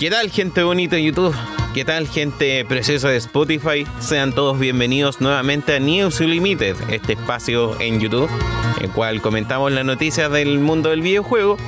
[0.00, 1.36] ¿Qué tal gente bonita de YouTube?
[1.74, 3.86] ¿Qué tal gente preciosa de Spotify?
[3.98, 8.30] Sean todos bienvenidos nuevamente a News Unlimited, este espacio en YouTube,
[8.78, 11.58] en el cual comentamos las noticias del mundo del videojuego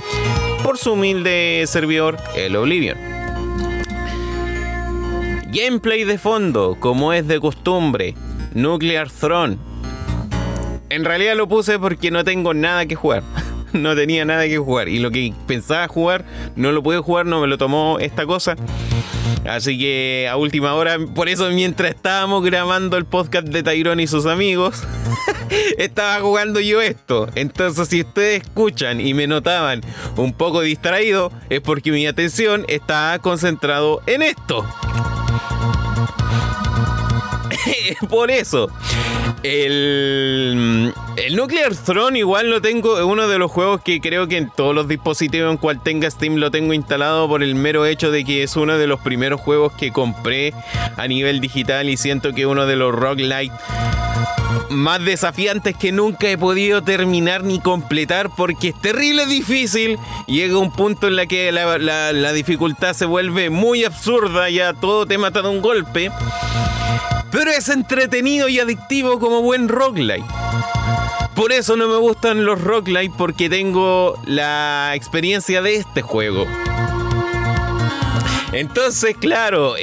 [0.65, 2.97] por su humilde servidor, el Oblivion.
[5.49, 8.15] Gameplay de fondo, como es de costumbre,
[8.55, 9.59] Nuclear Throne.
[10.89, 13.25] En realidad lo puse porque no tengo nada que jugar.
[13.79, 14.89] no tenía nada que jugar.
[14.89, 16.25] Y lo que pensaba jugar,
[16.57, 18.57] no lo pude jugar, no me lo tomó esta cosa.
[19.49, 24.07] Así que a última hora, por eso mientras estábamos grabando el podcast de Tyrone y
[24.07, 24.83] sus amigos,
[25.79, 27.29] estaba jugando yo esto.
[27.35, 29.81] Entonces si ustedes escuchan y me notaban
[30.17, 34.65] un poco distraído, es porque mi atención estaba concentrado en esto.
[38.09, 38.71] por eso.
[39.43, 44.37] El, el, Nuclear Throne igual lo tengo, es uno de los juegos que creo que
[44.37, 48.13] en todos los dispositivos en cual tenga Steam lo tengo instalado por el mero hecho
[48.13, 50.55] de que es uno de los primeros juegos que compré
[50.97, 53.53] a nivel digital y siento que uno de los roguelike
[54.71, 59.99] más desafiantes que nunca he podido terminar ni completar porque es terrible difícil.
[60.27, 65.07] Llega un punto en la que la, la dificultad se vuelve muy absurda, ya todo
[65.07, 66.11] te mata de un golpe.
[67.33, 70.25] Pero es entretenido y adictivo como buen roguelike.
[71.35, 76.47] Por eso no me gustan los roguelike porque tengo la experiencia de este juego.
[78.53, 79.75] Entonces, claro,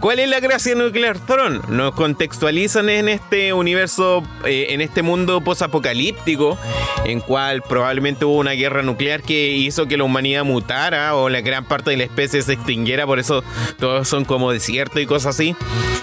[0.00, 1.60] ¿cuál es la gracia de Nuclear Throne?
[1.68, 6.58] Nos contextualizan en este universo, eh, en este mundo posapocalíptico,
[7.04, 11.42] en cual probablemente hubo una guerra nuclear que hizo que la humanidad mutara o la
[11.42, 13.44] gran parte de la especie se extinguiera, por eso
[13.78, 15.54] todos son como desierto y cosas así,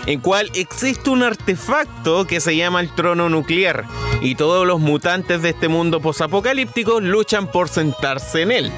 [0.05, 3.85] en cual existe un artefacto que se llama el trono nuclear
[4.21, 8.71] y todos los mutantes de este mundo posapocalíptico luchan por sentarse en él.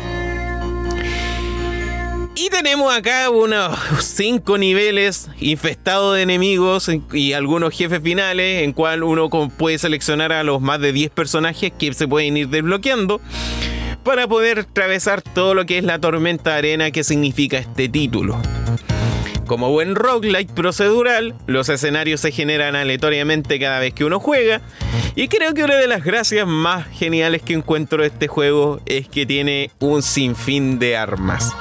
[2.35, 9.03] Y tenemos acá unos cinco niveles infestados de enemigos y algunos jefes finales, en cual
[9.03, 13.21] uno puede seleccionar a los más de 10 personajes que se pueden ir desbloqueando
[14.03, 18.41] para poder atravesar todo lo que es la tormenta arena que significa este título.
[19.51, 24.61] Como buen roguelike procedural, los escenarios se generan aleatoriamente cada vez que uno juega.
[25.17, 29.09] Y creo que una de las gracias más geniales que encuentro de este juego es
[29.09, 31.53] que tiene un sinfín de armas.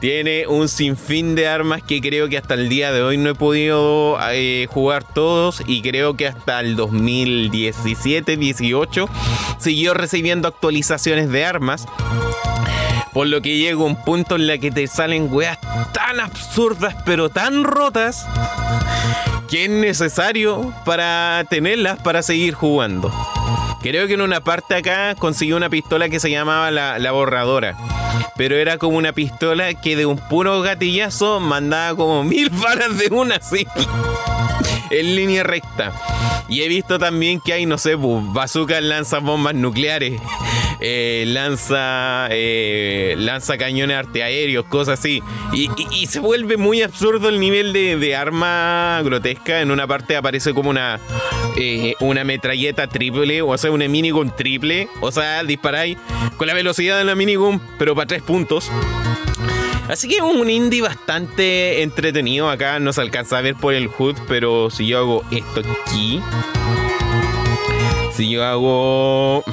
[0.00, 3.36] Tiene un sinfín de armas que creo que hasta el día de hoy no he
[3.36, 9.08] podido eh, jugar todos y creo que hasta el 2017-18
[9.58, 11.86] siguió recibiendo actualizaciones de armas.
[13.14, 15.58] Por lo que llega un punto en la que te salen weas
[15.92, 18.26] tan absurdas pero tan rotas
[19.48, 23.12] que es necesario para tenerlas para seguir jugando.
[23.82, 27.76] Creo que en una parte acá consiguió una pistola que se llamaba la, borradora
[28.36, 33.08] pero era como una pistola que de un puro gatillazo mandaba como mil balas de
[33.14, 33.66] una así.
[34.90, 35.92] en línea recta.
[36.48, 40.20] Y he visto también que hay, no sé, bazookas lanza bombas nucleares,
[40.80, 45.22] eh, lanza, eh, lanza cañones arteaéreos, cosas así.
[45.52, 49.60] Y, se vuelve muy absurdo el nivel de, arma grotesca.
[49.60, 51.00] En una parte aparece como una,
[51.56, 54.88] eh, una metralleta triple, o sea, una minigun triple.
[55.00, 55.96] O sea, disparáis
[56.36, 58.70] con la velocidad de la minigun, pero para tres puntos.
[59.88, 62.48] Así que un indie bastante entretenido.
[62.48, 66.20] Acá no se alcanza a ver por el HUD, pero si yo hago esto aquí.
[68.14, 69.44] Si yo hago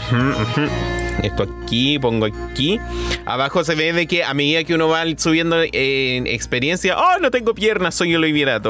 [1.24, 2.80] esto aquí, pongo aquí.
[3.26, 6.98] Abajo se ve de que a medida que uno va subiendo en experiencia.
[6.98, 7.96] ¡Oh, no tengo piernas!
[7.96, 8.62] Soy Olivia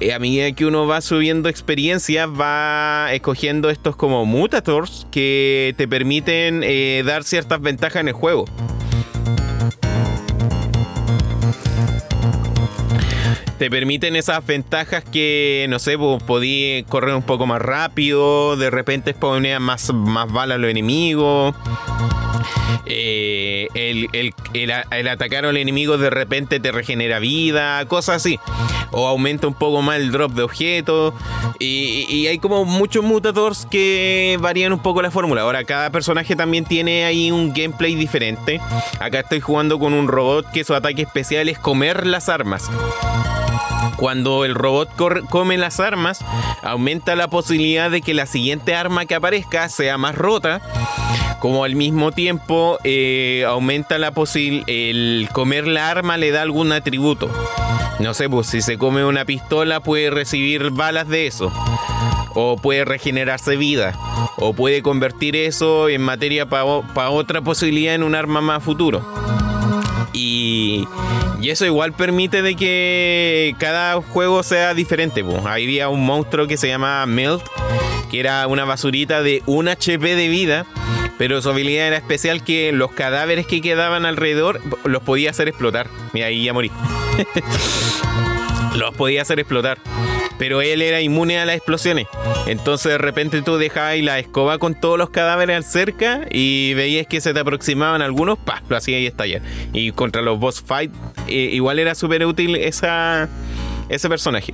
[0.00, 5.88] eh, a medida que uno va subiendo experiencia, va escogiendo estos como mutators que te
[5.88, 8.44] permiten eh, dar ciertas ventajas en el juego.
[13.58, 18.70] Te permiten esas ventajas que, no sé, pues, podí correr un poco más rápido, de
[18.70, 21.54] repente poner más, más balas los enemigos.
[22.86, 28.38] Eh, el, atacar al enemigo de repente te regenera vida, cosas así.
[28.90, 31.14] O aumenta un poco más el drop de objetos.
[31.58, 35.42] Y, hay como muchos mutators que varían un poco la fórmula.
[35.42, 38.60] Ahora, cada personaje también tiene ahí un gameplay diferente.
[39.00, 42.70] Acá estoy jugando con un robot que su ataque especial es comer las armas.
[43.96, 44.90] Cuando el robot
[45.28, 46.24] come las armas,
[46.62, 50.60] aumenta la posibilidad de que la siguiente arma que aparezca sea más rota.
[51.40, 56.72] Como al mismo tiempo eh, aumenta la posibilidad, el comer la arma le da algún
[56.72, 57.28] atributo.
[57.98, 61.52] No sé, pues si se come una pistola puede recibir balas de eso.
[62.34, 63.98] O puede regenerarse vida.
[64.36, 69.04] O puede convertir eso en materia para otra posibilidad en un arma más futuro.
[70.18, 70.88] Y,
[71.42, 75.22] eso igual permite de que cada juego sea diferente.
[75.22, 75.44] Pues.
[75.46, 77.42] Había un monstruo que se llama Melt,
[78.10, 80.66] que era una basurita de un HP de vida.
[81.18, 85.88] Pero su habilidad era especial que los cadáveres que quedaban alrededor los podía hacer explotar.
[86.12, 86.70] Mira, ahí ya morí.
[88.76, 89.78] los podía hacer explotar.
[90.38, 92.06] Pero él era inmune a las explosiones.
[92.46, 97.20] Entonces de repente tú dejabas la escoba con todos los cadáveres cerca y veías que
[97.20, 98.62] se te aproximaban algunos, ¡pah!
[98.68, 99.42] lo hacía y estallar.
[99.72, 100.92] Y contra los boss fight,
[101.26, 103.28] eh, igual era súper útil esa,
[103.88, 104.52] ese personaje.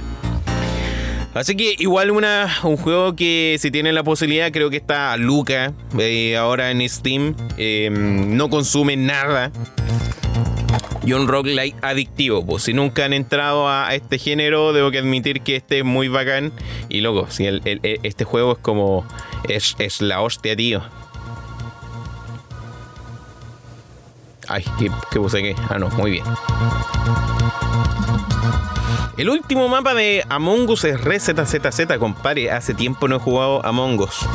[1.34, 5.72] Así que igual una, un juego que si tiene la posibilidad, creo que está Luca
[5.98, 7.34] eh, ahora en Steam.
[7.56, 9.50] Eh, no consume nada
[11.06, 12.44] y un roguelike adictivo.
[12.44, 16.08] Pues si nunca han entrado a este género, debo que admitir que este es muy
[16.08, 16.52] bacán.
[16.88, 19.06] Y loco, si este juego es como.
[19.48, 20.82] Es, la hostia, tío.
[24.48, 25.62] Ay, ¿qué, puse aquí?
[25.70, 26.24] Ah, no, muy bien.
[29.16, 32.50] El último mapa de Among Us es RZZZ, compadre.
[32.50, 34.26] Hace tiempo no he jugado Among Us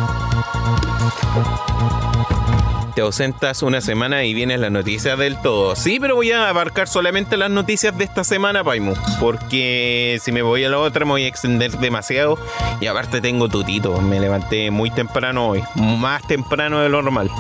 [3.00, 5.74] te ausentas una semana y vienes las noticias del todo.
[5.78, 8.94] Sí, pero voy a abarcar solamente las noticias de esta semana, Paimu.
[9.22, 12.38] Porque si me voy a la otra me voy a extender demasiado.
[12.82, 14.02] Y aparte tengo tutito.
[14.02, 15.64] Me levanté muy temprano hoy.
[15.76, 17.32] Más temprano de lo normal.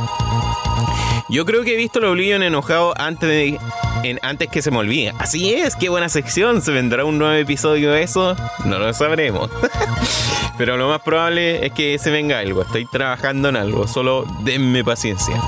[1.27, 3.59] Yo creo que he visto lo Oblivion enojado antes de.
[4.21, 5.13] antes que se me olvide.
[5.19, 6.61] Así es, qué buena sección.
[6.61, 8.33] ¿Se vendrá un nuevo episodio de eso?
[8.63, 9.51] No lo sabremos.
[10.57, 12.61] Pero lo más probable es que se venga algo.
[12.61, 13.87] Estoy trabajando en algo.
[13.87, 15.41] Solo denme paciencia.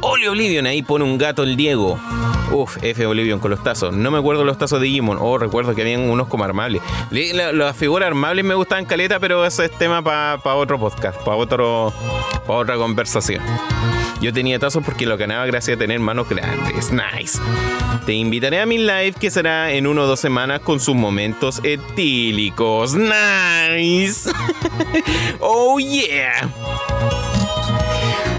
[0.00, 1.98] Oli Oblivion, ahí pone un gato el Diego.
[2.50, 3.94] Uf, F Oblivion con los tazos.
[3.94, 5.18] No me acuerdo los tazos de Digimon.
[5.20, 6.80] Oh, recuerdo que habían unos como armables.
[7.10, 11.92] las figuras armables me gustaban caleta, pero ese es tema para otro podcast, para otro,
[12.46, 13.42] para otra conversación.
[14.20, 16.90] Yo tenía tazos porque lo ganaba gracias a tener manos grandes.
[16.90, 17.38] Nice.
[18.04, 21.60] Te invitaré a mi live que será en uno o dos semanas con sus momentos
[21.62, 22.94] etílicos.
[22.94, 24.30] Nice.
[25.40, 26.50] oh yeah.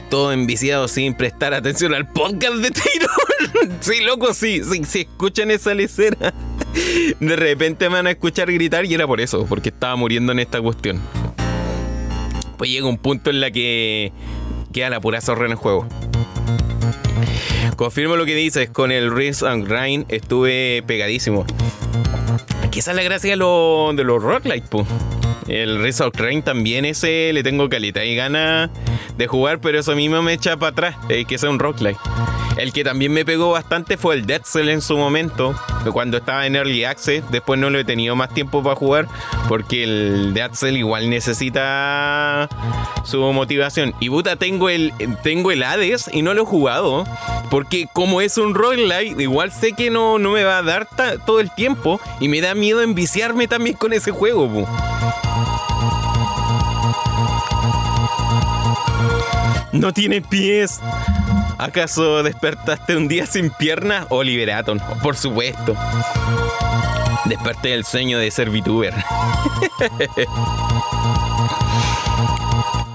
[0.10, 3.78] Todo enviciado sin prestar atención al podcast de Tyrone.
[3.82, 6.34] sí, loco, sí, sí, si escuchan esa lecera.
[7.20, 10.40] De repente me van a escuchar gritar y era por eso, porque estaba muriendo en
[10.40, 11.00] esta cuestión.
[12.58, 14.12] Pues llega un punto en la que
[14.74, 15.88] queda la pura zorra en el juego.
[17.76, 21.46] Confirmo lo que dices, con el Risk and Grind estuve pegadísimo.
[22.72, 24.86] Quizás la gracia de, lo, de los Rock po.
[25.50, 28.70] El Risk of Grind también ese le tengo calidad y gana
[29.18, 31.82] de jugar, pero eso mismo me echa para atrás, eh, que sea un Rock
[32.64, 35.56] el que también me pegó bastante fue el Dead Cell en su momento,
[35.94, 37.24] cuando estaba en Early Access.
[37.32, 39.08] Después no lo he tenido más tiempo para jugar,
[39.48, 42.50] porque el Dead Cell igual necesita
[43.04, 43.94] su motivación.
[44.00, 47.06] Y puta, tengo el, tengo el Hades y no lo he jugado,
[47.50, 50.88] porque como es un roguelike, igual sé que no, no me va a dar
[51.26, 54.68] todo el tiempo y me da miedo enviciarme también con ese juego.
[59.72, 60.82] No tiene pies.
[61.60, 64.06] ¿Acaso despertaste un día sin piernas?
[64.10, 65.76] Oliver Atom, por supuesto.
[67.26, 68.94] Desperté del sueño de ser VTuber.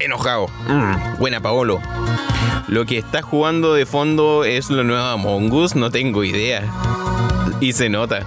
[0.01, 0.47] Enojado.
[0.67, 1.83] Mm, buena Paolo.
[2.67, 6.65] Lo que está jugando de fondo es lo nuevo Among Us, no tengo idea.
[7.61, 8.21] Y se nota.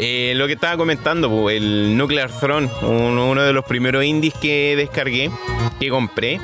[0.00, 5.30] Eh, lo que estaba comentando, el Nuclear Throne, uno de los primeros indies que descargué,
[5.78, 6.40] que compré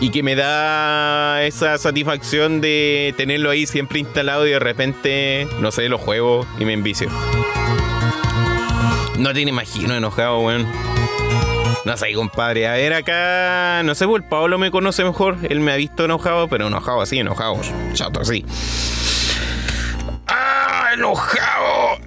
[0.00, 5.70] y que me da esa satisfacción de tenerlo ahí siempre instalado y de repente, no
[5.72, 7.08] sé, lo juego y me envicio.
[9.18, 10.66] No te imagino enojado, weón.
[11.86, 12.68] No sé, compadre.
[12.68, 13.82] A ver acá.
[13.84, 15.38] No sé, pues el Pablo me conoce mejor.
[15.48, 17.60] Él me ha visto enojado, pero enojado así, enojado.
[17.92, 18.44] Chato así.
[20.26, 20.90] ¡Ah!
[20.94, 21.98] ¡Enojado!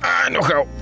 [0.00, 0.26] ¡Ah!
[0.28, 0.75] ¡Enojado!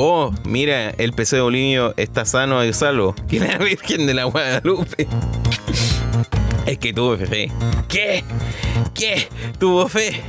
[0.00, 3.16] Oh, mira, el PC de Bolivia está sano y salvo.
[3.28, 5.08] Que la Virgen de la Guadalupe.
[6.66, 7.50] Es que tuvo fe.
[7.88, 8.22] ¿Qué?
[8.94, 9.28] ¿Qué?
[9.58, 10.22] ¿Tuvo fe?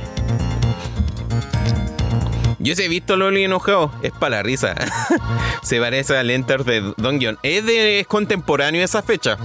[2.58, 3.92] Yo sí he visto a Loli enojado.
[4.02, 4.74] Es para la risa.
[5.62, 7.38] Se parece al Enter de Dungeon.
[7.44, 9.38] Es, de, es contemporáneo esa fecha.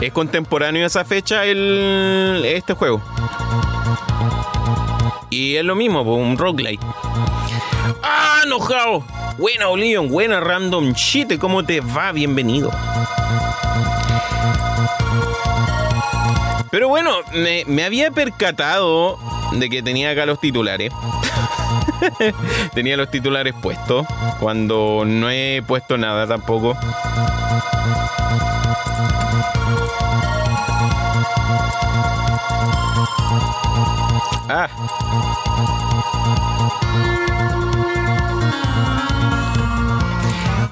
[0.00, 3.02] Es contemporáneo esa fecha el, este juego.
[5.28, 6.80] Y es lo mismo, un roguelike.
[8.02, 9.04] ¡Ah, enojado!
[9.38, 11.38] Buena, Olivion, buena, Random Shit.
[11.38, 12.12] ¿Cómo te va?
[12.12, 12.70] Bienvenido.
[16.72, 17.10] Pero bueno,
[17.66, 19.18] me, había percatado
[19.52, 20.90] de que tenía acá los titulares.
[22.74, 24.06] tenía los titulares puestos.
[24.40, 26.74] Cuando no he puesto nada tampoco.
[34.54, 34.68] Ah.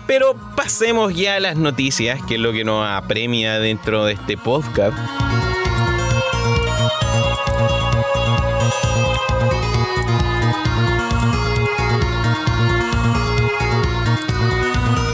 [0.07, 4.37] Pero pasemos ya a las noticias, que es lo que nos apremia dentro de este
[4.37, 4.99] podcast.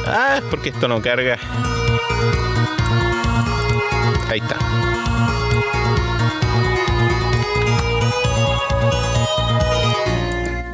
[0.08, 1.38] Ah, porque esto no carga.
[4.28, 4.86] Ahí está.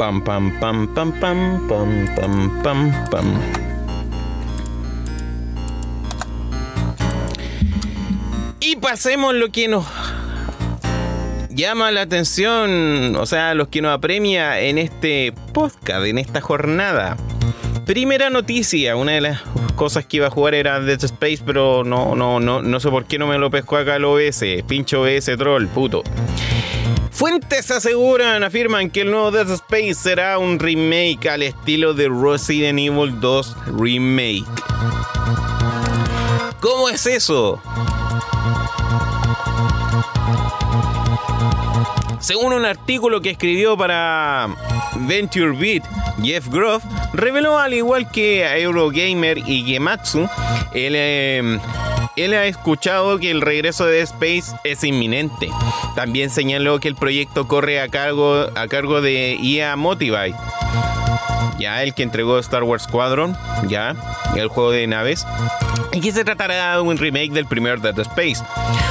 [0.03, 3.41] Pam pam pam pam pam pam pam pam pam.
[8.59, 9.87] Y pasemos lo que nos
[11.51, 17.17] llama la atención, o sea, los que nos apremia en este podcast, en esta jornada.
[17.87, 19.41] Primera noticia, una de las
[19.77, 23.05] cosas que iba a jugar era Dead Space, pero no, no, no, no sé por
[23.05, 24.43] qué no me lo pescó acá el OBS.
[24.67, 26.03] Pincho OBS troll, puto.
[27.13, 32.79] Fuentes aseguran, afirman que el nuevo Dead Space será un remake al estilo de Resident
[32.79, 34.47] Evil 2 Remake.
[36.61, 37.61] ¿Cómo es eso?
[42.19, 44.49] Según un artículo que escribió para
[45.01, 45.85] Venture Beat,
[46.23, 50.29] Jeff Groff reveló al igual que Eurogamer y Gematsu,
[50.73, 51.59] él, eh,
[52.17, 55.49] él ha escuchado que el regreso de Space es inminente.
[55.95, 60.35] También señaló que el proyecto corre a cargo, a cargo de EA Motivate
[61.63, 63.37] ya el que entregó Star Wars Squadron,
[63.69, 63.95] ya
[64.37, 65.27] el juego de naves,
[65.93, 68.43] y que se tratará de un remake del primer Dead Space.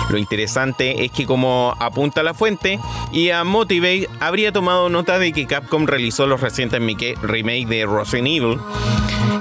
[0.09, 2.79] Lo interesante es que como apunta la fuente,
[3.11, 6.79] y a Motivate habría tomado nota de que Capcom realizó los recientes
[7.21, 8.59] remake de Resident Evil,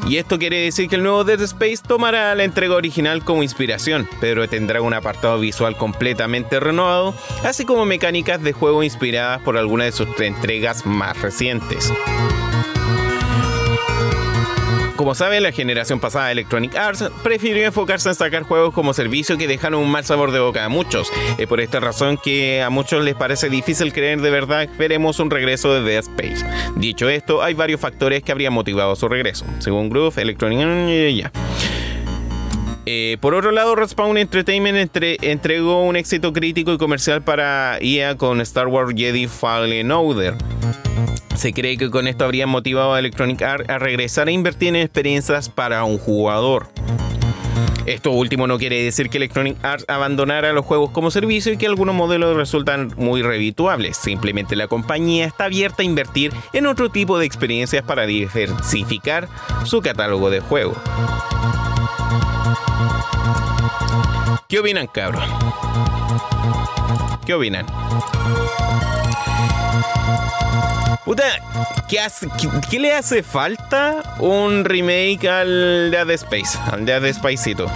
[0.08, 4.08] y esto quiere decir que el nuevo Dead Space tomará la entrega original como inspiración,
[4.20, 9.86] pero tendrá un apartado visual completamente renovado, así como mecánicas de juego inspiradas por algunas
[9.86, 11.92] de sus entregas más recientes.
[15.00, 19.38] Como sabe, la generación pasada de Electronic Arts prefirió enfocarse en sacar juegos como servicio
[19.38, 21.10] que dejan un mal sabor de boca a muchos.
[21.38, 25.18] Es por esta razón que a muchos les parece difícil creer de verdad que veremos
[25.18, 26.44] un regreso de Dead Space.
[26.76, 29.46] Dicho esto, hay varios factores que habrían motivado su regreso.
[29.60, 31.32] Según Groove, Electronic ya.
[32.84, 38.42] Eh, por otro lado, Respawn Entertainment entregó un éxito crítico y comercial para EA con
[38.42, 40.34] Star Wars Jedi Fallen Order.
[41.40, 44.76] Se cree que con esto habría motivado a Electronic Arts a regresar a invertir en
[44.76, 46.68] experiencias para un jugador.
[47.86, 51.64] Esto último no quiere decir que Electronic Arts abandonara los juegos como servicio y que
[51.64, 53.96] algunos modelos resultan muy revituables.
[53.96, 59.26] Simplemente la compañía está abierta a invertir en otro tipo de experiencias para diversificar
[59.64, 60.76] su catálogo de juegos.
[64.46, 65.24] ¿Qué opinan, cabros?
[67.24, 67.64] ¿Qué opinan?
[71.10, 71.24] Puta,
[71.88, 76.56] ¿qué, le hace falta un remake al Dead Space?
[76.70, 77.66] Al Dead Spaceito.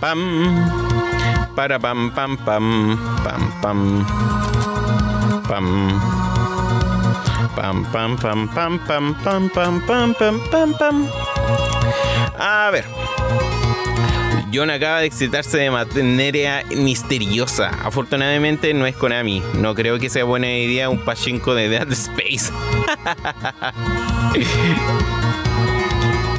[0.00, 0.95] Pam.
[1.56, 4.06] Para pam pam pam pam pam
[5.48, 5.66] pam
[7.56, 11.08] pam pam pam pam pam pam pam pam pam pam pam
[12.38, 12.84] A ver.
[14.52, 17.70] John acaba de excitarse de manera misteriosa.
[17.82, 19.42] Afortunadamente no es Konami.
[19.54, 22.52] No creo que sea buena idea un pachinko de Dead Space.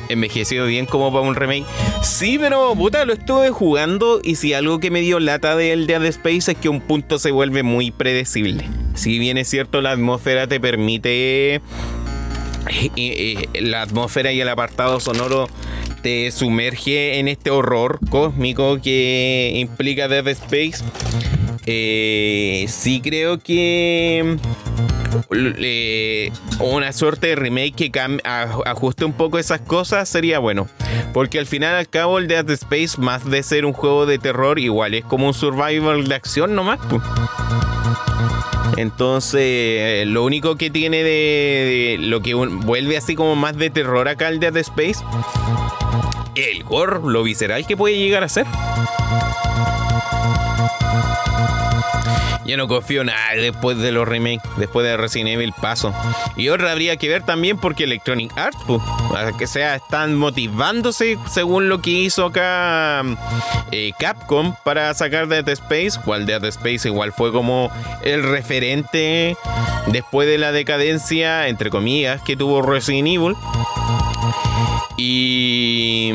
[0.09, 1.65] Envejecido bien como para un remake.
[2.01, 6.03] Sí, pero puta, lo estuve jugando y si algo que me dio lata del Dead
[6.05, 8.65] Space es que un punto se vuelve muy predecible.
[8.95, 11.55] Si bien es cierto, la atmósfera te permite.
[11.55, 11.61] Eh,
[12.97, 15.47] eh, la atmósfera y el apartado sonoro
[16.01, 20.83] te sumerge en este horror cósmico que implica Dead Space.
[21.65, 24.37] Eh, sí creo que
[26.59, 28.19] una suerte de remake que
[28.65, 30.67] ajuste un poco esas cosas sería bueno.
[31.13, 34.59] Porque al final al cabo el Dead Space, más de ser un juego de terror,
[34.59, 36.79] igual es como un survival de acción nomás.
[38.77, 44.27] Entonces, lo único que tiene de, lo que vuelve así como más de terror acá
[44.27, 45.03] el Dead Space,
[46.35, 48.45] el gore, lo visceral que puede llegar a ser.
[52.47, 55.93] Yo no confío nada después de los remakes, después de Resident Evil paso.
[56.37, 58.81] Y otra habría que ver también porque Electronic Arts, pues,
[59.37, 63.03] que sea, están motivándose según lo que hizo acá
[63.71, 65.99] eh, Capcom para sacar Dead Space.
[66.05, 67.69] Cual Dead Space igual fue como
[68.03, 69.35] el referente
[69.87, 73.35] después de la decadencia, entre comillas, que tuvo Resident Evil.
[74.97, 76.11] Y,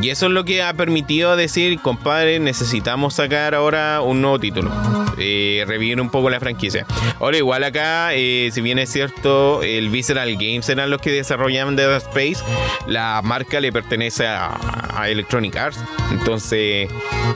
[0.00, 4.70] y, eso es lo que ha permitido decir, compadre, necesitamos sacar ahora un nuevo título.
[5.18, 6.86] Eh, revivir un poco la franquicia.
[7.20, 11.76] Ahora, igual acá, eh, si bien es cierto, el Visceral Games eran los que desarrollaban
[11.76, 12.42] Dead Space,
[12.86, 14.58] la marca le pertenece a,
[14.96, 15.78] a Electronic Arts.
[16.10, 16.88] Entonces,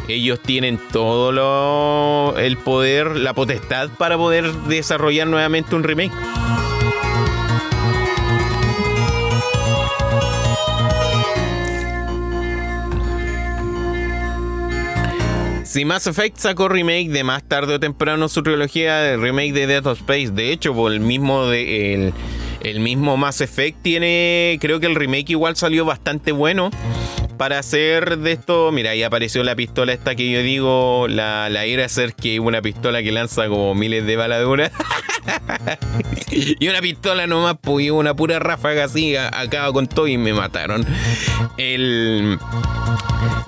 [0.08, 6.12] ellos tienen todo lo, el poder, la potestad para poder desarrollar nuevamente un remake.
[15.76, 19.66] Si Mass Effect sacó remake de más tarde o temprano su trilogía de remake de
[19.66, 22.14] Death of Space, de hecho, por el mismo de el,
[22.62, 26.71] el mismo Mass Effect tiene, creo que el remake igual salió bastante bueno
[27.37, 31.88] para hacer de esto, mira, ahí apareció la pistola esta que yo digo, la, la
[31.88, 34.73] ser que una pistola que lanza como miles de baladuras.
[36.31, 40.87] y una pistola nomás, pues una pura ráfaga así, acaba con todo y me mataron.
[41.57, 42.38] El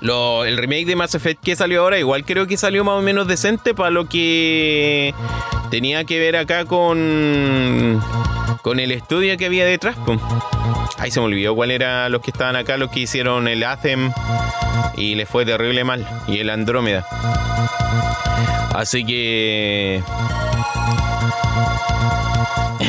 [0.00, 3.26] el remake de Mass Effect que salió ahora, igual creo que salió más o menos
[3.26, 5.14] decente para lo que
[5.70, 8.02] tenía que ver acá con
[8.62, 9.96] con el estudio que había detrás.
[10.98, 14.12] Ahí se me olvidó cuál era los que estaban acá, los que hicieron el Athem
[14.96, 17.06] y le fue terrible mal y el Andrómeda.
[18.74, 20.02] Así que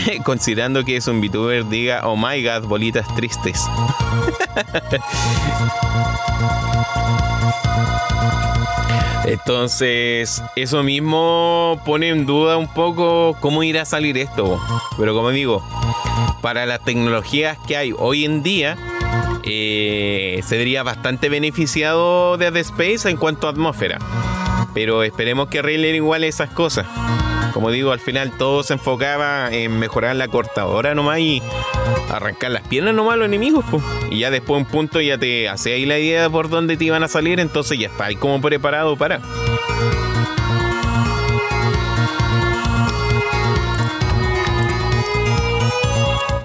[0.23, 3.63] considerando que es un VTuber diga, oh my god, bolitas tristes.
[9.29, 14.59] Entonces, eso mismo pone en duda un poco cómo irá a salir esto.
[14.97, 15.63] Pero como digo,
[16.41, 18.75] para las tecnologías que hay hoy en día,
[19.43, 23.99] eh, se vería bastante beneficiado de The Space en cuanto a atmósfera.
[24.73, 26.87] Pero esperemos que arreglen igual esas cosas.
[27.53, 31.41] Como digo, al final todo se enfocaba en mejorar la cortadora nomás y
[32.09, 33.65] arrancar las piernas nomás a los enemigos.
[34.11, 37.03] Y ya después un punto ya te hace ahí la idea por dónde te iban
[37.03, 39.19] a salir, entonces ya está ahí como preparado para.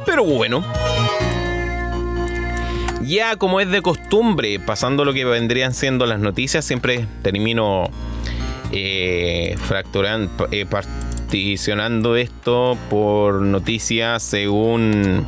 [0.06, 0.64] Pero bueno.
[3.02, 7.90] Ya como es de costumbre, pasando lo que vendrían siendo las noticias, siempre termino
[8.72, 15.26] eh, fracturando, eh, particionando esto por noticias según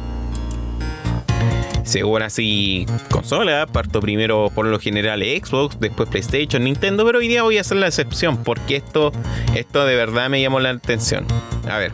[1.84, 7.44] según así consola, parto primero por lo general Xbox, después PlayStation, Nintendo, pero hoy día
[7.44, 9.12] voy a hacer la excepción porque esto,
[9.54, 11.26] esto de verdad me llamó la atención.
[11.68, 11.92] A ver,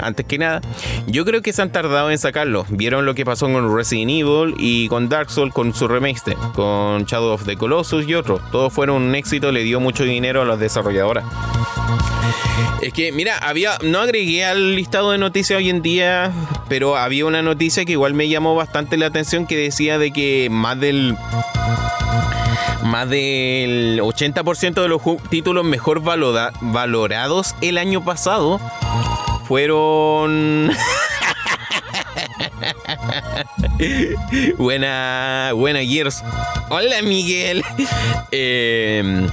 [0.00, 0.60] antes que nada,
[1.06, 2.66] yo creo que se han tardado en sacarlo.
[2.68, 7.04] Vieron lo que pasó con Resident Evil y con Dark Souls con su remaster, con
[7.04, 8.40] Shadow of the Colossus y otros.
[8.50, 11.24] Todos fueron un éxito, le dio mucho dinero a los desarrolladores.
[12.80, 13.72] Es que, mira, había.
[13.82, 16.32] No agregué al listado de noticias hoy en día,
[16.68, 20.48] pero había una noticia que igual me llamó bastante la atención que decía de que
[20.50, 21.16] más del.
[22.84, 28.60] Más del 80% de los títulos mejor valorados el año pasado
[29.46, 30.70] fueron.
[34.58, 36.22] buena, buena Gears.
[36.70, 37.62] Hola Miguel.
[38.30, 39.26] Eh,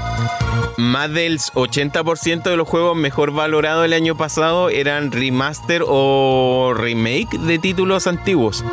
[0.77, 7.37] más del 80% de los juegos mejor valorados el año pasado eran remaster o remake
[7.39, 8.63] de títulos antiguos.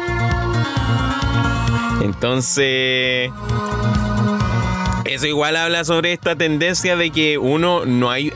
[2.02, 3.30] Entonces,
[5.14, 8.32] eso igual habla sobre esta tendencia de que uno no hay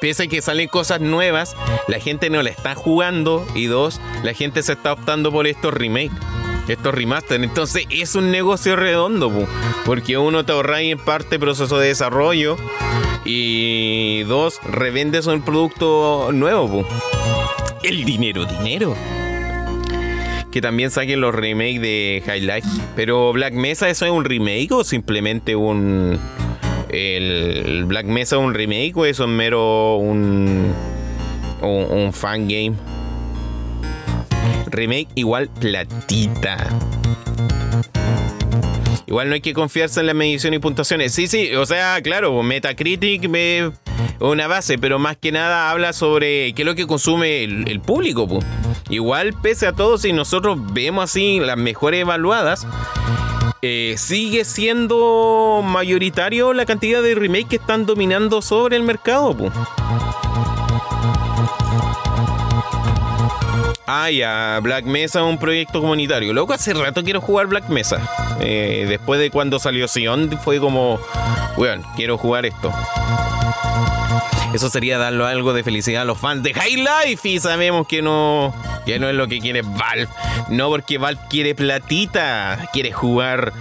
[0.00, 1.54] pese a que salen cosas nuevas,
[1.86, 5.72] la gente no la está jugando y dos, la gente se está optando por estos
[5.72, 6.18] remakes
[6.68, 7.42] estos remaster.
[7.42, 9.30] Entonces es un negocio redondo,
[9.84, 12.56] porque uno te ahorra en parte proceso de desarrollo
[13.24, 16.86] y dos, revendes un producto nuevo.
[17.82, 18.94] El dinero, dinero.
[20.52, 22.68] Que también saquen los remakes de High Life.
[22.94, 26.18] Pero Black Mesa, ¿eso es un remake o simplemente un.
[26.90, 30.72] El Black Mesa un remake o eso es mero un.
[31.62, 32.74] un, un fan game?
[34.72, 36.56] remake igual platita.
[39.12, 41.12] Igual no hay que confiarse en la medición y puntuaciones.
[41.12, 43.70] Sí, sí, o sea, claro, Metacritic me
[44.20, 48.26] una base, pero más que nada habla sobre qué es lo que consume el, público.
[48.88, 52.66] Igual, pese a todo, si nosotros vemos así las mejores evaluadas,
[53.60, 59.36] eh, sigue siendo mayoritario la cantidad de remakes que están dominando sobre el mercado.
[63.94, 66.32] Ah, Black Mesa un proyecto comunitario.
[66.32, 68.00] Loco, hace rato quiero jugar Black Mesa.
[68.40, 70.98] Eh, después de cuando salió Sion, fue como,
[71.58, 72.72] bueno, quiero jugar esto.
[74.54, 78.00] Eso sería darle algo de felicidad a los fans de High Life y sabemos que
[78.00, 78.54] no,
[78.86, 80.08] que no es lo que quiere Valve.
[80.48, 83.52] No porque Valve quiere platita, quiere jugar,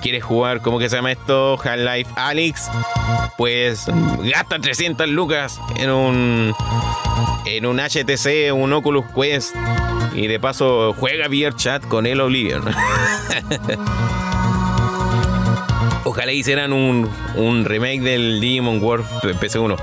[0.00, 1.56] quiere jugar, ¿cómo que se llama esto?
[1.56, 2.70] High Life Alex.
[3.36, 3.86] Pues
[4.22, 6.54] gasta 300 lucas en un
[7.46, 9.54] en un HTC, un Oculus Quest
[10.14, 12.62] y de paso juega VRChat con el Oblivion.
[16.04, 17.08] Ojalá hicieran un,
[17.64, 19.78] remake del Demon World PC1.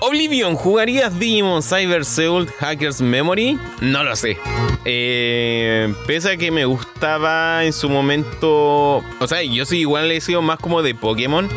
[0.00, 3.58] Oblivion, ¿jugarías Digimon Cyber Soul Hackers Memory?
[3.80, 4.36] No lo sé.
[4.84, 8.96] Eh, pese a que me gustaba en su momento.
[8.96, 11.48] O sea, yo soy igual he sido más como de Pokémon.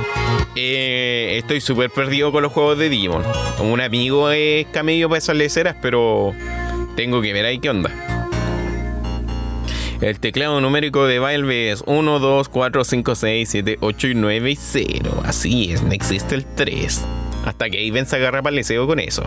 [0.55, 3.23] Eh, estoy súper perdido con los juegos de Digimon.
[3.59, 6.33] Un amigo es camello para esas leceras, pero
[6.99, 7.89] tengo que ver ahí qué onda.
[10.01, 14.51] El teclado numérico de Valve es 1, 2, 4, 5, 6, 7, 8 y 9
[14.51, 15.21] y 0.
[15.23, 17.05] Así es, no existe el 3.
[17.45, 19.23] Hasta que Iven se agarra deseo con eso.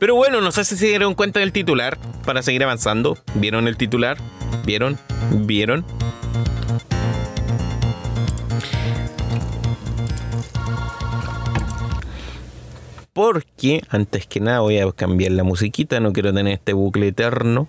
[0.00, 1.96] Pero bueno, no sé si se dieron cuenta del titular
[2.26, 3.16] para seguir avanzando.
[3.34, 4.18] ¿Vieron el titular?
[4.66, 4.98] ¿Vieron?
[5.30, 5.84] ¿Vieron?
[13.14, 17.68] Porque antes que nada voy a cambiar la musiquita, no quiero tener este bucle eterno.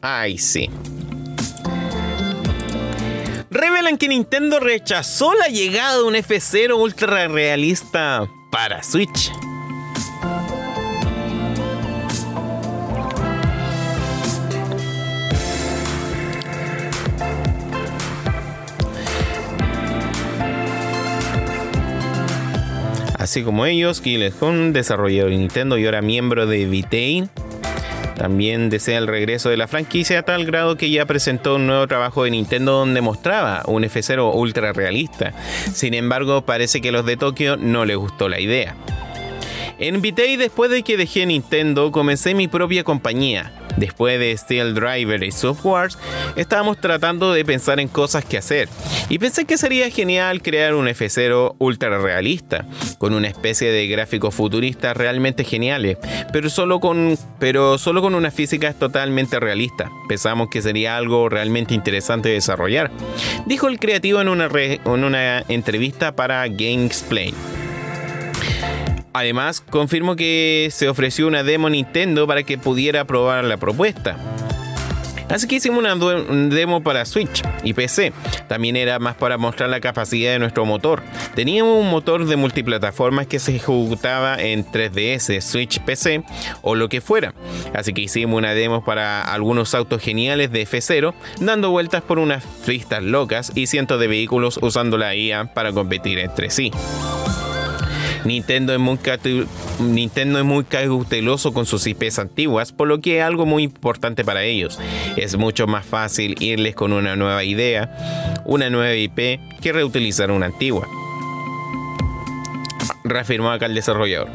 [0.00, 0.70] Ay, sí.
[3.62, 9.30] Revelan que Nintendo rechazó la llegada de un F0 ultra realista para Switch.
[23.16, 27.30] Así como ellos, Kill un desarrollador de Nintendo y ahora miembro de Vitain,
[28.22, 31.88] también desea el regreso de la franquicia a tal grado que ya presentó un nuevo
[31.88, 35.32] trabajo de Nintendo donde mostraba un F0 ultra realista.
[35.72, 38.76] Sin embargo, parece que los de Tokio no les gustó la idea.
[39.82, 43.52] En Vitei, después de que dejé Nintendo, comencé mi propia compañía.
[43.76, 45.98] Después de Steel Driver y Softwares,
[46.36, 48.68] estábamos tratando de pensar en cosas que hacer.
[49.08, 52.64] Y pensé que sería genial crear un F0 ultra realista,
[52.98, 55.98] con una especie de gráficos futuristas realmente geniales,
[56.32, 59.90] pero solo con, pero solo con unas físicas totalmente realistas.
[60.08, 62.92] Pensamos que sería algo realmente interesante de desarrollar,
[63.46, 67.34] dijo el creativo en una, en una entrevista para GameXplain.
[69.12, 74.16] Además, confirmo que se ofreció una demo Nintendo para que pudiera probar la propuesta.
[75.32, 78.12] Así que hicimos una demo para Switch y PC.
[78.48, 81.02] También era más para mostrar la capacidad de nuestro motor.
[81.34, 86.22] Teníamos un motor de multiplataformas que se ejecutaba en 3DS, Switch, PC
[86.60, 87.32] o lo que fuera.
[87.72, 92.44] Así que hicimos una demo para algunos autos geniales de F0, dando vueltas por unas
[92.66, 96.72] pistas locas y cientos de vehículos usando la IA para competir entre sí.
[98.24, 98.98] Nintendo es muy,
[99.80, 104.78] Nintendo cauteloso con sus IPs antiguas, por lo que es algo muy importante para ellos.
[105.16, 110.46] Es mucho más fácil irles con una nueva idea, una nueva IP, que reutilizar una
[110.46, 110.86] antigua.
[113.04, 114.28] Reafirmó acá el desarrollador.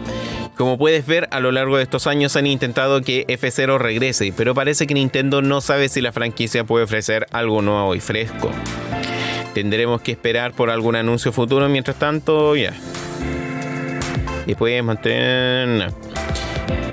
[0.58, 4.54] Como puedes ver, a lo largo de estos años han intentado que F0 regrese, pero
[4.54, 8.52] parece que Nintendo no sabe si la franquicia puede ofrecer algo nuevo y fresco.
[9.54, 12.74] Tendremos que esperar por algún anuncio futuro, mientras tanto, ya
[14.48, 15.92] y puedes mantener.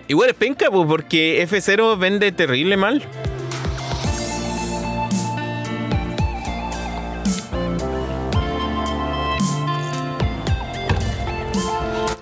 [0.08, 3.02] Igual es penca, pues, porque F0 vende terrible mal.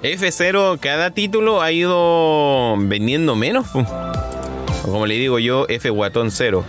[0.03, 3.67] F0, cada título ha ido vendiendo menos.
[4.83, 6.65] Como le digo yo, F Guatón 0.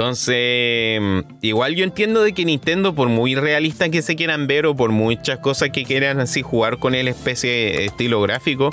[0.00, 0.98] Entonces,
[1.42, 4.92] igual yo entiendo de que Nintendo, por muy realista que se quieran ver o por
[4.92, 8.70] muchas cosas que quieran así jugar con el especie estilo gráfico,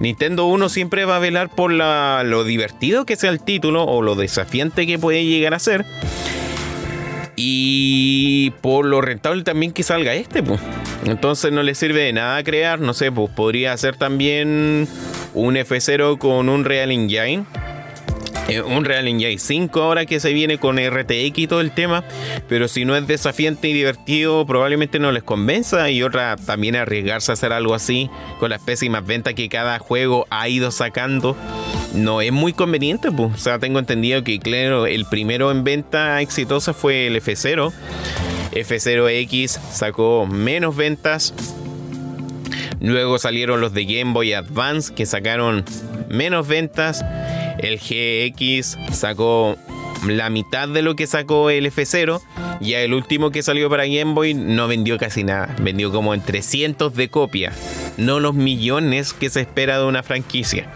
[0.00, 4.16] Nintendo 1 siempre va a velar por lo divertido que sea el título o lo
[4.16, 5.86] desafiante que puede llegar a ser.
[7.36, 10.60] Y por lo rentable también que salga este, pues.
[11.06, 14.88] Entonces no le sirve de nada crear, no sé, pues podría ser también
[15.34, 17.44] un F0 con un Real Engine
[18.48, 22.04] eh, un Real Engine 5 ahora que se viene con RTX y todo el tema,
[22.48, 25.90] pero si no es desafiante y divertido, probablemente no les convenza.
[25.90, 30.26] Y otra, también arriesgarse a hacer algo así con las pésimas ventas que cada juego
[30.30, 31.36] ha ido sacando,
[31.94, 33.12] no es muy conveniente.
[33.12, 33.34] Pues.
[33.34, 37.72] O sea, tengo entendido que, claro, el primero en venta exitosa fue el F0.
[38.52, 41.34] F0X sacó menos ventas.
[42.80, 45.64] Luego salieron los de Game Boy Advance que sacaron
[46.08, 47.04] menos ventas.
[47.58, 49.56] El GX sacó
[50.06, 52.20] la mitad de lo que sacó el F0.
[52.60, 55.54] Y el último que salió para Game Boy no vendió casi nada.
[55.60, 57.52] Vendió como en 300 de copia.
[57.96, 60.68] No los millones que se espera de una franquicia.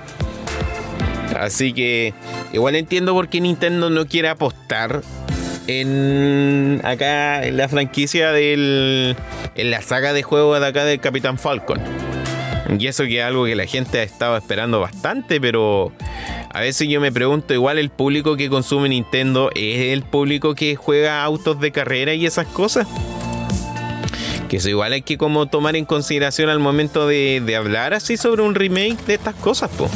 [1.38, 2.14] Así que
[2.52, 5.02] igual entiendo por qué Nintendo no quiere apostar
[5.66, 9.16] en acá en la franquicia del
[9.54, 11.80] en la saga de juegos de acá del Capitán Falcon.
[12.78, 15.92] Y eso que es algo que la gente ha estado esperando bastante, pero
[16.52, 20.76] a veces yo me pregunto, igual el público que consume Nintendo es el público que
[20.76, 22.86] juega autos de carrera y esas cosas.
[24.48, 28.16] Que eso igual hay que como tomar en consideración al momento de, de hablar así
[28.16, 29.88] sobre un remake de estas cosas, po.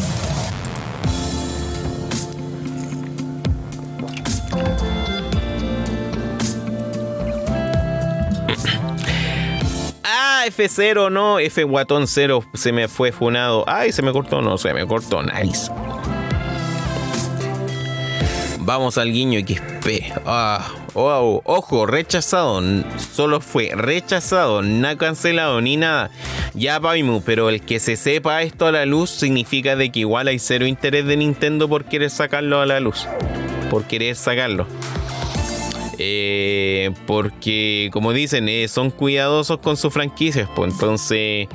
[10.56, 13.64] F0, no, F guatón 0 se me fue funado.
[13.66, 15.70] Ay, se me cortó, no, se me cortó, nice.
[18.60, 20.12] Vamos al guiño XP.
[20.24, 22.60] Ah, wow, ojo, rechazado.
[23.12, 26.10] Solo fue rechazado, no cancelado ni nada.
[26.54, 30.26] Ya, Paimu, pero el que se sepa esto a la luz significa de que igual
[30.26, 33.06] hay cero interés de Nintendo por querer sacarlo a la luz.
[33.70, 34.66] Por querer sacarlo.
[35.98, 41.48] Eh, porque, como dicen, eh, son cuidadosos con sus franquicias, pues entonces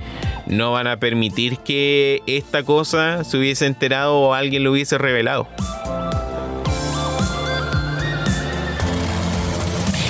[0.47, 5.47] no van a permitir que esta cosa se hubiese enterado o alguien lo hubiese revelado.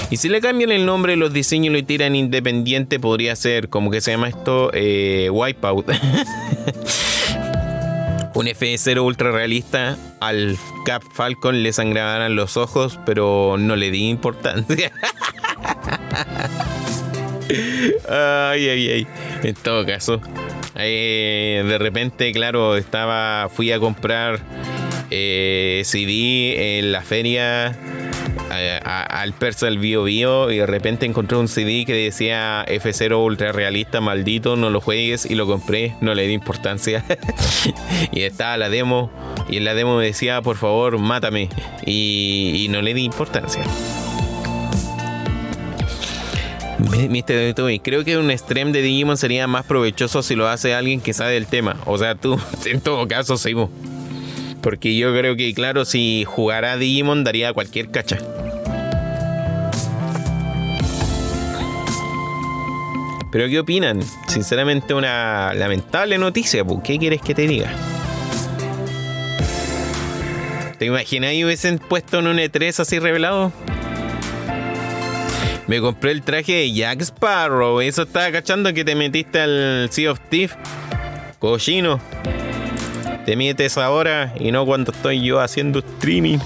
[0.10, 4.02] Y si le cambian el nombre, los diseños lo tiran independiente, podría ser, como que
[4.02, 5.90] se llama esto, eh, Wipeout.
[8.34, 14.08] Un F0 ultra realista al Cap Falcon le sangraban los ojos, pero no le di
[14.08, 14.92] importancia.
[18.10, 19.08] ay, ay, ay.
[19.44, 20.22] En todo caso,
[20.76, 24.40] eh, de repente, claro, estaba, fui a comprar
[25.10, 27.78] eh, CD en la feria
[28.52, 33.52] al persa del Bio Bio y de repente encontré un CD que decía F0 ultra
[33.52, 37.04] realista, maldito, no lo juegues y lo compré, no le di importancia.
[38.12, 39.12] y estaba la demo
[39.50, 41.50] y en la demo me decía, por favor, mátame
[41.86, 43.64] y, no le di importancia.
[47.84, 51.34] Creo que un stream de Digimon sería más provechoso si lo hace alguien que sabe
[51.34, 51.78] del tema.
[51.86, 53.70] O sea, tú, en todo caso, Simo.
[54.62, 58.20] Porque yo creo que, claro, si jugara Digimon daría cualquier cacha.
[63.32, 64.02] Pero ¿qué opinan?
[64.28, 67.72] Sinceramente una lamentable noticia, ¿qué quieres que te diga?
[70.78, 73.54] ¿Te imaginas y hubiesen puesto en un E3 así revelado?
[75.68, 77.80] Me compré el traje de Jack Sparrow.
[77.80, 80.54] Eso estaba cachando que te metiste al Sea of Thief.
[81.40, 82.02] Cochino.
[83.26, 86.40] Te metes ahora y no cuando estoy yo haciendo streaming.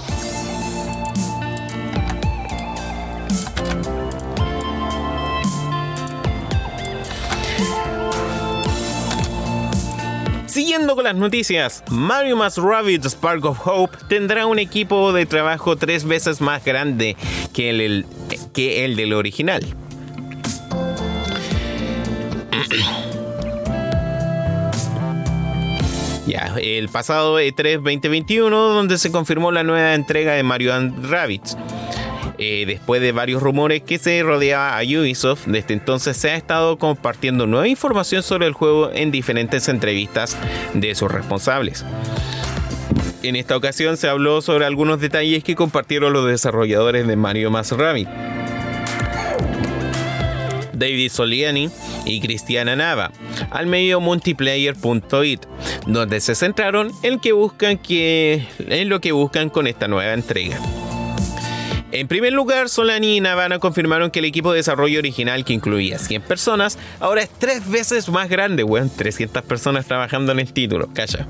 [11.06, 16.40] Las noticias, Mario más Rabbids Spark of Hope tendrá un equipo de trabajo tres veces
[16.40, 17.16] más grande
[17.54, 18.04] que el,
[18.52, 19.62] que el del original.
[26.26, 31.56] Ya, el pasado E3 2021, donde se confirmó la nueva entrega de Mario Rabbids.
[32.38, 36.76] Eh, después de varios rumores que se rodeaba a Ubisoft, desde entonces se ha estado
[36.78, 40.36] compartiendo nueva información sobre el juego en diferentes entrevistas
[40.74, 41.84] de sus responsables.
[43.22, 47.74] En esta ocasión se habló sobre algunos detalles que compartieron los desarrolladores de Mario Más.
[50.72, 51.70] David Soliani
[52.04, 53.10] y Cristiana Nava
[53.50, 55.40] al medio multiplayer.it,
[55.86, 57.14] donde se centraron en
[58.88, 60.60] lo que buscan con esta nueva entrega.
[61.92, 65.98] En primer lugar, Solani y Navana confirmaron que el equipo de desarrollo original, que incluía
[65.98, 68.90] 100 personas, ahora es tres veces más grande, weón.
[68.90, 71.26] 300 personas trabajando en el título, calla.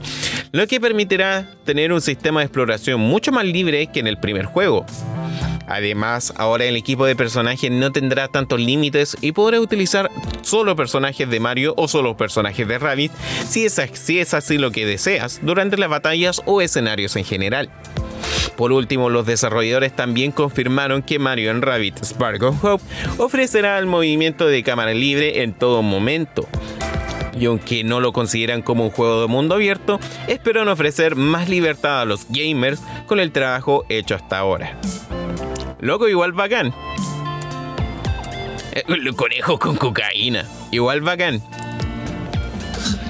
[0.53, 4.47] Lo que permitirá tener un sistema de exploración mucho más libre que en el primer
[4.47, 4.87] juego.
[5.67, 10.11] Además, ahora el equipo de personajes no tendrá tantos límites y podrá utilizar
[10.43, 13.13] solo personajes de Mario o solo personajes de Rabbit
[13.47, 17.71] si es, si es así lo que deseas durante las batallas o escenarios en general.
[18.57, 22.85] Por último, los desarrolladores también confirmaron que Mario Rabbit Spark Hope
[23.19, 26.49] ofrecerá el movimiento de cámara libre en todo momento.
[27.39, 32.01] Y aunque no lo consideran como un juego de mundo abierto, esperan ofrecer más libertad
[32.01, 34.79] a los gamers con el trabajo hecho hasta ahora.
[35.81, 36.73] Loco, igual bacán.
[38.73, 38.85] Eh,
[39.15, 40.47] Conejos con cocaína.
[40.71, 41.43] Igual bacán.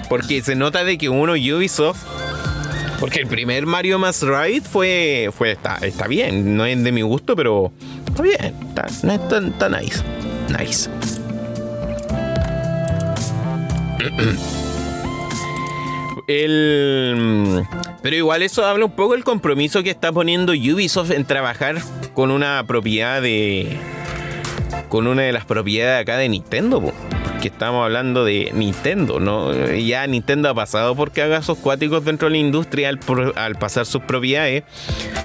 [0.09, 2.05] Porque se nota de que uno Ubisoft
[2.99, 5.31] porque el primer Mario más Ride fue.
[5.37, 6.57] fue está, está bien.
[6.57, 7.73] No es de mi gusto, pero.
[8.07, 8.55] Está bien.
[8.69, 10.03] Está, está, está nice.
[10.59, 10.91] Nice.
[16.29, 17.65] El,
[18.03, 21.81] pero igual eso habla un poco del compromiso que está poniendo Ubisoft en trabajar
[22.15, 23.77] con una propiedad de.
[24.89, 26.81] con una de las propiedades acá de Nintendo.
[26.81, 26.93] Po
[27.41, 29.53] que estamos hablando de Nintendo, ¿no?
[29.75, 34.03] Ya Nintendo ha pasado porque haga sus cuáticos dentro de la industria al, pasar sus
[34.03, 34.65] propiedades,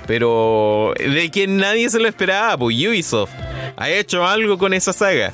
[0.07, 3.31] pero de quien nadie se lo esperaba, pues Ubisoft
[3.77, 5.33] ha hecho algo con esa saga.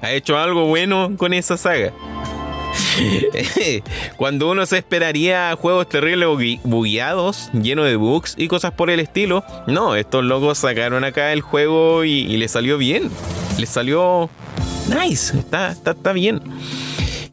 [0.00, 1.92] Ha hecho algo bueno con esa saga.
[4.16, 9.44] Cuando uno se esperaría juegos terribles bugueados, llenos de bugs y cosas por el estilo,
[9.66, 13.10] no, estos locos sacaron acá el juego y, y le salió bien.
[13.58, 14.30] Le salió
[14.88, 16.40] nice, está, está, bien.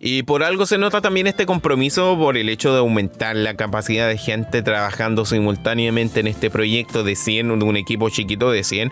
[0.02, 4.08] Y por algo se nota también este compromiso por el hecho de aumentar la capacidad
[4.08, 8.92] de gente trabajando simultáneamente en este proyecto de 100, de un equipo chiquito de 100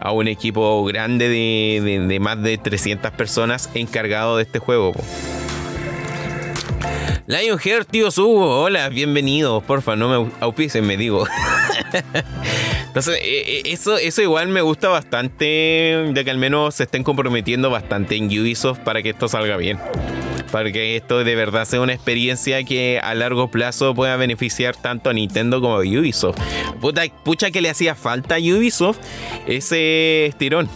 [0.00, 4.92] a un equipo grande de, más de 300 personas encargado de este juego.
[7.26, 9.60] Lionheart, tío Subo, hola, bienvenido.
[9.60, 11.24] Porfa, no me auspicen, me digo.
[12.88, 17.04] Entonces, eh, eh, eso, eso igual me gusta bastante, ya que al menos se estén
[17.04, 19.78] comprometiendo bastante en Ubisoft para que esto salga bien.
[20.50, 25.08] Para que esto de verdad sea una experiencia que a largo plazo pueda beneficiar tanto
[25.08, 26.38] a Nintendo como a Ubisoft.
[27.24, 28.98] Pucha, que le hacía falta a Ubisoft
[29.46, 30.68] ese estirón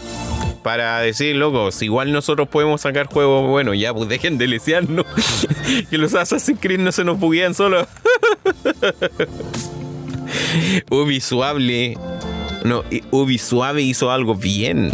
[0.66, 5.06] para decir, loco, si igual nosotros podemos sacar juegos, bueno, ya pues dejen de lesearnos.
[5.90, 7.86] que los Assassin's Creed no se nos buguean solo.
[10.90, 11.96] Ubisuable.
[12.64, 14.90] No, Ubisuave hizo algo bien.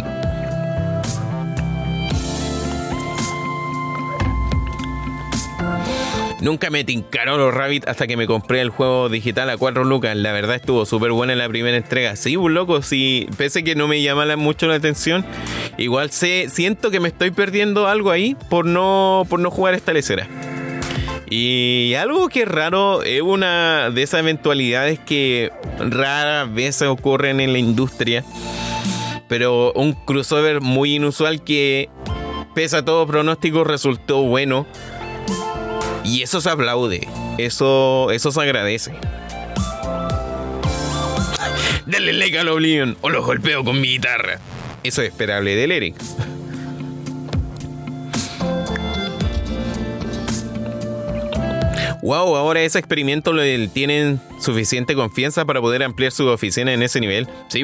[6.43, 10.13] Nunca me tincaron los Rabbit hasta que me compré el juego digital a 4 lucas.
[10.17, 12.17] La verdad estuvo súper buena la primera entrega.
[12.17, 13.29] Sí, un loco, sí.
[13.37, 15.25] Pese que no me llama mucho la atención,
[15.77, 19.93] igual sé, siento que me estoy perdiendo algo ahí por no, por no jugar esta
[19.93, 20.27] lecera.
[21.29, 27.53] Y algo que es raro es una de esas eventualidades que raras veces ocurren en
[27.53, 28.25] la industria.
[29.29, 31.89] Pero un crossover muy inusual que,
[32.53, 34.67] pese a todo pronóstico, resultó bueno.
[36.03, 37.07] Y eso se aplaude.
[37.37, 38.93] Eso, eso se agradece.
[41.85, 44.39] Dale like al Oblivion o lo golpeo con mi guitarra.
[44.83, 45.95] Eso es esperable del Eric.
[52.03, 56.99] wow, ahora ese experimento lo tienen suficiente confianza para poder ampliar su oficina en ese
[56.99, 57.27] nivel.
[57.47, 57.63] Sí,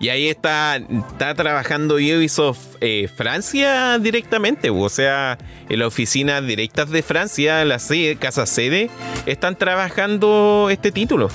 [0.00, 5.36] Y ahí está, está trabajando Ubisoft eh, Francia directamente, o sea,
[5.68, 8.88] en las oficinas directas de Francia, la sede, casa sede,
[9.26, 11.28] están trabajando este título.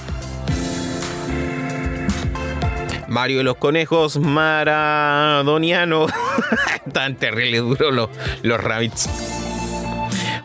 [3.08, 6.08] Mario de los conejos maradoniano.
[6.92, 8.10] Tan terrible duro los,
[8.42, 9.08] los rabbits.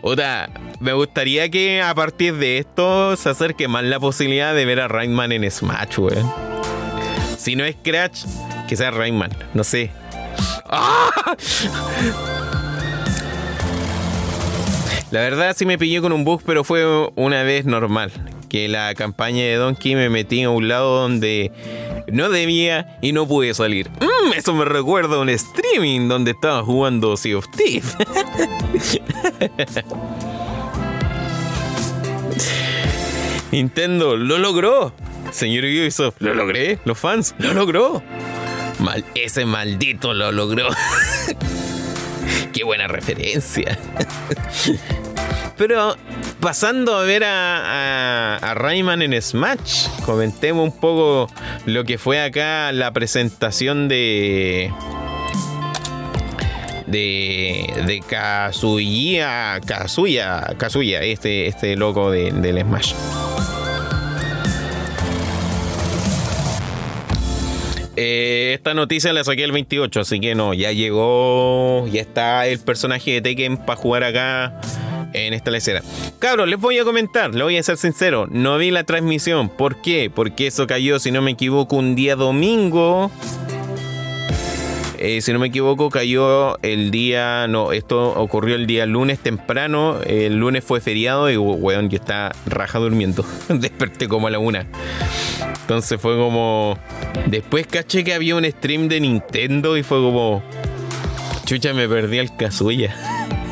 [0.02, 4.80] Otra, me gustaría que a partir de esto se acerque más la posibilidad de ver
[4.80, 6.59] a Rayman en Smash, weón.
[7.40, 8.26] Si no es Crash,
[8.68, 9.90] que sea Rayman, no sé.
[10.66, 11.34] ¡Ah!
[15.10, 16.84] La verdad sí me pillé con un bug, pero fue
[17.16, 18.12] una vez normal.
[18.50, 21.50] Que la campaña de Donkey me metí a un lado donde
[22.12, 23.88] no debía y no pude salir.
[23.88, 27.96] Mm, eso me recuerda a un streaming donde estaba jugando Sea of Thieves.
[33.50, 34.92] Nintendo lo logró.
[35.30, 36.78] Señor Ubisoft, lo logré.
[36.84, 38.02] Los fans, lo logró.
[38.78, 40.68] Mal, ese maldito lo logró.
[42.52, 43.78] Qué buena referencia.
[45.56, 45.96] Pero
[46.40, 51.30] pasando a ver a, Rayman en Smash, comentemos un poco
[51.66, 54.72] lo que fue acá la presentación de
[56.86, 62.94] de, de Kazuya, Kazuya, Kazuya, este, este loco de, del Smash.
[68.02, 72.58] Eh, esta noticia la saqué el 28, así que no, ya llegó, ya está el
[72.58, 74.58] personaje de Tekken para jugar acá
[75.12, 75.82] en esta lecera.
[76.18, 79.50] Cabros, les voy a comentar, les voy a ser sincero, no vi la transmisión.
[79.50, 80.08] ¿Por qué?
[80.08, 83.10] Porque eso cayó, si no me equivoco, un día domingo.
[85.02, 87.48] Eh, si no me equivoco, cayó el día.
[87.48, 89.98] No, esto ocurrió el día lunes temprano.
[90.04, 93.24] El lunes fue feriado y, weón, yo estaba raja durmiendo.
[93.48, 94.66] Desperté como a la una.
[95.62, 96.78] Entonces fue como.
[97.28, 100.42] Después caché que había un stream de Nintendo y fue como.
[101.46, 102.94] Chucha, me perdí el Kazuya.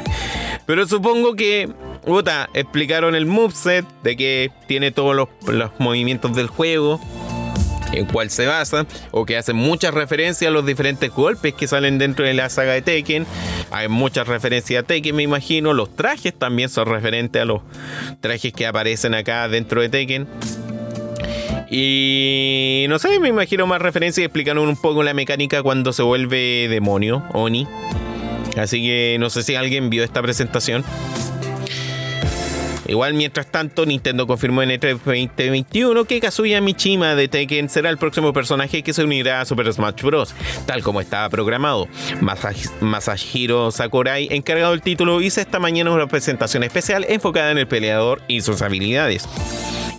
[0.67, 1.71] Pero supongo que.
[2.05, 7.01] Puta, explicaron el moveset de que tiene todos los, los movimientos del juego
[7.99, 11.99] en cuál se basa, o que hace muchas referencias a los diferentes golpes que salen
[11.99, 13.27] dentro de la saga de Tekken.
[13.71, 15.73] Hay muchas referencias a Tekken, me imagino.
[15.73, 17.63] Los trajes también son referentes a los
[18.21, 20.27] trajes que aparecen acá dentro de Tekken.
[21.71, 26.67] Y no sé, me imagino más referencias explicando un poco la mecánica cuando se vuelve
[26.69, 27.67] demonio, Oni.
[28.57, 30.85] Así que no sé si alguien vio esta presentación.
[32.89, 37.99] Igual, mientras tanto, Nintendo confirmó en E3 2021 que Kazuya Michima de Tekken será el
[37.99, 40.35] próximo personaje que se unirá a Super Smash Bros.,
[40.67, 41.87] tal como estaba programado.
[42.81, 48.23] Masahiro Sakurai, encargado del título, hizo esta mañana una presentación especial enfocada en el peleador
[48.27, 49.29] y sus habilidades.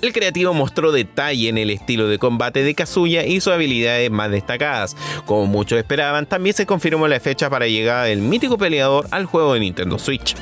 [0.01, 4.31] El creativo mostró detalle en el estilo de combate de Kazuya y sus habilidades más
[4.31, 4.95] destacadas.
[5.25, 9.53] Como muchos esperaban, también se confirmó la fecha para llegada del mítico peleador al juego
[9.53, 10.35] de Nintendo Switch.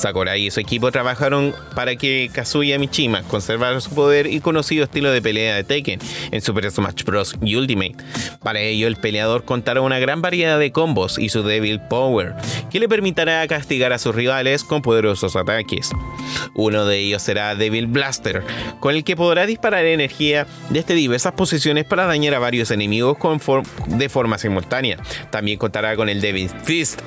[0.00, 5.12] Sakurai y su equipo trabajaron para que Kazuya Michima conservara su poder y conocido estilo
[5.12, 7.34] de pelea de Tekken en Super Smash Bros.
[7.40, 7.96] Ultimate.
[8.42, 12.34] Para ello, el peleador contará una gran variedad de combos y su Devil Power,
[12.70, 15.90] que le permitirá castigar a sus rivales con poderosos ataques.
[16.54, 18.42] Uno de ellos será Devil Blaster,
[18.80, 23.18] con el que podrá disparar energía desde diversas posiciones para dañar a varios enemigos
[23.86, 24.98] de forma simultánea.
[25.30, 27.00] También contará con el Devil Fist,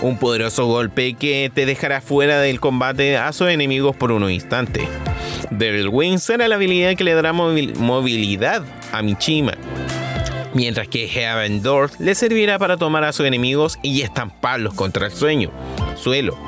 [0.00, 4.88] un poderoso golpe que te dejará fuera del combate a sus enemigos por un instante.
[5.50, 8.62] Devil Wing será la habilidad que le dará movilidad
[8.92, 9.52] a Michima.
[10.54, 15.12] Mientras que Heaven Door le servirá para tomar a sus enemigos y estamparlos contra el
[15.12, 15.50] sueño,
[15.96, 16.38] suelo,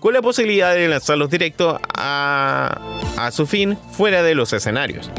[0.00, 2.78] con la posibilidad de lanzarlos directo a,
[3.16, 5.10] a su fin fuera de los escenarios.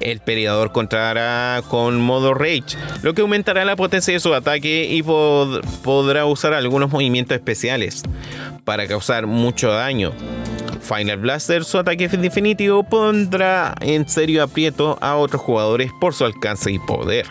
[0.00, 5.02] El peleador contará con modo Rage, lo que aumentará la potencia de su ataque y
[5.02, 8.02] podrá usar algunos movimientos especiales
[8.64, 10.12] para causar mucho daño.
[10.80, 16.70] Final Blaster, su ataque definitivo, pondrá en serio aprieto a otros jugadores por su alcance
[16.70, 17.26] y poder.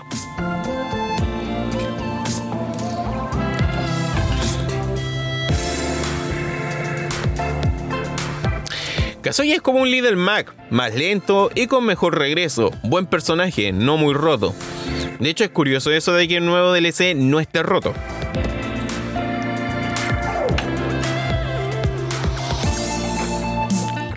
[9.22, 12.72] Kazuya es como un líder Mac, más lento y con mejor regreso.
[12.82, 14.56] Buen personaje, no muy roto.
[15.20, 17.94] De hecho, es curioso eso de que el nuevo DLC no esté roto.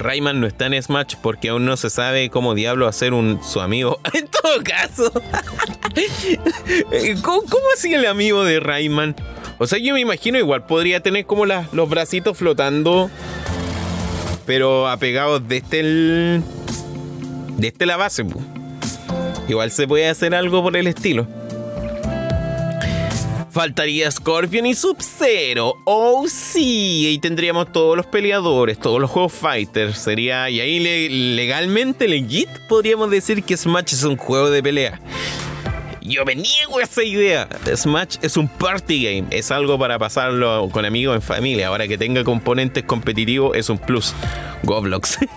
[0.05, 3.61] Rayman no está en Smash porque aún no se sabe cómo diablo hacer un su
[3.61, 3.99] amigo.
[4.13, 5.13] En todo caso,
[7.23, 9.17] ¿cómo, cómo así el amigo de Rayman?
[9.59, 13.11] O sea, yo me imagino igual podría tener como los bracitos flotando
[14.47, 16.43] pero apegados desde este el.
[17.57, 18.25] desde este la base.
[19.49, 21.27] Igual se puede hacer algo por el estilo.
[23.55, 25.77] Faltaría Scorpion y Sub-Zero.
[25.85, 27.11] Oh, sí.
[27.11, 29.97] Y tendríamos todos los peleadores, todos los juegos fighters.
[29.97, 30.51] Sería.
[30.51, 30.81] Y ahí
[31.37, 35.01] legalmente, legit, podríamos decir que Smash es un juego de pelea.
[36.03, 37.49] Yo me niego a esa idea.
[37.77, 39.29] Smash es un party game.
[39.31, 41.69] Es algo para pasarlo con amigos en familia.
[41.69, 44.17] Ahora que tenga componentes competitivos es un plus.
[44.65, 45.19] Goblox.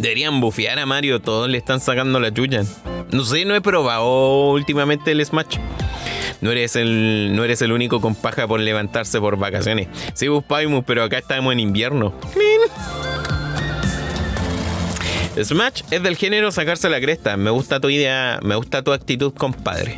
[0.00, 1.20] Deberían bufear a Mario.
[1.20, 2.64] Todos le están sacando la chucha.
[3.12, 5.58] No sé, no he probado últimamente el Smash.
[6.40, 9.88] No eres el, no eres el único con paja por levantarse por vacaciones.
[10.14, 12.12] Sí, Buspaimus, pero acá estamos en invierno.
[15.42, 17.36] Smash es del género sacarse la cresta.
[17.36, 19.96] Me gusta tu idea, me gusta tu actitud, compadre.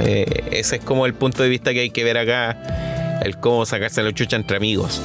[0.00, 3.20] Eh, ese es como el punto de vista que hay que ver acá.
[3.22, 5.00] El cómo sacarse la chucha entre amigos.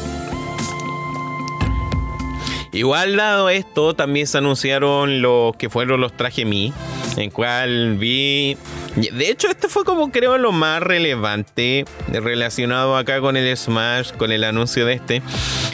[2.71, 6.73] Igual dado esto, también se anunciaron los que fueron los traje Mi,
[7.17, 8.57] en cual vi
[8.95, 14.31] de hecho, esto fue como creo lo más relevante relacionado acá con el Smash, con
[14.31, 15.21] el anuncio de este,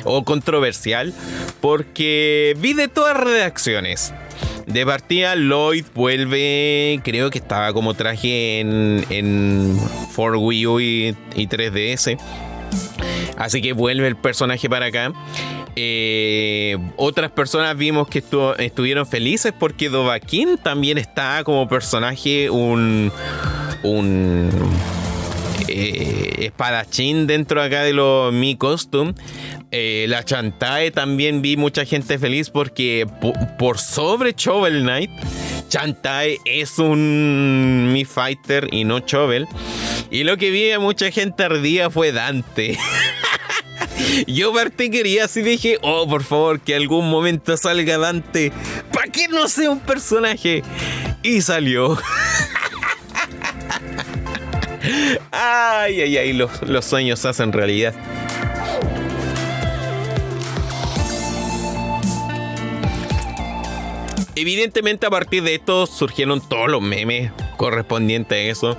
[0.03, 1.13] o controversial,
[1.61, 4.13] porque vi de todas reacciones.
[4.67, 9.79] De partida, Lloyd vuelve, creo que estaba como traje en, en
[10.15, 12.19] 4 Wii U y 3DS.
[13.37, 15.13] Así que vuelve el personaje para acá.
[15.75, 18.23] Eh, otras personas vimos que
[18.59, 23.11] estuvieron felices porque Dovahkiin también está como personaje un,
[25.67, 29.13] eh, espadachín dentro acá de los Mi Costume.
[29.71, 33.05] Eh, la Chantae también vi mucha gente feliz porque
[33.59, 35.11] por, sobre Chovel Knight,
[35.67, 39.45] Chantae es un Mi Fighter y no Chovel.
[40.09, 42.77] Y lo que vi a mucha gente ardía fue Dante.
[44.27, 48.51] Yo partí quería así dije, oh, por favor, que algún momento salga Dante.
[48.91, 50.63] ¿Para que no sea un personaje?
[51.23, 51.97] Y salió.
[55.31, 57.93] ay, ay, ay, los, los sueños hacen realidad.
[64.37, 68.77] Evidentemente a partir de esto surgieron todos los memes correspondientes a eso.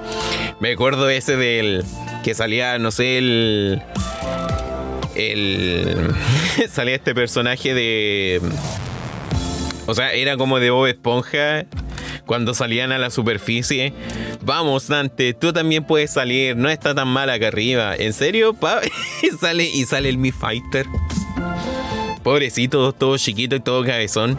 [0.61, 1.83] Me acuerdo ese del
[2.23, 3.83] que salía, no sé, el...
[5.17, 6.15] El...
[6.71, 8.41] salía este personaje de...
[9.87, 11.67] O sea, era como de Bob Esponja
[12.27, 13.93] cuando salían a la superficie.
[14.43, 17.95] Vamos, Dante, tú también puedes salir, no está tan mal acá arriba.
[17.97, 18.57] ¿En serio?
[19.23, 20.87] y sale, y sale el Mi Fighter.
[22.23, 24.37] Pobrecito, todo chiquito y todo cabezón.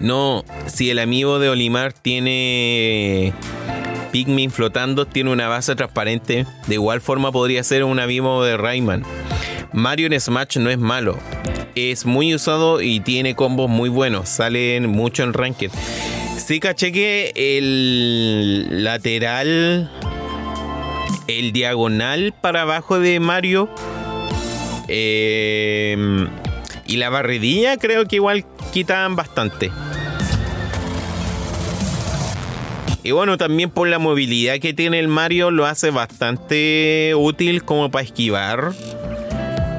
[0.00, 3.32] No, si el amigo de Olimar tiene
[4.14, 9.02] Pikmin flotando, tiene una base transparente, de igual forma podría ser un amigo de Rayman.
[9.72, 11.18] Mario en Smash no es malo,
[11.74, 15.72] es muy usado y tiene combos muy buenos, salen mucho en Ranked.
[16.36, 19.90] Sí caché que el lateral,
[21.26, 23.68] el diagonal para abajo de Mario
[24.86, 26.28] eh,
[26.86, 29.72] y la barridilla creo que igual quitan bastante.
[33.04, 37.90] Y bueno, también por la movilidad que tiene el Mario lo hace bastante útil como
[37.90, 38.72] para esquivar.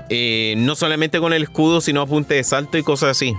[0.09, 3.33] Eh, no solamente con el escudo, sino a de salto y cosas así.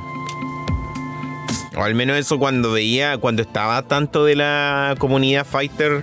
[1.76, 6.03] O al menos eso cuando veía, cuando estaba tanto de la comunidad fighter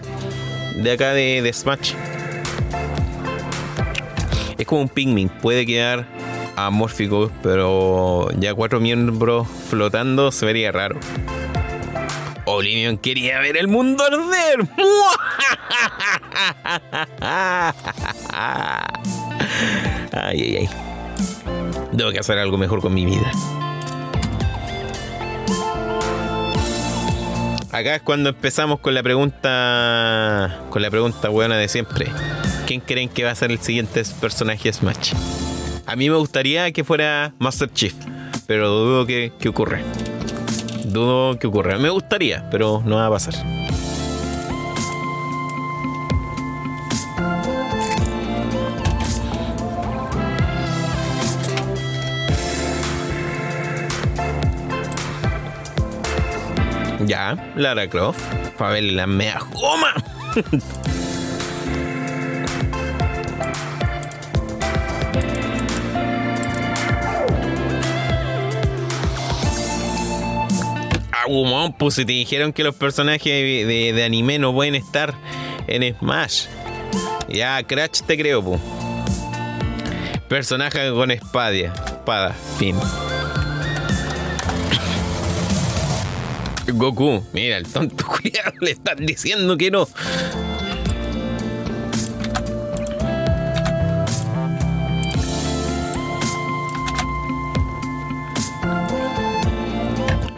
[0.77, 1.93] de acá de, de Smash.
[4.57, 6.07] Es como un Pikmin, puede quedar
[6.55, 10.99] amórfico, pero ya cuatro miembros flotando se vería raro.
[12.53, 14.67] Olinion quería ver el mundo arder.
[20.15, 20.69] Ay, ay, ay.
[21.97, 23.31] Tengo que hacer algo mejor con mi vida.
[27.71, 30.59] Acá es cuando empezamos con la pregunta.
[30.69, 32.07] Con la pregunta buena de siempre.
[32.67, 35.13] ¿Quién creen que va a ser el siguiente personaje Smash?
[35.85, 37.93] A mí me gustaría que fuera Master Chief,
[38.47, 39.81] pero dudo que, que ocurra
[40.85, 41.77] dudo que ocurra.
[41.77, 43.35] Me gustaría, pero no va a pasar.
[57.05, 58.21] Ya, Lara Croft,
[58.57, 59.93] para ver la mea goma.
[71.77, 75.13] pues si te dijeron que los personajes de, anime no pueden estar
[75.67, 76.45] en Smash.
[77.29, 78.59] Ya, Crash te creo, pu.
[80.27, 81.55] Personaje con espada.
[81.55, 82.75] Espada, fin.
[86.73, 89.87] Goku, mira, el tonto cuidado le están diciendo que no.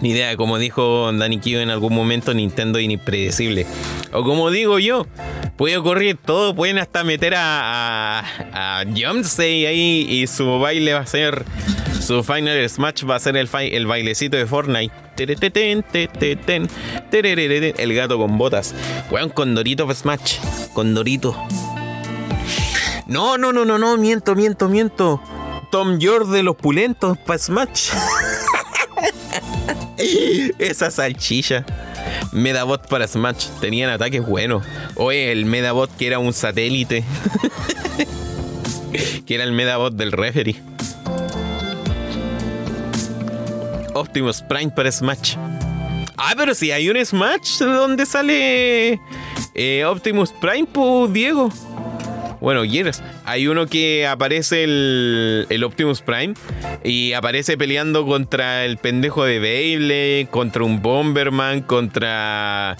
[0.06, 3.66] Ni idea, como dijo Danny Kyo en algún momento, Nintendo es impredecible.
[4.14, 5.08] O como digo yo,
[5.58, 8.20] puede ocurrir todo, pueden hasta meter a,
[8.53, 11.43] a, ahí y su baile va a ser,
[11.99, 14.93] su Final Smash va a ser el, bailecito de Fortnite.
[17.80, 18.76] El gato con botas.
[19.10, 20.38] Weón, con Dorito Smash.
[20.74, 21.36] Con Dorito.
[23.08, 25.20] No, no, no, no, no, miento, miento, miento.
[25.72, 27.89] Tom York de los pulentos para Smash.
[30.60, 31.66] Esa salchicha.
[32.32, 33.48] Medabot para Smash.
[33.62, 34.66] Tenían ataques buenos.
[34.96, 37.04] Oye, el Medabot que era un satélite.
[39.26, 40.62] que era el Medabot del referee.
[43.93, 45.36] Optimus Prime para Smash.
[46.18, 49.00] Ah, pero si hay un Smash donde sale
[49.54, 51.50] eh, Optimus Prime, pues Diego.
[52.42, 53.02] Bueno, quieres.
[53.26, 56.34] Hay uno que aparece el, Optimus Prime
[56.84, 62.78] y aparece peleando contra el pendejo de Beyblade, contra un Bomberman, contra.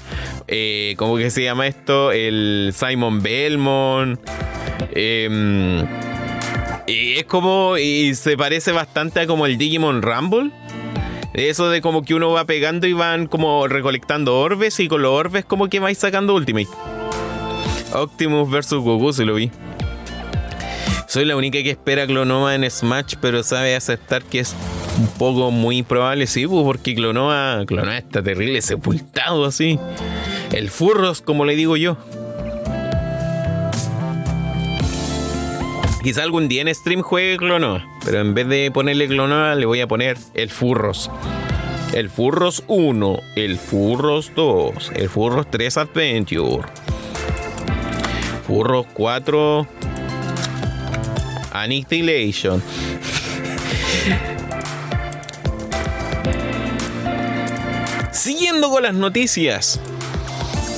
[0.47, 2.12] Eh, ¿Cómo que se llama esto?
[2.12, 4.20] El Simon Belmont.
[4.93, 5.86] Em,
[6.88, 7.78] y es como.
[7.78, 10.51] Y se parece bastante a como el Digimon Rumble.
[11.34, 15.12] Eso de como que uno va pegando y van como recolectando orbes y con los
[15.12, 16.70] orbes como que vais sacando Ultimate.
[17.96, 19.52] Optimus versus Goku, se lo vi.
[21.08, 24.54] Soy la única que espera Clonoma en Smash, pero sabe aceptar que es
[25.00, 29.80] un poco muy improbable, sí, pues, porque Clonoma, Clonoma está terrible, sepultado así.
[30.52, 31.98] El Furros, como le digo yo.
[36.04, 39.82] Quizá algún día en stream juegue Clonoma, pero en vez de ponerle Clonoma le voy
[39.82, 41.10] a poner el Furros.
[41.93, 46.68] El Furros 1, el Furros 2, el Furros 3 Adventure.
[48.48, 49.68] Furros 4
[51.52, 52.62] Annihilation.
[58.12, 59.80] Siguiendo con las noticias.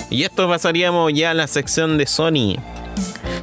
[0.09, 2.55] Y esto pasaríamos ya a la sección de Sony.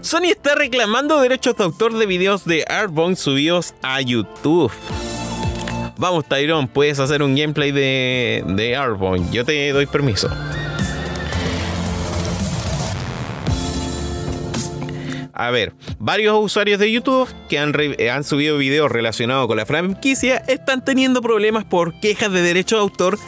[0.01, 4.72] Sony está reclamando derechos de autor de videos de Arbon subidos a YouTube.
[5.97, 8.79] Vamos, Tyrone, puedes hacer un gameplay de, de.
[9.33, 10.29] Yo te doy permiso.
[15.37, 17.74] A ver, varios usuarios de YouTube que han,
[18.11, 22.82] han, subido videos relacionados con la franquicia están teniendo problemas por quejas de derecho de
[22.82, 23.18] autor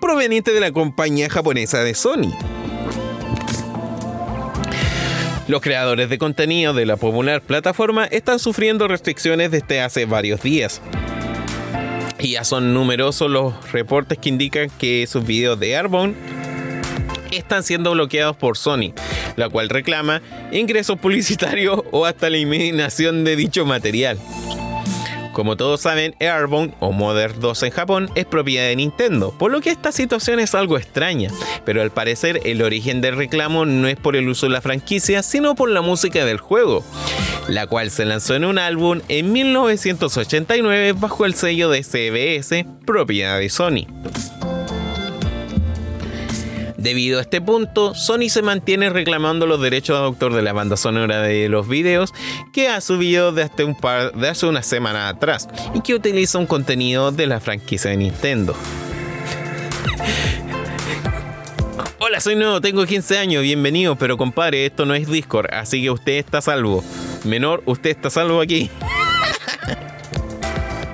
[0.00, 2.32] provenientes de la compañía japonesa de Sony.
[5.48, 10.80] Los creadores de contenido de la popular plataforma están sufriendo restricciones desde hace varios días.
[12.20, 16.14] Y ya son numerosos los reportes que indican que sus videos de Arbon
[17.38, 18.92] están siendo bloqueados por Sony,
[19.36, 20.22] la cual reclama
[20.52, 24.18] ingresos publicitarios o hasta la eliminación de dicho material.
[25.32, 29.62] Como todos saben, Airborne o Mother 2 en Japón es propiedad de Nintendo, por lo
[29.62, 31.30] que esta situación es algo extraña,
[31.64, 35.22] pero al parecer el origen del reclamo no es por el uso de la franquicia,
[35.22, 36.84] sino por la música del juego,
[37.48, 43.38] la cual se lanzó en un álbum en 1989 bajo el sello de CBS, propiedad
[43.38, 43.86] de Sony.
[46.82, 50.76] Debido a este punto, Sony se mantiene reclamando los derechos de autor de la banda
[50.76, 52.12] sonora de los videos
[52.52, 56.46] que ha subido desde un par de hace una semana atrás y que utiliza un
[56.46, 58.56] contenido de la franquicia de Nintendo.
[62.00, 65.90] Hola, soy nuevo, tengo 15 años, bienvenido, pero compadre, esto no es Discord, así que
[65.92, 66.82] usted está salvo.
[67.22, 68.68] Menor, usted está salvo aquí.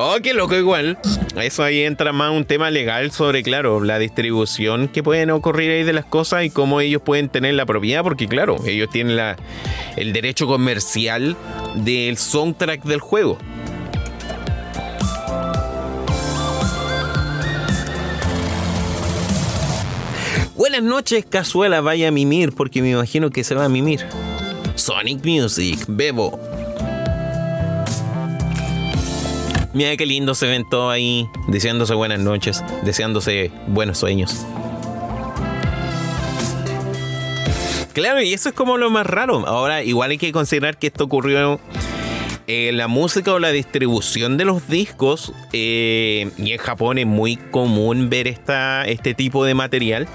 [0.02, 0.96] Oh, qué loco igual.
[1.36, 5.82] Eso ahí entra más un tema legal sobre, claro, la distribución que pueden ocurrir ahí
[5.82, 9.36] de las cosas y cómo ellos pueden tener la propiedad, porque claro, ellos tienen la,
[9.96, 11.36] el derecho comercial
[11.74, 13.36] del soundtrack del juego.
[20.56, 24.00] Buenas noches, Cazuela, vaya a mimir, porque me imagino que se va a mimir.
[24.76, 26.49] Sonic Music, Bebo.
[29.72, 34.44] Mira qué lindo se ven todos ahí, deseándose buenas noches, deseándose buenos sueños.
[37.92, 39.46] Claro, y eso es como lo más raro.
[39.46, 41.60] Ahora, igual hay que considerar que esto ocurrió
[42.46, 45.32] en la música o la distribución de los discos.
[45.52, 50.08] Eh, y en Japón es muy común ver esta, este tipo de material.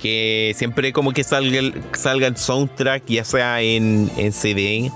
[0.00, 4.92] Que siempre como que salga el, salga el soundtrack, ya sea en, en CD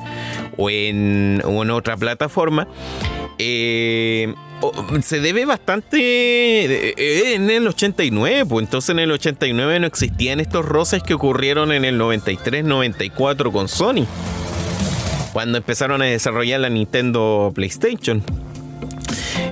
[0.57, 2.69] o en, o en otra plataforma.
[3.39, 4.35] Eh,
[5.03, 10.65] se debe bastante eh, en el 89, pues entonces en el 89 no existían estos
[10.65, 14.07] roces que ocurrieron en el 93-94 con Sony,
[15.33, 18.23] cuando empezaron a desarrollar la Nintendo PlayStation.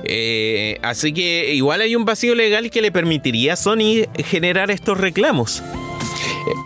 [0.03, 4.97] Eh, así que igual hay un vacío legal que le permitiría a Sony generar estos
[4.97, 5.63] reclamos.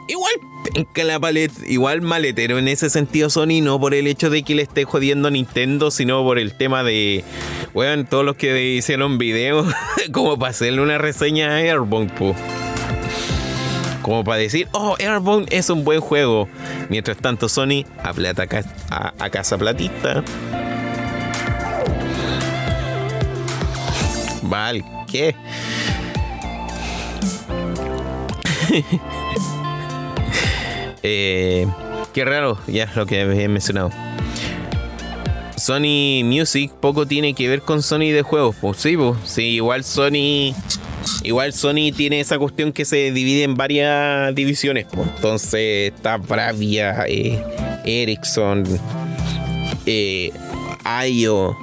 [0.07, 0.33] igual
[1.05, 1.19] la
[1.67, 5.27] igual maletero en ese sentido Sony, no por el hecho de que le esté jodiendo
[5.27, 7.23] a Nintendo, sino por el tema de,
[7.73, 9.73] weón, todos los que hicieron videos,
[10.11, 12.11] como para hacerle una reseña a Airborne,
[14.01, 16.49] Como para decir, oh, Airborne es un buen juego.
[16.89, 18.45] Mientras tanto, Sony a, plata,
[18.89, 20.23] a, casa platita.
[24.43, 25.35] Vale, ¿qué?
[31.07, 31.67] Eh,
[32.13, 33.91] qué raro, ya lo que he mencionado.
[35.55, 39.83] Sony Music poco tiene que ver con Sony de juegos, pues sí, pues, sí, igual
[39.83, 40.55] Sony
[41.21, 45.07] igual Sony tiene esa cuestión que se divide en varias divisiones, pues.
[45.15, 47.39] entonces está Bravia, eh,
[47.85, 48.63] Ericsson,
[49.85, 50.31] eh,
[51.07, 51.55] IO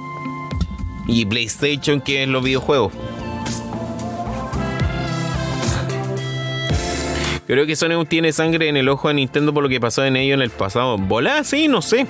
[1.05, 2.93] y PlayStation que es los videojuegos.
[7.53, 10.15] Creo que Sony tiene sangre en el ojo de Nintendo por lo que pasó en
[10.15, 10.97] ello en el pasado.
[10.97, 11.43] ¿Volá?
[11.43, 12.07] Sí, no sé.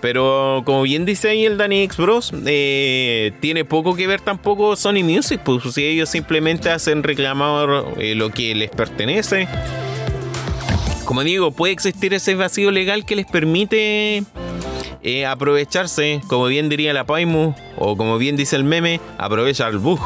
[0.00, 4.74] Pero como bien dice ahí el Danny X Bros, eh, tiene poco que ver tampoco
[4.74, 9.46] Sony Music, pues si ellos simplemente hacen reclamar eh, lo que les pertenece.
[11.04, 14.24] Como digo, puede existir ese vacío legal que les permite
[15.02, 19.78] eh, aprovecharse, como bien diría la Paimu, o como bien dice el meme, aprovechar el
[19.80, 20.00] bug.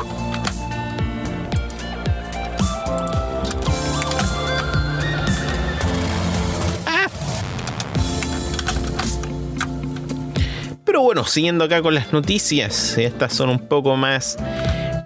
[11.03, 14.36] Bueno, siguiendo acá con las noticias, estas son un poco más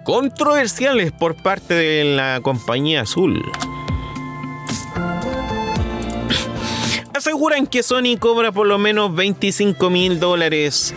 [0.03, 3.41] controversiales por parte de la compañía azul.
[7.13, 10.93] Aseguran que Sony cobra por lo menos 25 mil dólares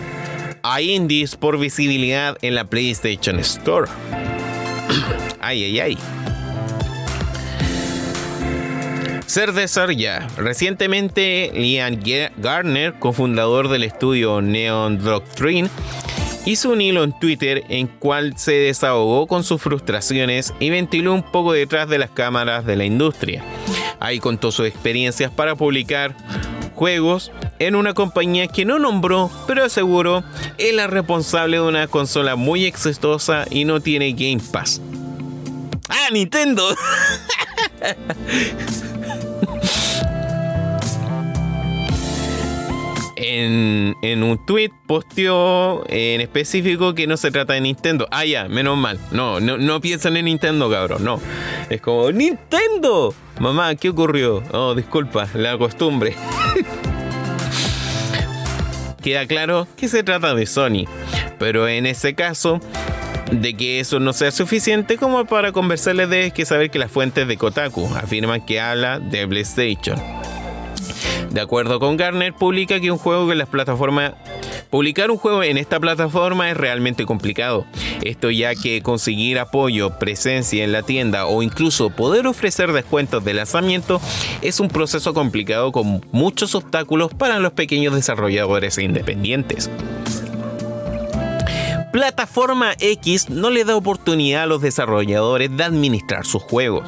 [0.65, 3.89] a indies por visibilidad en la PlayStation Store.
[5.41, 5.99] ay, ay, ay.
[9.29, 10.27] Ser de ya.
[10.39, 12.01] Recientemente, Liam
[12.39, 15.69] Garner, cofundador del estudio Neon Doctrine,
[16.47, 21.23] hizo un hilo en Twitter en cual se desahogó con sus frustraciones y ventiló un
[21.23, 23.45] poco detrás de las cámaras de la industria.
[24.01, 26.17] Ahí contó sus experiencias para publicar
[26.75, 30.25] juegos en una compañía que no nombró, pero aseguró
[30.57, 34.81] es la responsable de una consola muy exitosa y no tiene Game Pass.
[35.91, 36.67] ¡Ah, Nintendo!
[44.03, 48.07] en, un tweet posteó en específico que no se trata de Nintendo.
[48.11, 48.99] Ah, ya, menos mal.
[49.11, 51.05] No, no, no piensan en Nintendo, cabrón.
[51.05, 51.21] No.
[51.69, 53.15] Es como, ¡Nintendo!
[53.39, 54.43] Mamá, ¿qué ocurrió?
[54.53, 56.15] Oh, disculpa, la costumbre.
[59.03, 60.85] Queda claro que se trata de Sony.
[61.39, 62.61] Pero en ese caso,
[63.31, 67.29] de que eso no sea suficiente como para conversarles de que saber que las fuentes
[67.29, 70.01] de Kotaku afirman que habla de PlayStation.
[71.31, 74.15] De acuerdo con Garner, publica que un juego que las plataformas
[74.71, 77.65] Publicar un juego en esta plataforma es realmente complicado.
[78.03, 83.33] Esto ya que conseguir apoyo, presencia en la tienda o incluso poder ofrecer descuentos de
[83.33, 83.99] lanzamiento
[84.43, 88.83] es un proceso complicado con muchos obstáculos para los pequeños desarrolladores e
[91.93, 96.87] Plataforma X no le da oportunidad a los desarrolladores de administrar sus juegos.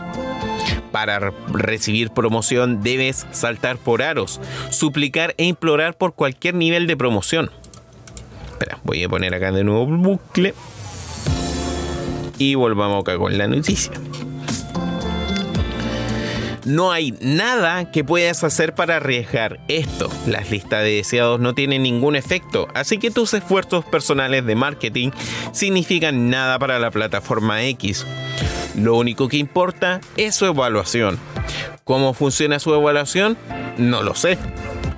[0.92, 4.40] Para recibir promoción debes saltar por aros,
[4.70, 7.50] suplicar e implorar por cualquier nivel de promoción.
[8.52, 10.54] Espera, voy a poner acá de nuevo bucle.
[12.36, 13.92] Y volvamos acá con la noticia.
[16.64, 20.10] No hay nada que puedas hacer para arriesgar esto.
[20.26, 25.10] Las listas de deseados no tienen ningún efecto, así que tus esfuerzos personales de marketing
[25.52, 28.06] significan nada para la plataforma X.
[28.76, 31.18] Lo único que importa es su evaluación.
[31.84, 33.36] ¿Cómo funciona su evaluación?
[33.78, 34.38] No lo sé.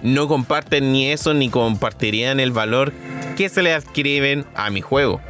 [0.03, 2.93] No comparten ni eso ni compartirían el valor
[3.37, 5.21] que se le adquieren a mi juego.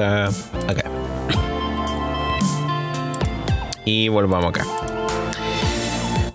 [0.00, 0.84] Acá.
[3.84, 4.64] Y volvamos acá.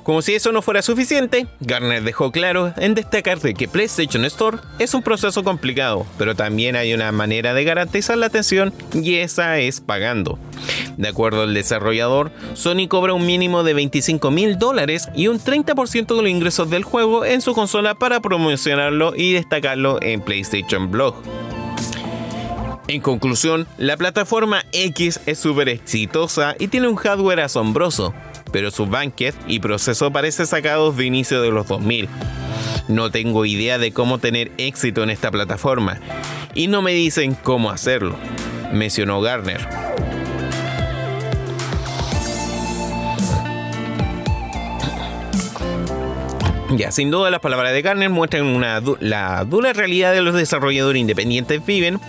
[0.05, 4.59] Como si eso no fuera suficiente, Garner dejó claro en destacar de que PlayStation Store
[4.77, 9.57] es un proceso complicado, pero también hay una manera de garantizar la atención y esa
[9.57, 10.37] es pagando.
[10.97, 16.15] De acuerdo al desarrollador, Sony cobra un mínimo de 25 mil dólares y un 30%
[16.15, 21.15] de los ingresos del juego en su consola para promocionarlo y destacarlo en PlayStation Blog.
[22.87, 28.13] En conclusión, la plataforma X es súper exitosa y tiene un hardware asombroso,
[28.51, 32.07] pero su banquet y proceso parece sacados de inicio de los 2000.
[32.87, 35.99] No tengo idea de cómo tener éxito en esta plataforma
[36.53, 38.15] y no me dicen cómo hacerlo,
[38.71, 39.67] mencionó Garner.
[46.77, 48.61] Ya, sin duda las palabras de Garner muestran
[48.99, 51.99] la dura realidad de los desarrolladores independientes viven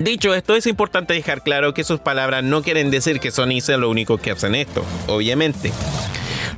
[0.00, 3.76] Dicho esto, es importante dejar claro que sus palabras no quieren decir que Sony sea
[3.76, 5.70] lo único que hacen esto, obviamente.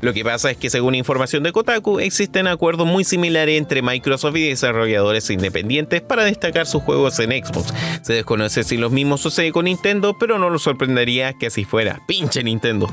[0.01, 4.37] Lo que pasa es que según información de Kotaku, existen acuerdos muy similares entre Microsoft
[4.37, 7.75] y desarrolladores independientes para destacar sus juegos en Xbox.
[8.03, 12.01] Se desconoce si lo mismo sucede con Nintendo, pero no nos sorprendería que así fuera.
[12.07, 12.89] ¡Pinche Nintendo!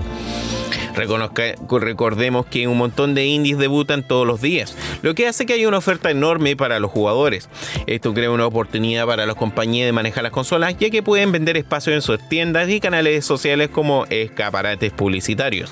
[0.99, 5.67] Recordemos que un montón de indies debutan todos los días, lo que hace que haya
[5.67, 7.49] una oferta enorme para los jugadores.
[7.87, 11.57] Esto crea una oportunidad para las compañías de manejar las consolas, ya que pueden vender
[11.57, 15.71] espacio en sus tiendas y canales sociales como escaparates publicitarios.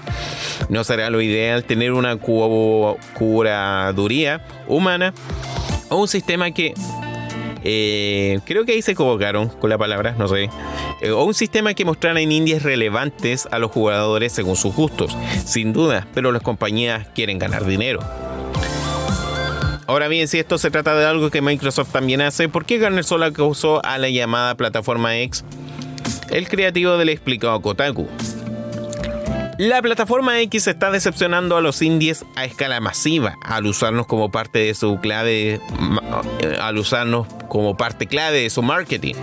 [0.70, 5.14] No será lo ideal tener una curaduría humana
[5.90, 6.74] o un sistema que
[7.64, 10.50] Eh, creo que ahí se equivocaron con la palabra, no sé.
[11.02, 15.16] Eh, o un sistema que mostrara en indies relevantes a los jugadores según sus gustos,
[15.46, 18.00] sin duda, pero las compañías quieren ganar dinero.
[19.88, 23.06] Ahora bien, si esto se trata de algo que Microsoft también hace, ¿por qué Garner
[23.06, 25.46] solo acusó a la llamada plataforma X?
[26.30, 28.08] El creativo le explicó a Kotaku.
[29.58, 34.60] La plataforma X está decepcionando a los indies a escala masiva al usarnos como parte
[34.60, 35.60] de su clave,
[36.62, 39.16] al usarnos como parte clave de su marketing.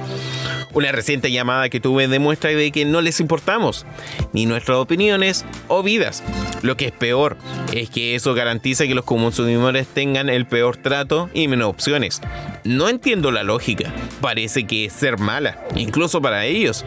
[0.72, 3.86] Una reciente llamada que tuve demuestra de que no les importamos,
[4.32, 6.24] ni nuestras opiniones o vidas.
[6.62, 7.36] Lo que es peor
[7.72, 12.20] es que eso garantiza que los consumidores tengan el peor trato y menos opciones.
[12.64, 16.84] No entiendo la lógica, parece que es ser mala, incluso para ellos,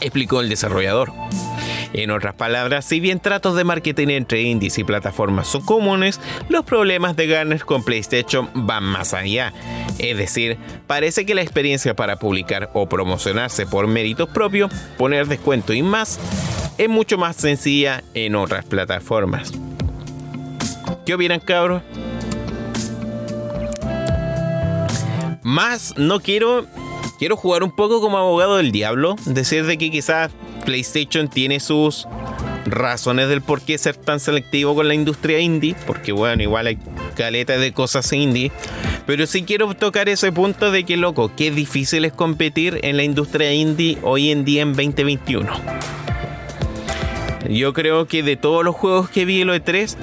[0.00, 1.12] explicó el desarrollador.
[1.94, 6.64] En otras palabras, si bien tratos de marketing entre indies y plataformas son comunes, los
[6.64, 9.52] problemas de Garner con PlayStation van más allá.
[10.00, 15.72] Es decir, parece que la experiencia para publicar o promocionarse por méritos propios, poner descuento
[15.72, 16.18] y más,
[16.78, 19.52] es mucho más sencilla en otras plataformas.
[21.06, 21.82] ¿Qué opinan, cabros?
[25.44, 26.66] Más no quiero
[27.20, 30.32] quiero jugar un poco como abogado del diablo, decir de que quizás
[30.64, 32.06] PlayStation tiene sus
[32.66, 36.78] razones del por qué ser tan selectivo con la industria indie, porque bueno, igual hay
[37.16, 38.50] caletas de cosas indie,
[39.06, 43.04] pero sí quiero tocar ese punto de que loco, qué difícil es competir en la
[43.04, 45.50] industria indie hoy en día en 2021.
[47.48, 49.96] Yo creo que de todos los juegos que vi en los E3,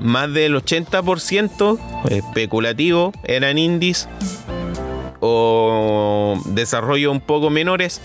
[0.00, 1.78] más del 80%
[2.10, 4.08] especulativo eran indies
[5.20, 8.00] o desarrollo un poco menores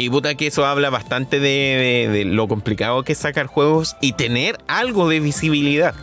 [0.00, 4.56] y puta que eso habla bastante de, lo complicado que es sacar juegos y tener
[4.66, 5.94] algo de visibilidad.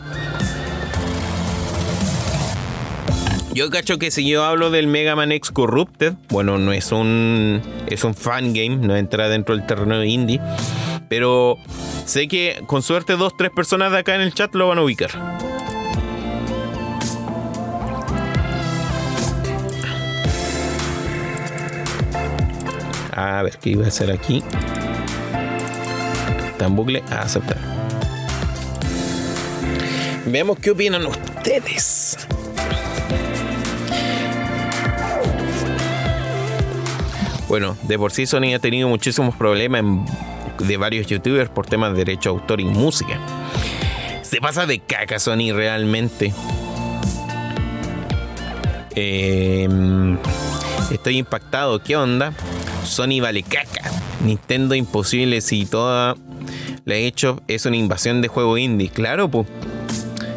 [3.52, 7.60] Yo cacho que si yo hablo del Mega Man X Corrupted, bueno, no es un
[7.88, 10.40] es un fan game, no entra dentro del terreno de indie,
[11.08, 11.56] pero
[12.06, 14.82] sé que con suerte dos tres personas de acá en el chat lo van a
[14.82, 15.10] ubicar.
[23.18, 24.44] A ver, ¿qué iba a hacer aquí?
[26.60, 27.02] En bucle.
[27.10, 27.58] A aceptar.
[30.24, 32.16] Veamos qué opinan ustedes.
[37.48, 39.82] Bueno, de por sí Sony ha tenido muchísimos problemas
[40.60, 43.18] de varios youtubers por temas de derecho a autor y música.
[44.22, 46.32] Se pasa de caca Sony realmente.
[48.94, 50.16] Em,
[50.92, 51.82] estoy impactado.
[51.82, 52.32] ¿Qué onda?
[52.84, 53.90] Sony vale caca.
[54.24, 56.16] Nintendo imposible si toda
[56.84, 58.88] la eShop es una invasión de juego indie.
[58.88, 59.46] Claro, pues.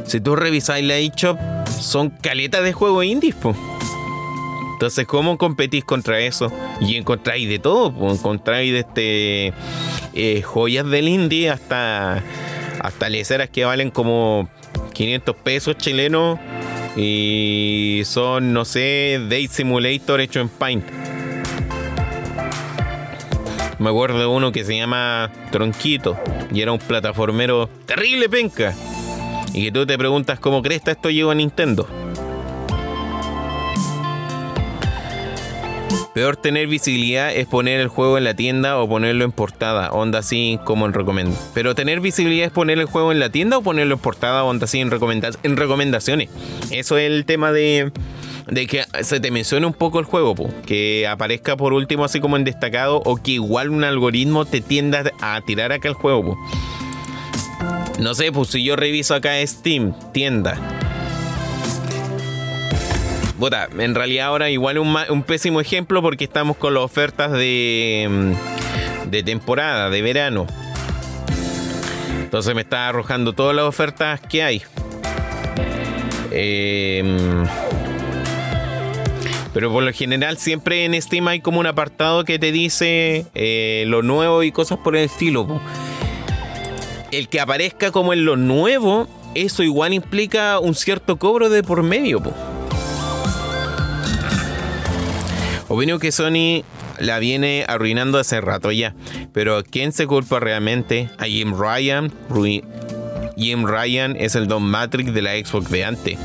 [0.05, 1.37] Si tú revisáis la eShop,
[1.67, 3.55] son caletas de juego indie, pues.
[4.73, 6.51] Entonces, ¿cómo competís contra eso?
[6.81, 7.93] Y encontráis de todo.
[8.11, 9.53] Encontráis de este
[10.13, 12.23] eh, joyas del indie hasta,
[12.81, 14.49] hasta leceras que valen como
[14.93, 16.39] 500 pesos chilenos
[16.95, 21.00] y son, no sé, Date Simulator hecho en Paint.
[23.81, 26.15] Me acuerdo de uno que se llama Tronquito
[26.53, 28.75] y era un plataformero terrible penca.
[29.53, 31.87] Y que tú te preguntas cómo crees que esto llegó a Nintendo.
[36.13, 40.19] Peor tener visibilidad es poner el juego en la tienda o ponerlo en portada, onda
[40.19, 41.51] así como en recomendaciones.
[41.55, 44.65] Pero tener visibilidad es poner el juego en la tienda o ponerlo en portada, onda
[44.65, 46.29] así en recomendaciones.
[46.69, 47.91] Eso es el tema de,
[48.47, 50.35] de que se te mencione un poco el juego,
[50.65, 55.11] que aparezca por último así como en destacado o que igual un algoritmo te tienda
[55.21, 56.37] a tirar acá el juego.
[57.99, 60.57] No sé, pues si yo reviso acá Steam, tienda.
[63.39, 68.07] Puta, en realidad ahora igual un, un pésimo ejemplo porque estamos con las ofertas de,
[68.09, 70.47] mm, de temporada, de verano.
[72.21, 74.61] Entonces me está arrojando todas las ofertas que hay.
[76.31, 77.03] Eh,
[79.53, 83.83] pero por lo general siempre en Steam hay como un apartado que te dice eh,
[83.87, 85.61] lo nuevo y cosas por el estilo.
[87.11, 91.83] El que aparezca como en lo nuevo, eso igual implica un cierto cobro de por
[91.83, 92.21] medio.
[95.67, 96.63] Opino que Sony
[96.99, 98.93] la viene arruinando hace rato ya.
[99.33, 101.09] Pero ¿quién se culpa realmente?
[101.17, 102.11] A Jim Ryan.
[103.37, 106.19] Jim Ryan es el Don Matrix de la Xbox de antes.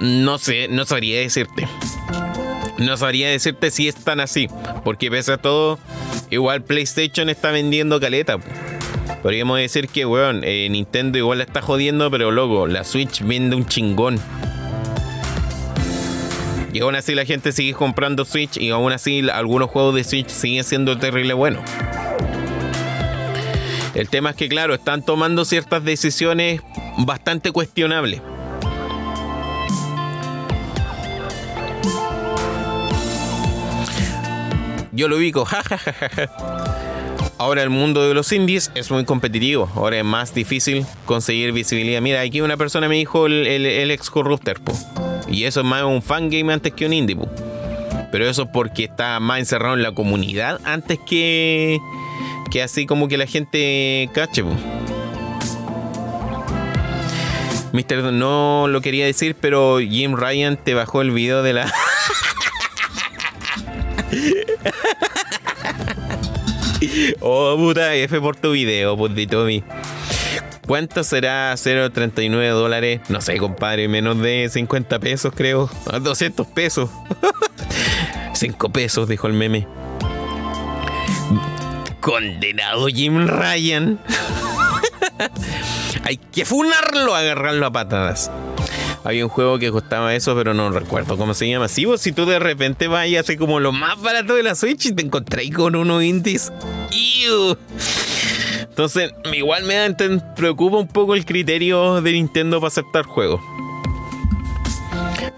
[0.00, 1.68] No sé, no sabría decirte.
[2.78, 4.48] No sabría decirte si es tan así,
[4.84, 5.78] porque pese a todo,
[6.30, 8.38] igual PlayStation está vendiendo caleta.
[9.22, 13.56] Podríamos decir que, weón, eh, Nintendo igual la está jodiendo, pero loco, la Switch vende
[13.56, 14.20] un chingón.
[16.72, 20.28] Y aún así la gente sigue comprando Switch y aún así algunos juegos de Switch
[20.28, 21.62] siguen siendo terrible buenos.
[23.94, 26.60] El tema es que, claro, están tomando ciertas decisiones
[26.98, 28.20] bastante cuestionables.
[34.94, 36.30] Yo lo ubico, jajajaja.
[37.36, 39.68] Ahora el mundo de los indies es muy competitivo.
[39.74, 42.00] Ahora es más difícil conseguir visibilidad.
[42.00, 44.58] Mira, aquí una persona me dijo el, ex corrupter,
[45.28, 47.18] Y eso es más un fangame antes que un indie,
[48.12, 51.80] Pero eso es porque está más encerrado en la comunidad antes que,
[52.52, 54.44] que así como que la gente cache,
[57.72, 61.72] Mister, no lo quería decir, pero Jim Ryan te bajó el video de la.
[67.20, 68.96] oh, puta, F por tu video,
[69.44, 69.62] mi.
[70.66, 73.00] ¿Cuánto será 0.39 dólares?
[73.08, 75.68] No sé, compadre, menos de 50 pesos, creo.
[76.00, 76.90] 200 pesos.
[78.32, 79.68] 5 pesos, dijo el meme.
[82.00, 84.00] Condenado Jim Ryan.
[86.04, 88.30] Hay que funarlo, agarrarlo a patadas.
[89.04, 91.68] Había un juego que costaba eso, pero no recuerdo cómo se llama.
[91.68, 94.86] Si vos, si tú de repente vayas así como lo más barato de la Switch
[94.86, 96.50] y te encontrás con unos indies.
[98.62, 99.94] Entonces, igual me
[100.34, 103.42] preocupa un poco el criterio de Nintendo para aceptar juegos.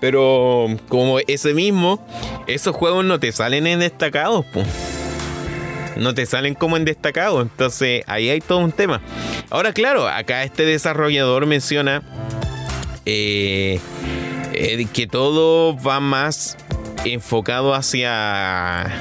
[0.01, 2.07] Pero como ese mismo,
[2.47, 4.47] esos juegos no te salen en destacados,
[5.97, 7.43] No te salen como en destacados.
[7.43, 9.01] Entonces ahí hay todo un tema.
[9.51, 12.03] Ahora, claro, acá este desarrollador menciona
[13.07, 13.80] eh,
[14.52, 16.57] eh, que todo va más
[17.04, 18.92] enfocado hacia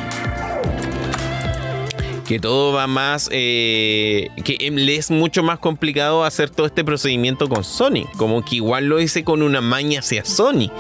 [2.28, 7.50] que todo va más eh, que le es mucho más complicado hacer todo este procedimiento
[7.50, 10.72] con Sony como que igual lo hice con una maña hacia Sony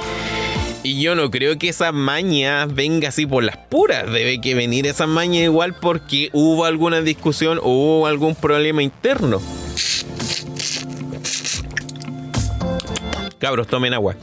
[0.85, 4.05] y yo no creo que esa maña venga así por las puras.
[4.05, 9.41] Debe que venir esa maña igual porque hubo alguna discusión o hubo algún problema interno.
[13.45, 14.15] Cabros, tomen agua.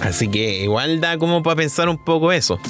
[0.00, 2.60] Así que igual da como para pensar un poco eso.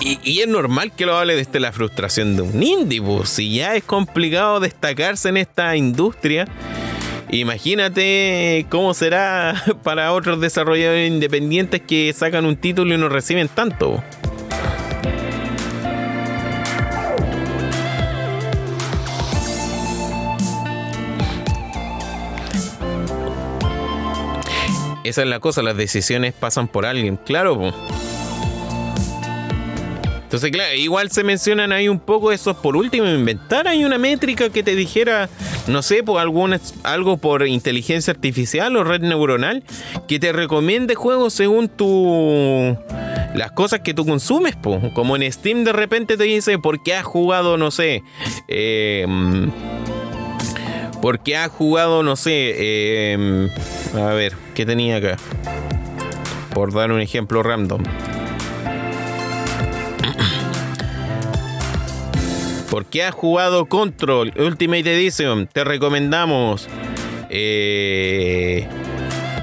[0.00, 3.28] Y, es normal que lo hable desde la frustración de un indie, pues.
[3.28, 6.46] si ya es complicado destacarse en esta industria,
[7.28, 14.00] imagínate cómo será para otros desarrolladores independientes que sacan un título y no reciben tanto.
[25.04, 27.72] Esa es la cosa, las decisiones pasan por alguien, claro.
[30.34, 34.48] Entonces, claro, igual se mencionan ahí un poco esos por último, inventar ahí una métrica
[34.50, 35.28] que te dijera,
[35.68, 39.62] no sé, por algún, algo por inteligencia artificial o red neuronal,
[40.08, 42.76] que te recomiende juegos según tu
[43.34, 44.56] las cosas que tú consumes,
[44.94, 48.02] como en Steam de repente te dice por qué has jugado, no sé,
[48.48, 49.06] eh,
[51.04, 53.50] porque ha jugado, no sé, em,
[53.94, 55.18] a ver, ¿qué tenía acá?
[56.54, 57.82] Por dar un ejemplo random.
[62.70, 66.70] Porque ha jugado Control Ultimate Edition, te recomendamos
[67.28, 68.66] eh,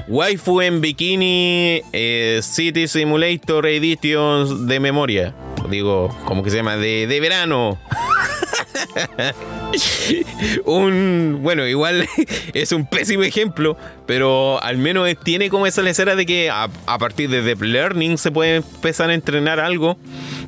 [0.08, 5.32] Waifu en Bikini eh, City Simulator Edition de memoria.
[5.70, 6.76] Digo, ¿cómo que se llama?
[6.76, 7.78] De, de verano.
[10.64, 11.40] un.
[11.42, 12.08] Bueno, igual
[12.54, 16.68] es un pésimo ejemplo, pero al menos tiene como esa lecera de que a,
[16.98, 19.96] partir de Deep Learning se puede empezar a entrenar algo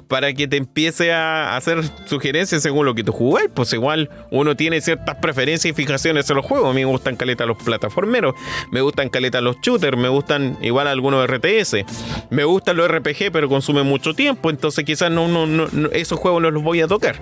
[0.09, 3.51] para que te empiece a hacer sugerencias según lo que tú jugáis.
[3.53, 6.71] Pues igual uno tiene ciertas preferencias y fijaciones en los juegos.
[6.71, 8.35] A mí me gustan caleta los plataformeros,
[8.71, 11.85] me gustan caleta los shooters, me gustan igual algunos RTS,
[12.31, 16.43] me gustan los RPG, pero consumen mucho tiempo, entonces quizás no, no, no esos juegos
[16.43, 17.21] no los voy a tocar.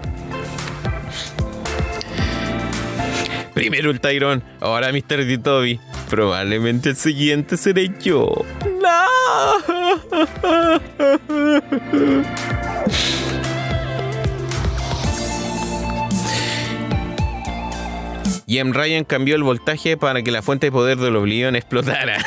[3.55, 5.25] Primero el Tyrone, ahora Mr.
[5.27, 5.79] D.
[6.09, 8.45] Probablemente el siguiente seré yo.
[8.81, 9.07] No.
[18.47, 18.73] Y M.
[18.73, 22.23] Ryan cambió el voltaje para que la fuente de poder del Oblivion explotara.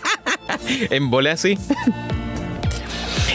[0.90, 1.58] en bola así.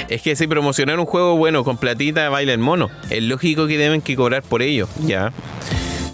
[0.10, 3.78] Es que si promocionar un juego bueno con platita baila el mono, es lógico que
[3.78, 5.34] deben que cobrar por ello, ya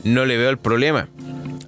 [0.04, 1.08] no le veo el problema.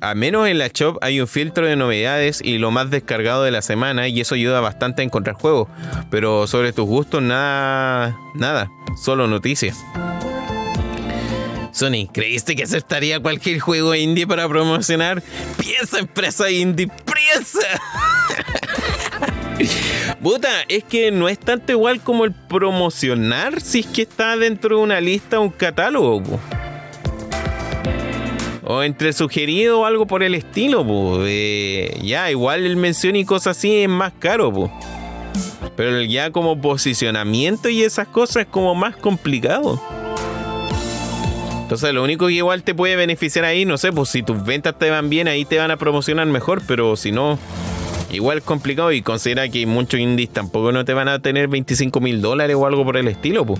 [0.02, 3.52] A menos en la shop hay un filtro de novedades y lo más descargado de
[3.52, 5.70] la semana y eso ayuda bastante a encontrar juegos.
[6.10, 8.70] Pero sobre tus gustos nada, nada,
[9.02, 9.78] solo noticias.
[11.72, 15.24] Sony, ¿creíste que aceptaría cualquier juego indie para promocionar?
[15.58, 17.68] Piensa empresa indie, piensa.
[20.22, 24.78] Puta, es que no es tanto igual como el promocionar si es que está dentro
[24.78, 26.40] de una lista o un catálogo.
[28.66, 30.86] O entre sugerido o algo por el estilo,
[32.02, 34.72] ya, igual el mención y cosas así es más caro,
[35.76, 39.82] Pero ya como posicionamiento y esas cosas es como más complicado.
[41.64, 44.78] Entonces, lo único que igual te puede beneficiar ahí, no sé, pues si tus ventas
[44.78, 47.40] te van bien, ahí te van a promocionar mejor, pero si no,
[48.12, 52.00] igual es complicado y considera que muchos indies tampoco no te van a tener 25
[52.00, 53.60] mil dólares o algo por el estilo, pues.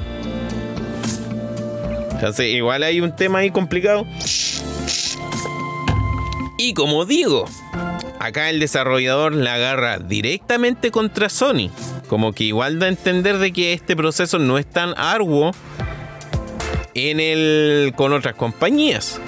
[2.12, 4.06] Entonces, igual hay un tema ahí complicado.
[6.64, 7.44] Y como digo,
[8.20, 11.70] acá el desarrollador la agarra directamente contra Sony.
[12.08, 15.52] Como que igual da a entender de que este proceso no es tan arduo
[16.94, 19.20] en el, con otras compañías.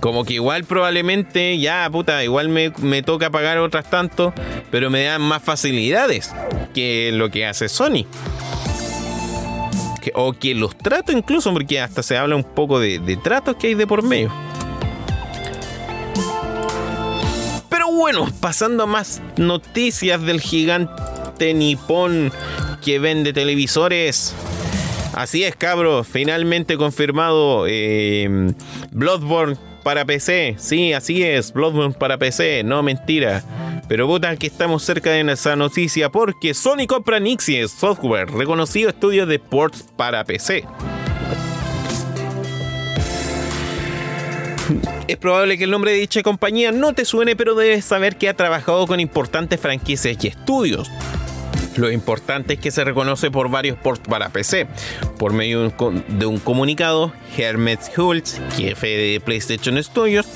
[0.00, 4.34] Como que igual probablemente, ya puta, igual me, me toca pagar otras tanto,
[4.72, 6.34] pero me dan más facilidades
[6.74, 8.04] que lo que hace Sony.
[10.14, 13.68] o que los trato incluso, porque hasta se habla un poco de, de tratos que
[13.68, 14.32] hay de por medio.
[18.00, 22.32] Bueno, pasando a más noticias del gigante nipón
[22.82, 24.34] que vende televisores.
[25.12, 28.54] Así es, cabros, finalmente confirmado eh,
[28.90, 30.56] Bloodborne para PC.
[30.58, 33.44] Sí, así es, Bloodborne para PC, no mentira.
[33.86, 39.26] Pero puta que estamos cerca de esa noticia porque Sony compra Nixies Software, reconocido estudio
[39.26, 40.64] de ports para PC.
[45.10, 48.28] Es probable que el nombre de dicha compañía no te suene, pero debes saber que
[48.28, 50.88] ha trabajado con importantes franquicias y estudios.
[51.74, 54.68] Lo importante es que se reconoce por varios ports para PC.
[55.18, 55.74] Por medio
[56.06, 60.28] de un comunicado, Hermes Hultz, jefe de PlayStation Studios,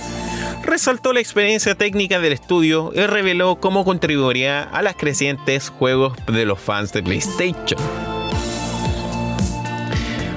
[0.64, 6.46] resaltó la experiencia técnica del estudio y reveló cómo contribuiría a las crecientes juegos de
[6.46, 8.13] los fans de PlayStation.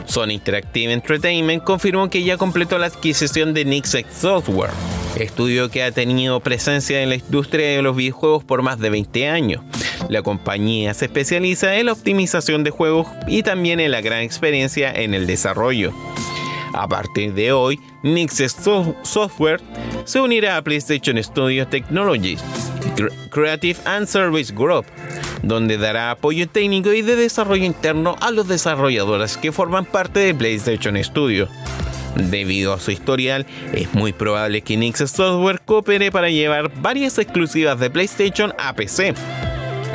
[0.07, 4.71] Sony Interactive Entertainment confirmó que ya completó la adquisición de Nixx Software,
[5.19, 9.27] estudio que ha tenido presencia en la industria de los videojuegos por más de 20
[9.27, 9.63] años.
[10.09, 14.91] La compañía se especializa en la optimización de juegos y también en la gran experiencia
[14.91, 15.93] en el desarrollo.
[16.74, 18.55] A partir de hoy, Nixx
[19.03, 19.61] Software
[20.05, 22.43] se unirá a PlayStation Studio Technologies,
[23.30, 24.86] Creative and Service Group,
[25.43, 30.36] donde dará apoyo técnico y de desarrollo interno a los desarrolladores que forman parte de
[30.36, 31.47] PlayStation Studio.
[32.15, 37.80] Debido a su historial, es muy probable que Nix Software coopere para llevar varias exclusivas
[37.80, 39.13] de PlayStation a PC.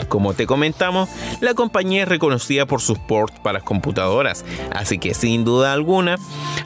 [0.09, 1.09] Como te comentamos,
[1.41, 4.45] la compañía es reconocida por sus ports para computadoras,
[4.75, 6.19] así que sin duda alguna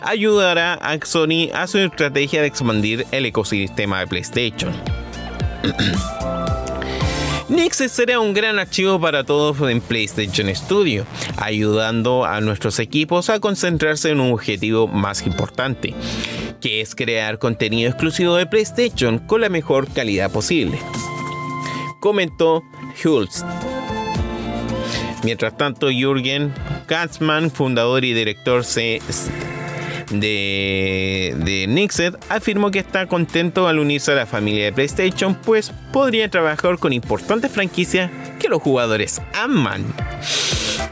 [0.03, 4.73] ayudará a Sony a su estrategia de expandir el ecosistema de PlayStation.
[7.49, 11.07] Nixes será un gran archivo para todos en PlayStation Studio,
[11.37, 15.95] ayudando a nuestros equipos a concentrarse en un objetivo más importante,
[16.61, 20.81] que es crear contenido exclusivo de PlayStation con la mejor calidad posible.
[22.01, 22.65] Comentó
[23.05, 23.45] Hulst.
[25.23, 26.53] Mientras tanto, Jürgen
[26.87, 29.01] Katzmann, fundador y director de,
[30.11, 36.31] de Nixed afirmó que está contento al unirse a la familia de PlayStation, pues podría
[36.31, 39.85] trabajar con importantes franquicias que los jugadores aman.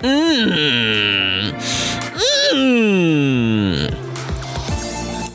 [0.02, 1.52] Mm.
[2.55, 3.86] Mm.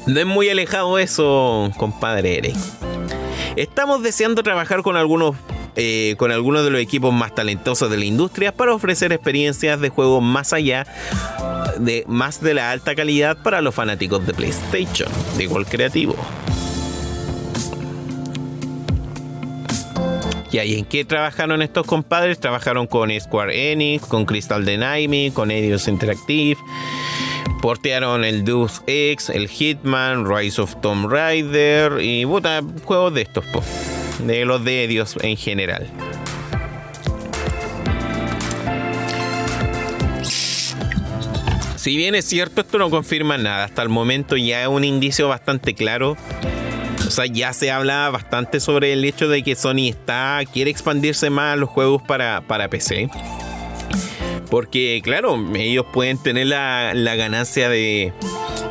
[0.07, 2.55] No es muy alejado eso, compadre Eric.
[3.55, 5.36] Estamos deseando trabajar con algunos
[5.75, 9.89] eh, con algunos de los equipos más talentosos de la industria para ofrecer experiencias de
[9.89, 10.86] juego más allá
[11.79, 16.16] de más de la alta calidad para los fanáticos de PlayStation, de igual creativo.
[20.51, 22.39] ¿Y ahí en qué trabajaron estos compadres?
[22.39, 26.58] Trabajaron con Square Enix, con Crystal Dynamics, con Eidos Interactive.
[27.62, 33.46] Portearon el Deus Ex, el Hitman, Rise of Tomb Raider y juegos de estos,
[34.20, 35.87] de los de Eidos en general.
[41.75, 43.63] Si bien es cierto, esto no confirma nada.
[43.63, 46.17] Hasta el momento ya es un indicio bastante claro.
[47.08, 51.29] O sea, ya se habla bastante sobre el hecho de que Sony está, quiere expandirse
[51.29, 53.09] más los juegos para, para PC.
[54.50, 58.13] Porque, claro, ellos pueden tener la, ganancia de,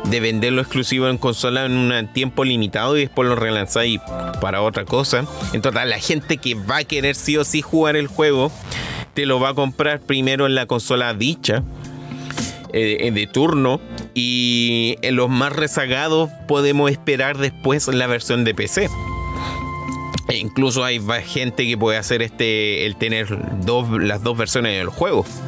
[0.09, 3.99] de venderlo exclusivo en consola en un tiempo limitado y después lo relanzáis
[4.41, 5.25] para otra cosa.
[5.53, 8.51] Entonces, la gente que va a querer sí o sí jugar el juego,
[9.13, 11.63] te lo va a comprar primero en la consola dicha.
[12.71, 13.81] Eh, de turno
[14.13, 18.89] Y en los más rezagados podemos esperar después la versión de PC.
[20.27, 25.25] E incluso hay gente que puede hacer este el tener las dos versiones del juego.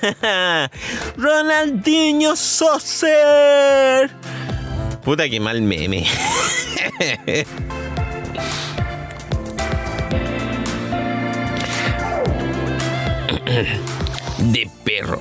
[1.16, 4.10] Ronaldinho Soser.
[5.04, 6.06] Puta que mal meme.
[14.38, 15.20] De perro.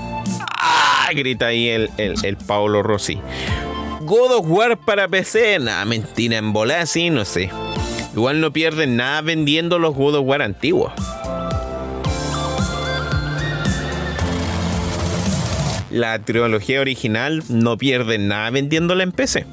[0.59, 1.09] ¡Ah!
[1.13, 3.19] Grita ahí el, el, el Paolo Rossi.
[4.01, 5.59] God of War para PC.
[5.59, 7.49] Nada, mentira, en bola así, no sé.
[8.13, 10.91] Igual no pierden nada vendiendo los God of War antiguos.
[15.91, 19.45] La trilogía original no pierde nada vendiéndola en PC.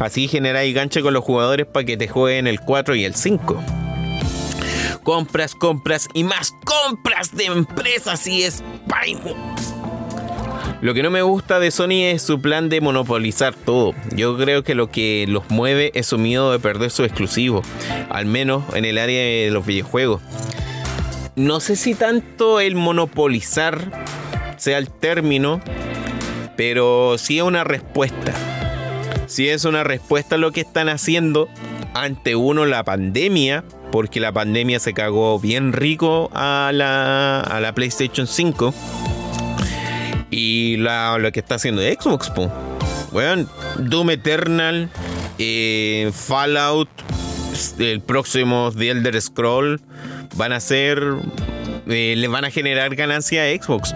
[0.00, 3.62] Así generáis gancho con los jugadores para que te jueguen el 4 y el 5.
[5.04, 9.20] Compras, compras y más compras de empresas y spam.
[10.80, 13.94] Lo que no me gusta de Sony es su plan de monopolizar todo.
[14.16, 17.62] Yo creo que lo que los mueve es su miedo de perder su exclusivo,
[18.10, 20.20] al menos en el área de los videojuegos.
[21.36, 24.02] No sé si tanto el monopolizar
[24.62, 25.60] sea el término,
[26.56, 28.32] pero sí es una respuesta.
[29.26, 31.48] Sí es una respuesta a lo que están haciendo
[31.94, 37.74] ante uno la pandemia, porque la pandemia se cagó bien rico a la, a la
[37.74, 38.72] PlayStation 5
[40.30, 42.48] y lo que está haciendo Xbox, po.
[43.10, 43.48] Bueno,
[43.78, 44.90] Doom Eternal,
[45.40, 46.88] eh, Fallout,
[47.80, 49.80] el próximo The Elder Scroll
[50.36, 51.02] van a ser.
[51.88, 53.92] Eh, le van a generar ganancia a Xbox.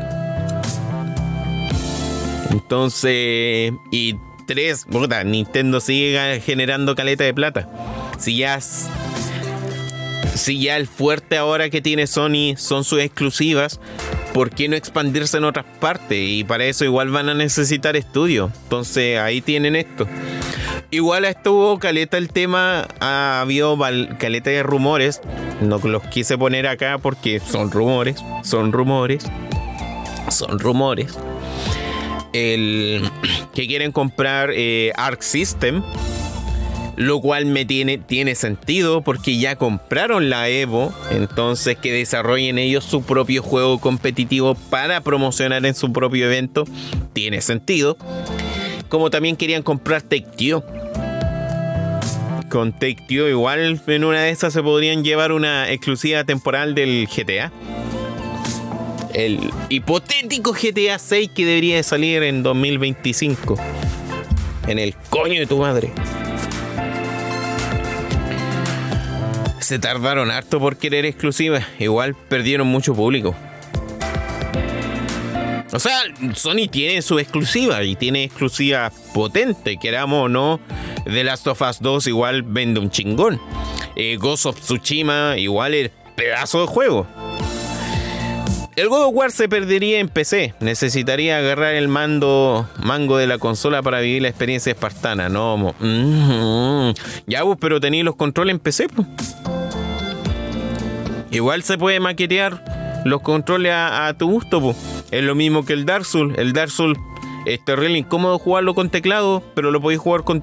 [2.56, 4.16] Entonces, y
[4.46, 4.86] tres,
[5.26, 7.68] Nintendo sigue generando caleta de plata.
[8.18, 8.58] Si ya.
[8.60, 13.78] Si ya el fuerte ahora que tiene Sony son sus exclusivas,
[14.32, 16.18] ¿por qué no expandirse en otras partes?
[16.18, 18.50] Y para eso igual van a necesitar estudios.
[18.64, 20.06] Entonces ahí tienen esto.
[20.90, 23.78] Igual estuvo caleta el tema, ha habido
[24.18, 25.20] caleta de rumores.
[25.60, 29.24] No los quise poner acá porque son rumores, son rumores,
[30.30, 31.18] son rumores.
[32.36, 33.02] El
[33.54, 35.82] que quieren comprar eh, Arc System
[36.96, 42.84] lo cual me tiene, tiene sentido porque ya compraron la Evo, entonces que desarrollen ellos
[42.84, 46.64] su propio juego competitivo para promocionar en su propio evento,
[47.12, 47.96] tiene sentido.
[48.88, 50.64] Como también querían comprar Take-Two.
[52.48, 57.52] Con Take-Two igual en una de esas se podrían llevar una exclusiva temporal del GTA.
[59.16, 63.56] El hipotético GTA 6 que debería de salir en 2025.
[64.68, 65.90] En el coño de tu madre.
[69.66, 71.66] se tardaron harto por querer exclusivas.
[71.80, 73.34] Igual perdieron mucho público.
[75.72, 75.98] O sea,
[76.34, 80.60] Sony tiene su exclusiva y tiene exclusiva potente, queramos o no.
[81.04, 83.40] The Last of Us 2 igual vende un chingón.
[83.96, 87.08] Eh, Ghost of Tsushima igual el pedazo de juego.
[88.76, 90.52] El God of War se perdería en PC.
[90.60, 95.30] Necesitaría agarrar el mando mango de la consola para vivir la experiencia espartana.
[95.30, 96.94] No, mm-hmm.
[97.26, 98.88] ya vos, pero tenéis los controles en PC.
[98.90, 99.08] Pues.
[101.30, 104.76] Igual se puede maquetear los controles a, tu gusto,
[105.10, 106.36] Es lo mismo que el Dark Souls.
[106.36, 106.98] El Dark Souls
[107.46, 110.40] es terrible incómodo jugarlo con teclado, pero lo podéis jugar con,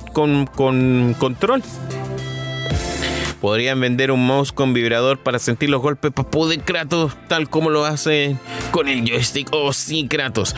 [0.48, 1.62] control.
[3.44, 7.70] Podrían vender un mouse con vibrador para sentir los golpes para poder Kratos, tal como
[7.70, 8.38] lo hace
[8.72, 9.50] con el joystick.
[9.52, 10.56] Oh, sí, Kratos.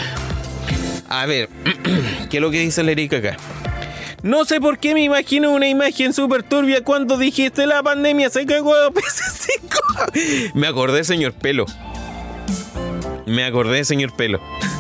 [1.10, 1.50] A ver,
[2.30, 3.38] ¿qué es lo que dice el Eric acá?
[4.22, 8.46] No sé por qué me imagino una imagen súper turbia cuando dijiste la pandemia se
[8.46, 10.52] cagó de PS5.
[10.54, 11.66] me acordé, señor Pelo.
[13.26, 14.40] Me acordé, señor Pelo.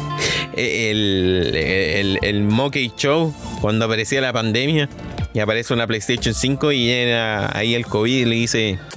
[0.55, 4.89] El, el, el Monkey Show, cuando aparecía la pandemia
[5.35, 8.79] y aparece una PlayStation 5 y era ahí el COVID y le dice.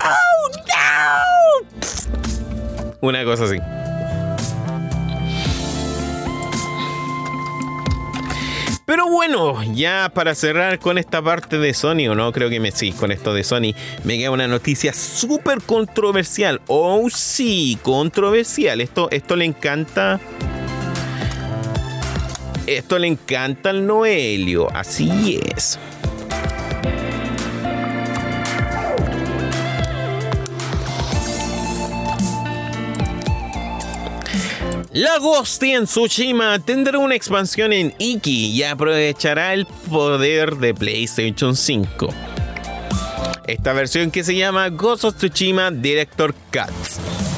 [0.00, 0.74] ¡Oh, no!
[3.00, 3.56] Una cosa así.
[8.84, 12.70] Pero bueno, ya para cerrar con esta parte de Sony, o no, creo que me
[12.70, 13.74] sí, con esto de Sony,
[14.04, 16.60] me queda una noticia súper controversial.
[16.68, 18.80] Oh, sí, controversial.
[18.80, 20.20] Esto, esto le encanta.
[22.66, 25.78] Esto le encanta al Noelio, así es.
[34.92, 41.56] La Ghost en Tsushima tendrá una expansión en Iki y aprovechará el poder de PlayStation
[41.56, 42.08] 5.
[43.46, 47.31] esta versión que se llama Ghost of Tsushima Director Cuts.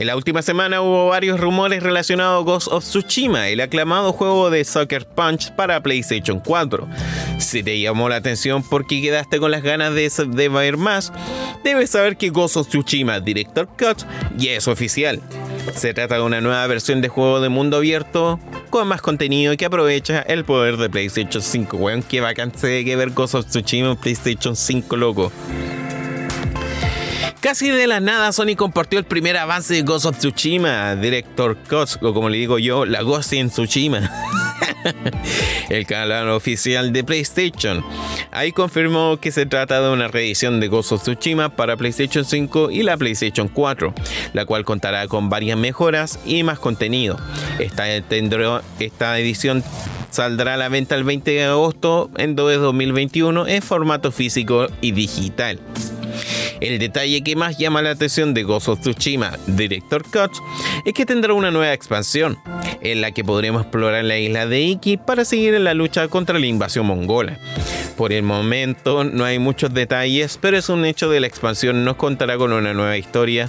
[0.00, 4.48] En la última semana hubo varios rumores relacionados a Ghost of Tsushima, el aclamado juego
[4.48, 6.88] de Sucker Punch para PlayStation 4.
[7.38, 11.12] Si te llamó la atención porque quedaste con las ganas de, de ver más,
[11.64, 14.06] debes saber que Ghost of Tsushima Director Cut
[14.38, 15.20] ya es oficial.
[15.74, 18.40] Se trata de una nueva versión de juego de mundo abierto
[18.70, 21.76] con más contenido que aprovecha el poder de PlayStation 5.
[21.76, 25.30] Weón, que bacán se que ver Ghost of Tsushima en PlayStation 5, loco.
[27.40, 31.98] Casi de la nada Sony compartió el primer avance de Ghost of Tsushima, Director Cuts,
[32.02, 34.10] o como le digo yo, la Ghost in Tsushima.
[35.70, 37.82] el canal oficial de PlayStation.
[38.30, 42.70] Ahí confirmó que se trata de una reedición de Ghost of Tsushima para PlayStation 5
[42.72, 43.94] y la PlayStation 4,
[44.34, 47.18] la cual contará con varias mejoras y más contenido.
[47.58, 49.64] Esta, esta edición
[50.10, 55.58] saldrá a la venta el 20 de agosto en 2021 en formato físico y digital.
[56.60, 60.32] El detalle que más llama la atención de Ghost of Tsushima Director Cut
[60.84, 62.38] es que tendrá una nueva expansión,
[62.80, 66.38] en la que podremos explorar la isla de Iki para seguir en la lucha contra
[66.38, 67.38] la invasión mongola.
[67.96, 71.96] Por el momento no hay muchos detalles, pero es un hecho de la expansión nos
[71.96, 73.48] contará con una nueva historia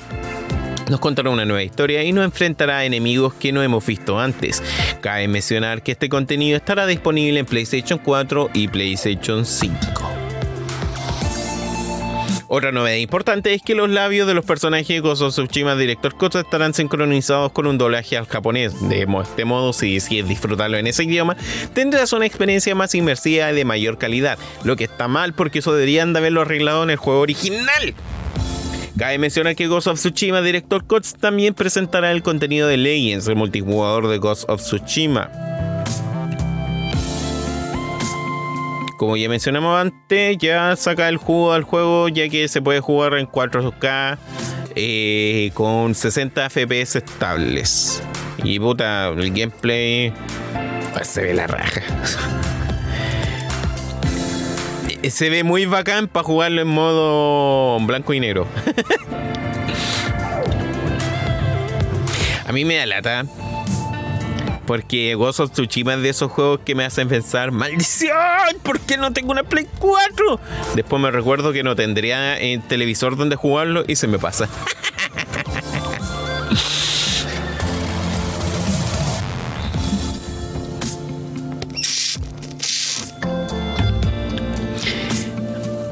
[0.91, 4.61] nos contará una nueva historia y nos enfrentará a enemigos que no hemos visto antes.
[4.99, 10.20] Cabe mencionar que este contenido estará disponible en PlayStation 4 y PlayStation 5.
[12.53, 16.73] Otra novedad importante es que los labios de los personajes of Tsushima Director Cut estarán
[16.73, 18.73] sincronizados con un doblaje al japonés.
[18.89, 21.37] De este modo, si decides disfrutarlo en ese idioma,
[21.73, 24.37] tendrás una experiencia más inmersiva y de mayor calidad.
[24.65, 27.93] Lo que está mal porque eso deberían de haberlo arreglado en el juego original.
[28.97, 33.37] Cabe mencionar que Ghost of Tsushima Director Cuts también presentará el contenido de Legends, el
[33.37, 35.31] multijugador de Ghost of Tsushima.
[39.01, 43.15] Como ya mencionamos antes, ya saca el juego al juego ya que se puede jugar
[43.15, 44.19] en 4K
[44.75, 48.03] eh, con 60 FPS estables.
[48.43, 50.13] Y puta, el gameplay
[50.93, 51.81] pues, se ve la raja.
[55.09, 58.45] se ve muy bacán para jugarlo en modo blanco y negro.
[62.45, 63.25] A mí me da lata
[64.71, 68.15] porque Ghost of Tsushima es de esos juegos que me hacen pensar, maldición,
[68.63, 70.39] ¿por qué no tengo una Play 4?
[70.75, 74.47] Después me recuerdo que no tendría el televisor donde jugarlo y se me pasa.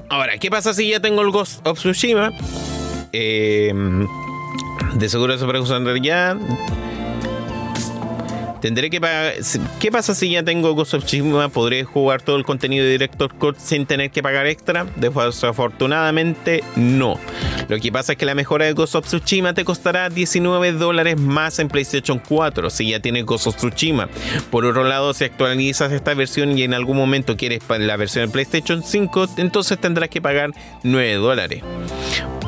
[0.08, 2.32] Ahora, ¿qué pasa si ya tengo el Ghost of Tsushima?
[3.12, 3.74] Eh,
[4.94, 6.38] de seguro se preguntan ya
[8.62, 9.34] Tendré que pagar.
[9.80, 11.50] ¿Qué pasa si ya tengo Ghost of Tsushima?
[11.50, 14.86] ¿Podré jugar todo el contenido de Director Cut sin tener que pagar extra?
[14.98, 17.20] Desafortunadamente, no.
[17.70, 21.18] Lo que pasa es que la mejora de Ghost of Tsushima te costará 19 dólares
[21.18, 24.10] más en PlayStation 4 si ya tienes Ghost of Tsushima.
[24.52, 28.32] Por otro lado, si actualizas esta versión y en algún momento quieres la versión de
[28.32, 30.52] PlayStation 5, entonces tendrás que pagar
[30.84, 31.64] 9 dólares.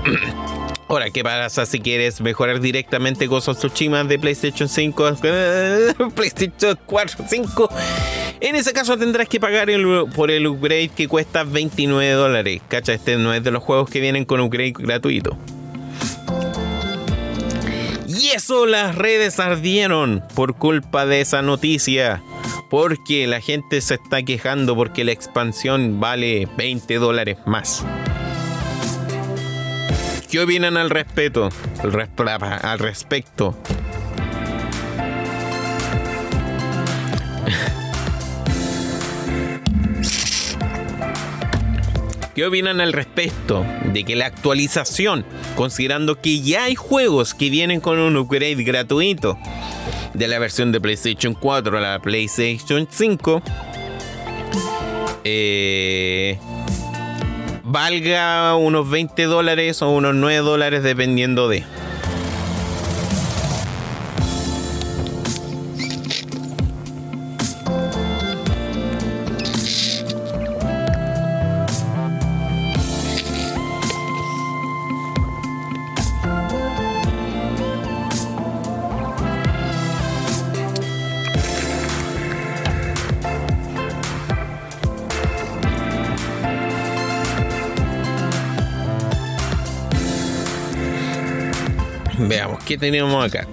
[0.92, 5.16] Ahora, ¿qué pasa si quieres mejorar directamente Ghost of Tsushima de PlayStation 5,
[6.16, 7.70] PlayStation 4, 5?
[8.42, 9.70] En ese caso tendrás que pagar
[10.14, 12.62] por el upgrade que cuesta 29 dólares.
[12.68, 15.38] Cacha, este no es de los juegos que vienen con upgrade gratuito.
[18.06, 22.22] Y eso las redes ardieron por culpa de esa noticia.
[22.70, 27.86] Porque la gente se está quejando porque la expansión vale 20 dólares más.
[30.32, 31.50] ¿Qué opinan al respeto?
[31.84, 31.92] Al,
[32.80, 33.54] respecto.
[42.34, 45.26] ¿Qué opinan al respecto de que la actualización,
[45.58, 49.38] considerando que ya hay juegos que vienen con un upgrade gratuito
[50.14, 53.42] de la versión de PlayStation 4 a la PlayStation 5,
[55.26, 56.40] eh,
[57.72, 61.64] valga unos 20 dólares o unos 9 dólares dependiendo de.
[92.72, 93.46] ¿Qué tenemos acá?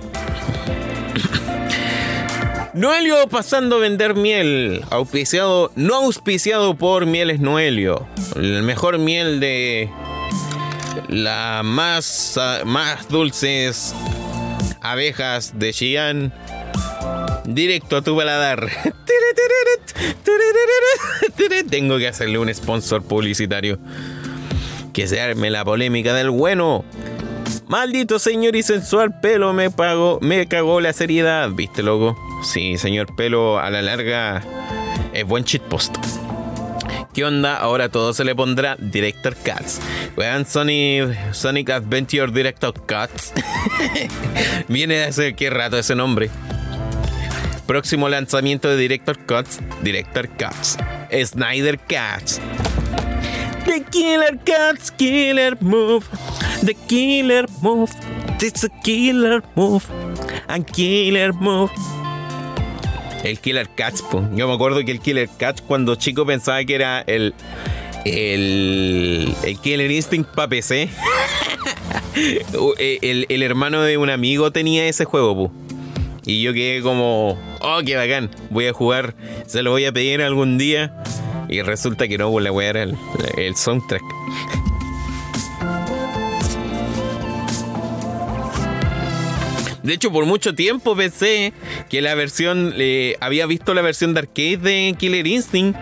[2.73, 9.91] Noelio pasando a vender miel, auspiciado, no auspiciado por Mieles Noelio, el mejor miel de
[11.09, 13.93] las más, más dulces
[14.83, 16.33] abejas de Xi'an,
[17.45, 18.69] directo a tu paladar.
[21.71, 23.81] Tengo que hacerle un sponsor publicitario.
[24.93, 26.85] Que se arme la polémica del bueno.
[27.69, 32.17] Maldito señor y sensual pelo me pagó, me cagó la seriedad, ¿viste, loco?
[32.43, 34.43] Sí, señor pelo, a la larga
[35.13, 35.97] es buen shitpost.
[37.13, 37.57] ¿Qué onda?
[37.57, 39.81] Ahora todo se le pondrá Director Cuts.
[40.17, 43.35] Vean Sonic, Sonic Adventure Director Cuts.
[44.69, 46.31] Viene de hace qué rato ese nombre.
[47.67, 50.79] Próximo lanzamiento de Director Cuts, Director Cuts.
[51.23, 52.41] Snyder Cuts.
[53.67, 56.07] The Killer Cuts, Killer Move.
[56.65, 57.91] The Killer Move.
[58.41, 59.85] It's a Killer Move.
[60.49, 61.71] A Killer Move.
[63.23, 64.05] El Killer Cats,
[64.35, 67.35] Yo me acuerdo que el Killer Cats cuando chico pensaba que era el.
[68.05, 70.89] El, el Killer Instinct para PC.
[72.79, 75.53] Eh, el, el, hermano de un amigo tenía ese juego, pu.
[76.25, 79.15] Y yo quedé como, oh, qué bacán, voy a jugar,
[79.47, 81.01] se lo voy a pedir algún día.
[81.49, 82.97] Y resulta que no, pues la weá era el,
[83.37, 84.03] el soundtrack.
[89.89, 91.55] De hecho, por mucho tiempo pensé
[91.89, 92.75] que la versión.
[93.21, 95.79] Había visto la versión de arcade de Killer Instinct.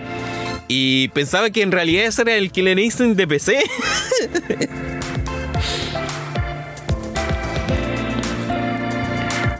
[0.68, 3.58] Y pensaba que en realidad ese era el Killer Instinct de PC.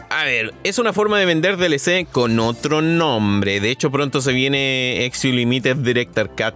[0.09, 3.59] A ver, es una forma de vender DLC con otro nombre.
[3.59, 6.55] De hecho, pronto se viene Exio Limited Director Cut.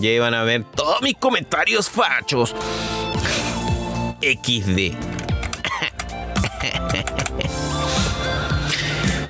[0.00, 2.56] Ya van a ver todos mis comentarios fachos.
[4.20, 5.25] XD.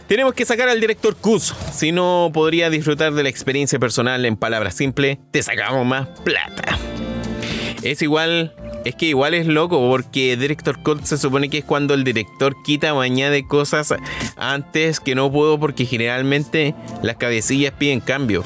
[0.09, 1.53] Tenemos que sacar al director Kuz.
[1.73, 6.79] Si no podría disfrutar de la experiencia personal en palabras simples, te sacamos más plata.
[7.83, 8.55] Es igual,
[8.85, 12.55] es que igual es loco porque Director Cut se supone que es cuando el director
[12.63, 13.95] quita o añade cosas
[14.37, 18.45] antes que no puedo porque generalmente las cabecillas piden cambio.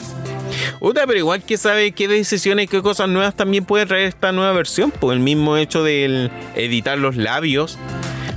[0.81, 4.53] Otra, pero igual que sabe qué decisiones qué cosas nuevas también puede traer esta nueva
[4.53, 4.91] versión.
[4.91, 7.79] Por el mismo hecho de editar los labios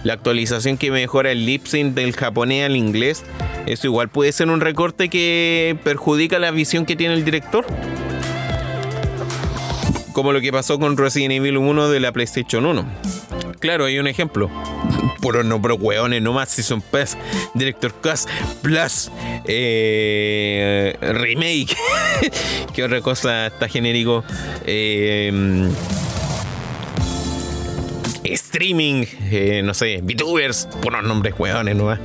[0.04, 3.24] la actualización que mejora el lip sync del japonés al inglés,
[3.66, 7.66] eso igual puede ser un recorte que perjudica la visión que tiene el director.
[10.12, 12.86] Como lo que pasó con Resident Evil 1 de la PlayStation 1.
[13.60, 14.52] Claro, hay un ejemplo.
[15.22, 17.18] Por no, pero hueones, nomás Season Pass,
[17.54, 18.30] Director Cast
[18.62, 19.10] Plus,
[19.46, 21.76] eh, Remake.
[22.74, 24.26] ¿Qué otra cosa está genérico?
[24.66, 25.32] Eh,
[28.24, 31.98] streaming, eh, no sé, VTubers, unos nombres hueones, ¿no?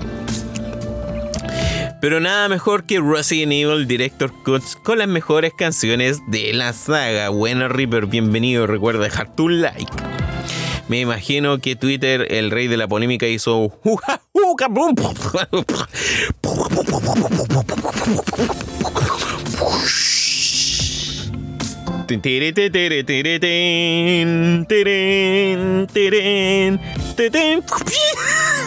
[2.00, 7.28] Pero nada mejor que Resident Evil Director Cuts con las mejores canciones de la saga.
[7.30, 8.68] Buena Reaper, bienvenido.
[8.68, 9.92] Recuerda dejar tu like.
[10.86, 13.72] Me imagino que Twitter, el rey de la polémica, hizo.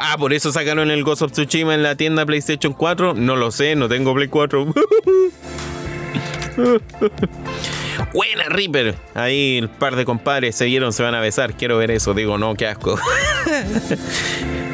[0.02, 3.16] Ah, por eso sacaron el Ghost of Tsushima en la tienda PlayStation 4.
[3.16, 4.66] No lo sé, no tengo Play 4.
[8.14, 8.96] Buena Reaper.
[9.14, 11.54] Ahí el par de compadres se vieron, se van a besar.
[11.56, 12.14] Quiero ver eso.
[12.14, 12.98] Digo, no, qué asco.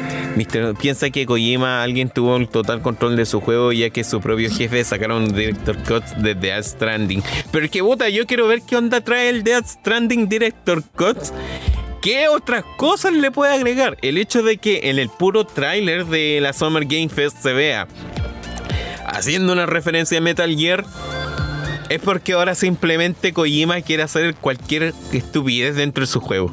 [0.80, 4.50] piensa que Kojima alguien tuvo el total control de su juego ya que su propio
[4.50, 7.22] jefe sacaron Director Cut de Death Stranding.
[7.50, 11.18] Pero es que puta, yo quiero ver qué onda trae el Death Stranding Director Cut.
[12.02, 13.96] ¿Qué otras cosas le puede agregar?
[14.02, 17.88] El hecho de que en el puro tráiler de la Summer Game Fest se vea
[19.06, 20.84] haciendo una referencia a Metal Gear
[21.88, 26.52] es porque ahora simplemente Kojima quiere hacer cualquier estupidez dentro de su juego.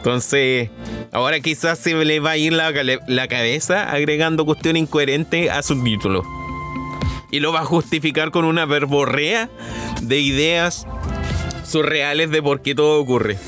[0.00, 0.70] Entonces,
[1.12, 2.72] Ahora quizás se le va a ir la,
[3.06, 6.22] la cabeza agregando cuestión incoherente a su título.
[7.32, 9.50] Y lo va a justificar con una verborrea
[10.00, 10.86] de ideas
[11.64, 13.38] surreales de por qué todo ocurre.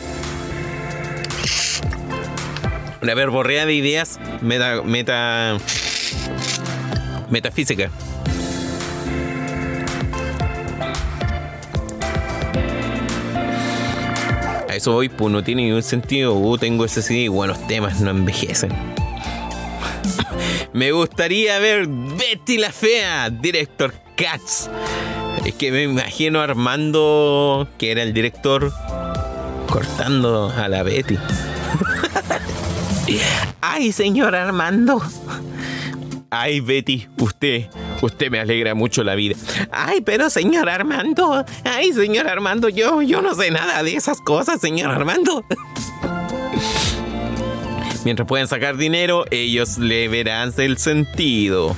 [3.01, 5.59] Una verborrea de ideas meta, meta,
[7.31, 7.91] metafísica.
[14.83, 16.35] Eso hoy pues no tiene ningún sentido.
[16.35, 18.73] Uh, tengo ese CD y buenos temas no envejecen.
[20.73, 24.69] me gustaría ver Betty la Fea, director Cats.
[25.45, 28.73] Es que me imagino Armando, que era el director,
[29.69, 31.17] cortando a la Betty.
[33.61, 35.01] Ay, señor Armando.
[36.35, 37.67] Ay, Betty, usted,
[38.01, 39.37] usted me alegra mucho la vida.
[39.71, 44.59] Ay, pero señor Armando, ay, señor Armando, yo, yo no sé nada de esas cosas,
[44.59, 45.45] señor Armando.
[48.07, 51.77] Mientras pueden sacar dinero, ellos le verán el sentido.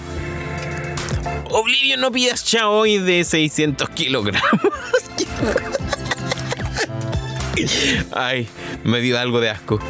[1.51, 4.40] Oblivion, no pidas hoy de 600 kilogramos.
[8.12, 8.47] Ay,
[8.85, 9.81] me dio algo de asco.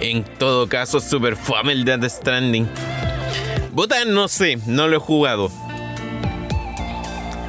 [0.00, 2.66] En todo caso, super fame el Death Stranding.
[3.72, 5.50] Botan, no sé, no lo he jugado.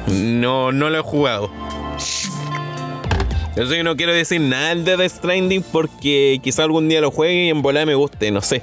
[0.06, 1.50] No, no lo he jugado.
[3.56, 7.10] Yo sé que no quiero decir nada del Death Stranding porque quizá algún día lo
[7.10, 8.62] juegue y en volar me guste, no sé.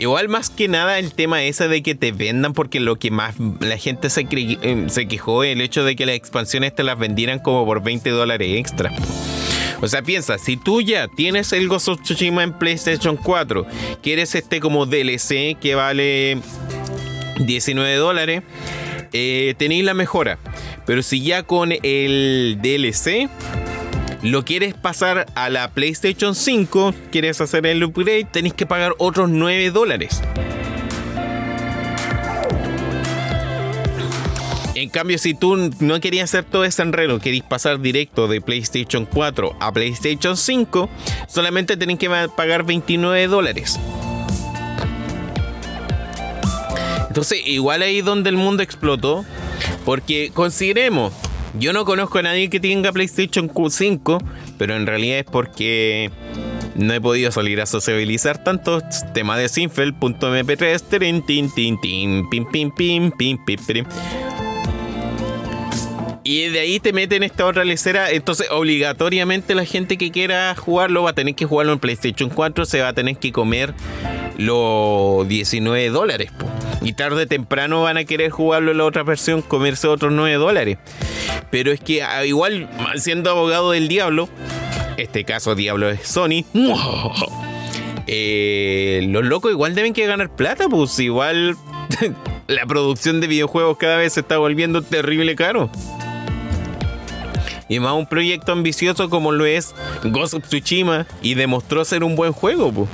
[0.00, 3.34] Igual más que nada el tema ese de que te vendan porque lo que más
[3.60, 7.38] la gente se, eh, se quejó el hecho de que las expansiones te las vendieran
[7.38, 8.90] como por 20 dólares extra.
[9.82, 13.66] O sea, piensa, si tú ya tienes el Ghost of Tsushima en PlayStation 4,
[14.02, 16.38] quieres este como DLC que vale
[17.38, 18.42] 19 dólares,
[19.12, 20.38] eh, tenéis la mejora.
[20.86, 23.28] Pero si ya con el DLC
[24.22, 29.30] lo quieres pasar a la PlayStation 5, quieres hacer el upgrade, tenéis que pagar otros
[29.30, 30.20] 9 dólares.
[34.74, 39.04] En cambio, si tú no querías hacer todo ese enredo, querías pasar directo de PlayStation
[39.04, 40.88] 4 a PlayStation 5,
[41.28, 43.78] solamente tenéis que pagar 29 dólares.
[47.08, 49.24] Entonces, igual ahí donde el mundo explotó,
[49.84, 51.12] porque consideremos,
[51.58, 54.18] yo no conozco a nadie que tenga PlayStation 5,
[54.58, 56.10] pero en realidad es porque
[56.74, 58.82] no he podido salir a sociabilizar tanto.
[59.14, 63.86] Tema de Sinfel.mp3, tin, tin, tin, tin, pim, pim, pim, pim, pim, pim.
[66.30, 68.12] Y de ahí te meten esta otra lecera.
[68.12, 72.66] Entonces, obligatoriamente la gente que quiera jugarlo va a tener que jugarlo en PlayStation 4.
[72.66, 73.74] Se va a tener que comer
[74.38, 76.30] los 19 dólares.
[76.82, 80.36] Y tarde o temprano van a querer jugarlo en la otra versión, comerse otros 9
[80.36, 80.78] dólares.
[81.50, 84.28] Pero es que ah, igual, siendo abogado del diablo,
[84.98, 86.44] este caso diablo es Sony.
[88.12, 91.54] Eh, los locos igual deben que ganar plata, pues igual
[92.48, 95.70] la producción de videojuegos cada vez se está volviendo terrible caro.
[97.70, 102.16] Y más un proyecto ambicioso como lo es Ghost of Tsushima y demostró ser un
[102.16, 102.88] buen juego, pues.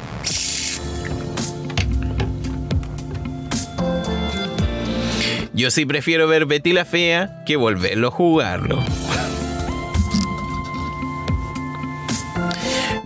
[5.55, 8.85] Yo sí prefiero ver Betty la Fea que volverlo a jugarlo.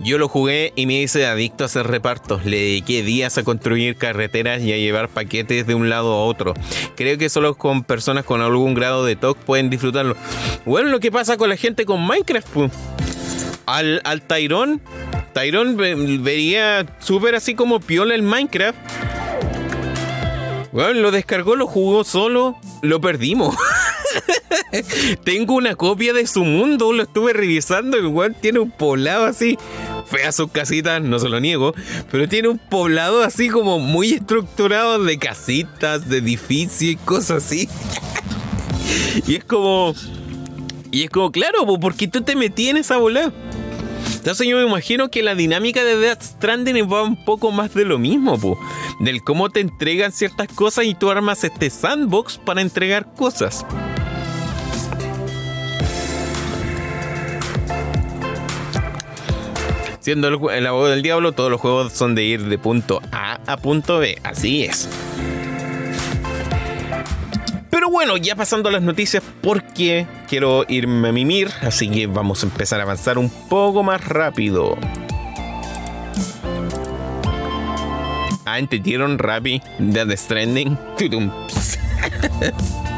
[0.03, 2.45] Yo lo jugué y me hice adicto a hacer repartos.
[2.45, 6.53] Le dediqué días a construir carreteras y a llevar paquetes de un lado a otro.
[6.95, 10.15] Creo que solo con personas con algún grado de TOC pueden disfrutarlo.
[10.65, 12.47] Bueno, lo que pasa con la gente con Minecraft.
[13.67, 14.79] Al, al Tyrone,
[15.33, 15.75] Tyrone
[16.17, 18.77] vería súper así como piola el Minecraft
[20.71, 23.55] bueno, lo descargó, lo jugó solo, lo perdimos.
[25.25, 27.97] Tengo una copia de su mundo, lo estuve revisando.
[27.97, 29.57] Igual tiene un poblado así.
[30.05, 31.73] Fea sus casitas, no se lo niego.
[32.11, 37.69] Pero tiene un poblado así como muy estructurado de casitas, de edificios y cosas así.
[39.27, 39.93] y es como.
[40.91, 43.31] Y es como, claro, porque tú te metí en esa bola.
[44.21, 47.85] Entonces yo me imagino que la dinámica de Death Stranding va un poco más de
[47.85, 48.37] lo mismo,
[48.99, 53.65] del cómo te entregan ciertas cosas y tú armas este sandbox para entregar cosas.
[60.01, 63.39] Siendo el, el abogado del diablo, todos los juegos son de ir de punto A
[63.45, 64.89] a punto B, así es.
[67.69, 72.41] Pero bueno, ya pasando a las noticias porque quiero irme a mimir, así que vamos
[72.41, 74.75] a empezar a avanzar un poco más rápido.
[78.45, 80.77] Ah, ¿entendieron Rappi de The Stranding?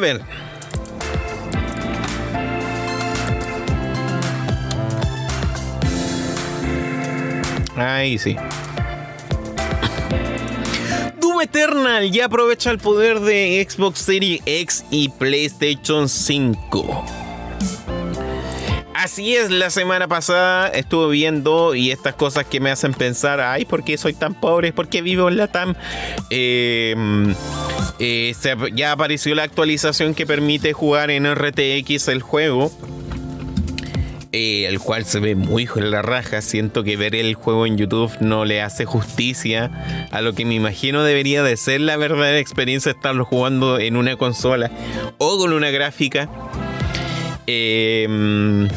[0.00, 0.20] ver.
[7.76, 8.36] Ahí sí.
[11.20, 17.19] Doom Eternal ya aprovecha el poder de Xbox Series X y PlayStation 5.
[19.00, 23.64] Así es, la semana pasada estuve viendo y estas cosas que me hacen pensar, ay,
[23.64, 24.74] ¿por qué soy tan pobre?
[24.74, 25.74] ¿Por qué vivo en la TAM?
[26.28, 26.94] Eh,
[27.98, 28.34] eh,
[28.74, 32.70] ya apareció la actualización que permite jugar en RTX el juego.
[34.32, 36.42] Eh, el cual se ve muy en la raja.
[36.42, 39.70] Siento que ver el juego en YouTube no le hace justicia
[40.12, 44.16] a lo que me imagino debería de ser la verdadera experiencia estarlo jugando en una
[44.16, 44.70] consola
[45.16, 46.28] o con una gráfica.
[47.52, 48.68] Eh,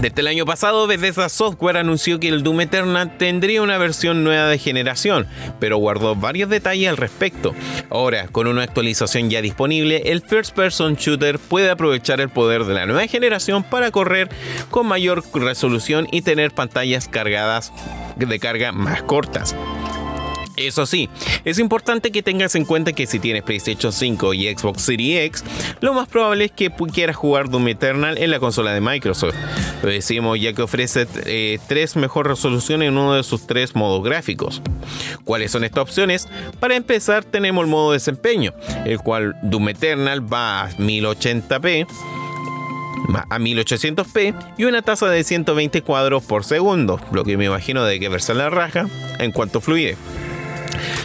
[0.00, 4.46] desde el año pasado, Bethesda Software anunció que el Doom Eternal tendría una versión nueva
[4.48, 5.26] de generación,
[5.58, 7.54] pero guardó varios detalles al respecto.
[7.88, 12.74] Ahora, con una actualización ya disponible, el First Person Shooter puede aprovechar el poder de
[12.74, 14.28] la nueva generación para correr
[14.70, 17.72] con mayor resolución y tener pantallas cargadas
[18.16, 19.56] de carga más cortas.
[20.56, 21.10] Eso sí,
[21.44, 25.44] es importante que tengas en cuenta que si tienes PlayStation 5 y Xbox Series X,
[25.80, 29.34] lo más probable es que quieras jugar Doom Eternal en la consola de Microsoft.
[29.82, 34.02] Lo decimos ya que ofrece eh, tres mejor resolución en uno de sus tres modos
[34.02, 34.62] gráficos.
[35.24, 36.28] ¿Cuáles son estas opciones?
[36.58, 38.54] Para empezar tenemos el modo desempeño,
[38.86, 41.86] el cual Doom Eternal va a 1080p
[43.30, 48.00] a 1800p y una tasa de 120 cuadros por segundo, lo que me imagino de
[48.00, 48.86] que verse la raja
[49.18, 49.96] en cuanto fluye.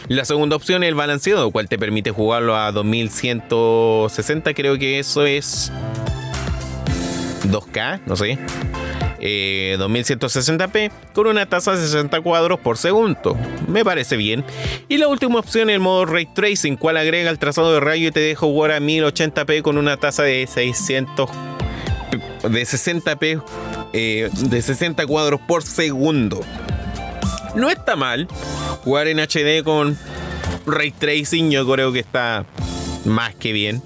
[0.07, 5.25] La segunda opción es el balanceado, cual te permite jugarlo a 2160, creo que eso
[5.25, 5.71] es
[7.49, 8.37] 2K, no sé.
[9.21, 13.37] 2160p eh, con una tasa de 60 cuadros por segundo.
[13.67, 14.43] Me parece bien.
[14.87, 18.11] Y la última opción el modo Ray Tracing, cual agrega el trazado de rayo y
[18.11, 21.29] te deja jugar a 1080p con una tasa de 600
[22.49, 23.41] de 60p
[23.93, 26.41] eh, de 60 cuadros por segundo.
[27.55, 28.27] No está mal
[28.83, 29.97] jugar en HD con
[30.65, 32.45] ray tracing, yo creo que está
[33.05, 33.81] más que bien.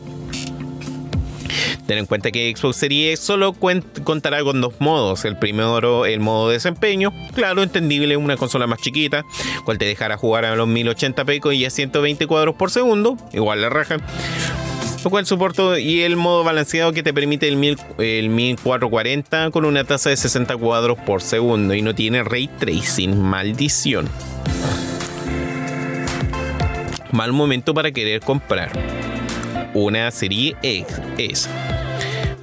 [1.87, 3.53] Ten en cuenta que Xbox Series solo
[4.03, 5.23] contará con dos modos.
[5.23, 7.13] El primero, el modo desempeño.
[7.33, 9.23] Claro, entendible, una consola más chiquita,
[9.65, 13.17] cual te dejará jugar a los 1080p y a 120 cuadros por segundo.
[13.33, 13.97] Igual la raja.
[15.05, 19.83] Lo cual soporto y el modo balanceado que te permite el, el 1440 con una
[19.83, 23.21] tasa de 60 cuadros por segundo y no tiene ray tracing.
[23.21, 24.09] Maldición
[27.11, 28.71] mal momento para querer comprar
[29.75, 31.49] una serie X.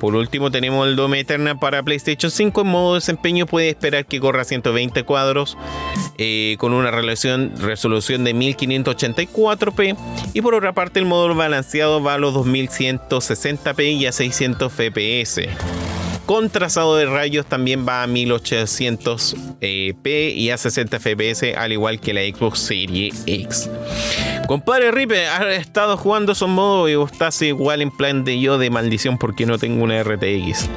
[0.02, 4.18] Por último tenemos el Dome Eterna para PlayStation 5 en modo desempeño puede esperar que
[4.18, 5.56] corra 120 cuadros
[6.18, 9.96] eh, con una resolución, resolución de 1584p
[10.34, 15.42] y por otra parte el modo balanceado va a los 2160p y a 600 fps
[16.32, 22.14] con trazado de rayos también va a 1800p y a 60 fps, al igual que
[22.14, 23.68] la Xbox Series X.
[24.48, 28.70] Compadre Ripe, ¿has estado jugando esos modos y estás igual en plan de yo de
[28.70, 30.70] maldición porque no tengo una RTX?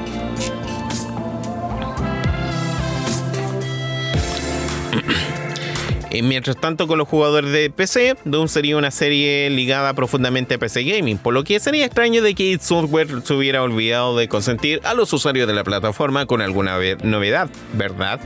[6.16, 10.58] Y mientras tanto, con los jugadores de PC, Doom sería una serie ligada profundamente a
[10.58, 14.30] PC Gaming, por lo que sería extraño de que id Software se hubiera olvidado de
[14.30, 18.22] consentir a los usuarios de la plataforma con alguna novedad, ¿verdad?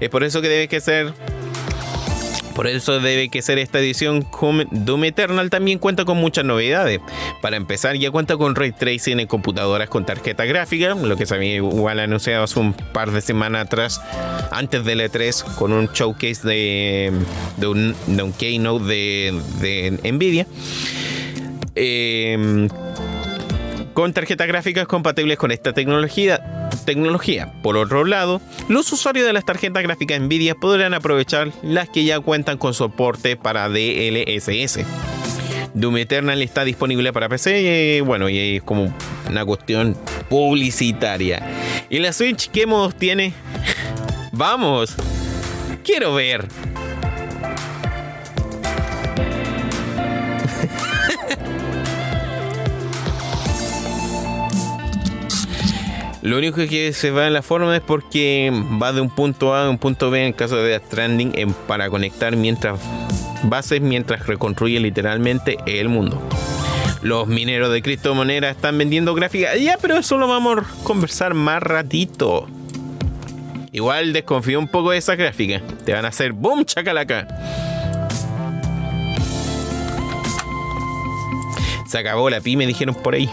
[0.00, 1.12] Es por eso que debe que ser
[2.54, 4.26] por eso debe que ser esta edición
[4.70, 7.00] Doom Eternal también cuenta con muchas novedades.
[7.42, 11.34] Para empezar, ya cuenta con ray tracing en computadoras con tarjeta gráfica, lo que se
[11.34, 14.00] había igual anunciado hace un par de semanas atrás,
[14.50, 17.12] antes del E3, con un showcase de,
[17.66, 20.46] un, keynote de, Nvidia.
[21.74, 22.68] Eh,
[23.94, 27.52] con tarjetas gráficas compatibles con esta tecnología, tecnología.
[27.62, 32.20] Por otro lado, los usuarios de las tarjetas gráficas Nvidia podrán aprovechar las que ya
[32.20, 34.80] cuentan con soporte para DLSS.
[35.74, 38.94] Doom Eternal está disponible para PC bueno, y es como
[39.30, 39.96] una cuestión
[40.28, 41.42] publicitaria.
[41.88, 43.32] ¿Y la Switch qué modos tiene?
[44.32, 44.94] Vamos,
[45.84, 46.46] quiero ver.
[56.24, 58.50] Lo único que se va en la forma es porque
[58.82, 61.90] va de un punto A a un punto B en caso de Death Stranding para
[61.90, 62.80] conectar mientras
[63.42, 66.26] bases mientras reconstruye literalmente el mundo.
[67.02, 69.60] Los mineros de criptomonedas están vendiendo gráficas.
[69.60, 72.48] Ya, pero eso lo vamos a conversar más ratito.
[73.72, 75.60] Igual desconfío un poco de esa gráfica.
[75.84, 77.28] Te van a hacer boom chacalaca.
[81.86, 83.28] Se acabó la pyme, dijeron por ahí.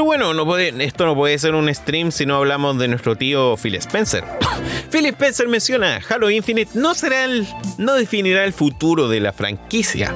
[0.00, 3.74] Pero bueno, esto no puede ser un stream si no hablamos de nuestro tío Phil
[3.74, 4.24] Spencer.
[4.90, 7.46] Phil Spencer menciona, Halo Infinite no será el,
[7.76, 10.14] no definirá el futuro de la franquicia.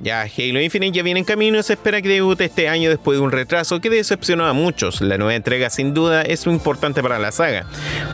[0.00, 3.18] Ya Halo Infinite ya viene en camino y se espera que debute este año después
[3.18, 5.02] de un retraso que decepcionó a muchos.
[5.02, 7.66] La nueva entrega sin duda es importante para la saga,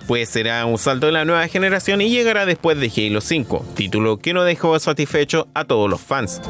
[0.09, 4.19] pues será un salto de la nueva generación y llegará después de Halo 5, título
[4.19, 6.41] que no dejó satisfecho a todos los fans.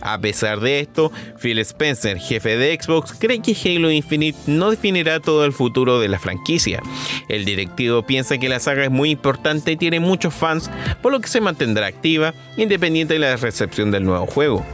[0.00, 5.20] A pesar de esto, Phil Spencer, jefe de Xbox, cree que Halo Infinite no definirá
[5.20, 6.80] todo el futuro de la franquicia.
[7.28, 10.70] El directivo piensa que la saga es muy importante y tiene muchos fans,
[11.02, 14.64] por lo que se mantendrá activa independiente de la recepción del nuevo juego.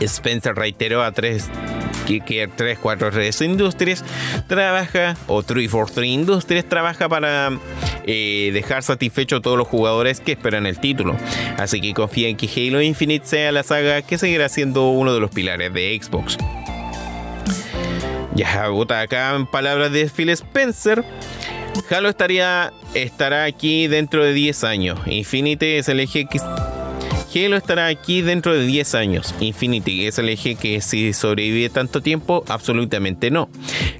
[0.00, 1.50] Spencer reiteró a tres
[2.18, 4.04] que 343 Industries
[4.48, 7.50] trabaja, o 343 Industries trabaja para
[8.04, 11.16] eh, dejar satisfecho a todos los jugadores que esperan el título.
[11.58, 15.20] Así que confía en que Halo Infinite sea la saga que seguirá siendo uno de
[15.20, 16.36] los pilares de Xbox.
[18.34, 18.64] Ya,
[19.00, 21.04] acá en palabras de Phil Spencer.
[21.90, 24.98] Halo estaría, estará aquí dentro de 10 años.
[25.06, 26.38] Infinite es el eje que
[27.32, 29.34] Halo estará aquí dentro de 10 años.
[29.38, 33.48] Infinity es el eje que si sobrevive tanto tiempo, absolutamente no.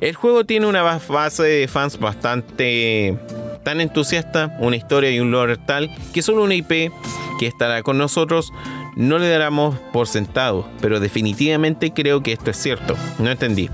[0.01, 3.17] El juego tiene una base de fans bastante
[3.63, 6.91] tan entusiasta, una historia y un lore tal que solo una IP
[7.39, 8.53] que estará con nosotros
[8.97, 12.97] no le daremos por sentado, pero definitivamente creo que esto es cierto.
[13.19, 13.71] No entendí.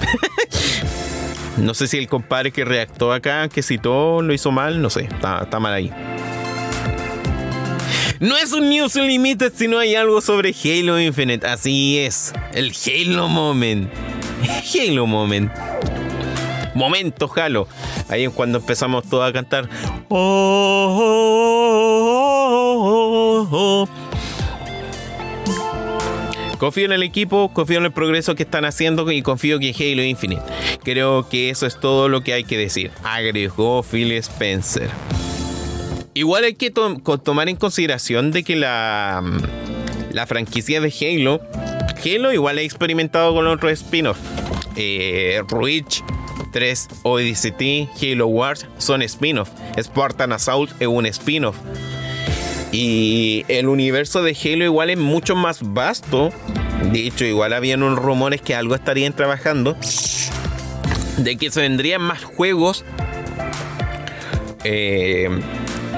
[1.57, 5.03] no sé si el compadre que reactó acá, que citó, lo hizo mal, no sé,
[5.03, 5.91] está, está mal ahí.
[8.21, 11.47] No es un News Unlimited si no hay algo sobre Halo Infinite.
[11.47, 13.93] Así es, el Halo Moment.
[14.75, 15.53] Halo Moment.
[16.75, 17.69] Momento Halo.
[18.09, 19.69] Ahí es cuando empezamos todos a cantar.
[20.09, 20.97] Oh,
[22.81, 23.89] oh, oh,
[26.59, 30.03] confío en el equipo, confío en el progreso que están haciendo y confío que Halo
[30.03, 30.43] Infinite.
[30.83, 32.93] Creo que eso es todo lo que hay que decir.
[33.03, 34.89] Agregó Phil Spencer.
[36.17, 39.23] Igual hay que tomar en consideración de que la,
[40.13, 41.43] la franquicia de Halo,
[42.03, 44.19] Halo igual ha experimentado con otros spin-offs.
[44.77, 46.03] Eh, Reach,
[46.55, 49.51] 3 Odyssey Halo Wars son spin-off.
[49.79, 51.59] Spartan Assault es un spin-off.
[52.73, 56.31] Y el universo de Halo igual es mucho más vasto.
[56.93, 59.77] De hecho, igual habían unos rumores que algo estarían trabajando.
[61.19, 62.87] De que se vendrían más juegos.
[64.65, 65.29] Eh,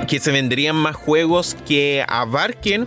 [0.08, 2.86] que se vendrían más juegos que abarquen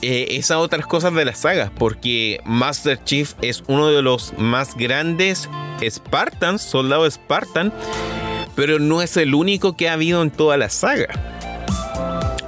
[0.00, 4.76] eh, esas otras cosas de la saga, porque Master Chief es uno de los más
[4.76, 5.48] grandes
[5.82, 7.72] Spartans, soldado Spartan,
[8.54, 11.08] pero no es el único que ha habido en toda la saga.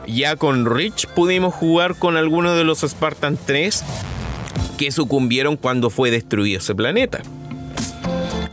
[0.06, 3.84] Ya con Rich pudimos jugar con algunos de los Spartan 3
[4.78, 7.22] que sucumbieron cuando fue destruido ese planeta.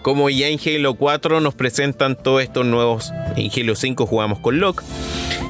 [0.03, 4.59] Como ya en Halo 4 nos presentan todos estos nuevos, en Halo 5 jugamos con
[4.59, 4.83] Locke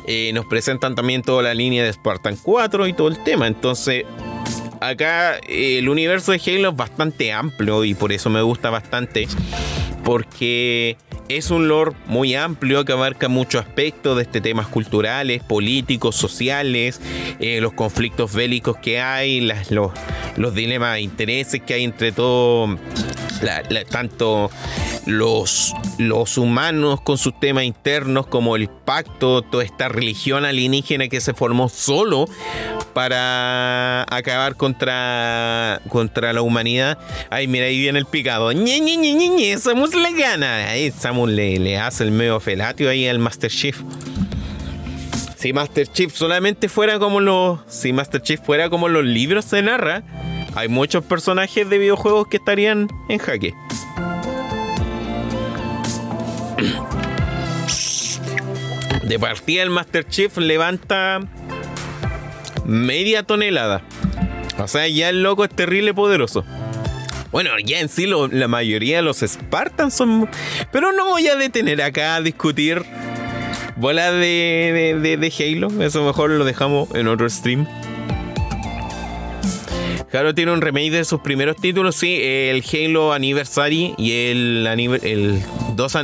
[0.05, 3.47] eh, nos presentan también toda la línea de Spartan 4 y todo el tema.
[3.47, 4.05] Entonces,
[4.81, 9.27] acá eh, el universo de Halo es bastante amplio y por eso me gusta bastante.
[10.03, 10.97] Porque
[11.29, 17.01] es un lore muy amplio que abarca muchos aspectos de este temas culturales, políticos, sociales,
[17.39, 19.91] eh, los conflictos bélicos que hay, los,
[20.35, 22.77] los dilemas de intereses que hay entre todo,
[23.89, 24.51] tanto
[25.05, 31.21] los, los humanos con sus temas internos como el pacto, toda esta religión alienígena que
[31.21, 32.27] se formó solo
[32.93, 36.97] para acabar contra, contra la humanidad.
[37.29, 38.51] Ay, mira, ahí viene el picado.
[38.51, 39.57] ñe, ñe, ñe, ñe,
[39.93, 40.69] Le gana.
[40.69, 43.81] Ahí Samus le, le hace el medio felatio ahí al Master Chief.
[45.37, 47.59] Si Master Chief solamente fuera como los.
[47.67, 50.03] Si Master Chief fuera como los libros se narra,
[50.55, 53.53] hay muchos personajes de videojuegos que estarían en jaque.
[59.03, 61.19] De partida el Master Chief levanta
[62.65, 63.81] media tonelada.
[64.59, 66.45] O sea, ya el loco es terrible poderoso.
[67.33, 70.29] Bueno, ya en sí la mayoría de los Spartans son...
[70.71, 72.83] Pero no voy a detener acá a discutir
[73.75, 75.83] bola de, de, Halo.
[75.83, 77.67] Eso mejor lo dejamos en otro stream.
[80.11, 85.41] Claro, tiene un remake de sus primeros títulos, sí, el Halo Anniversary y el, el,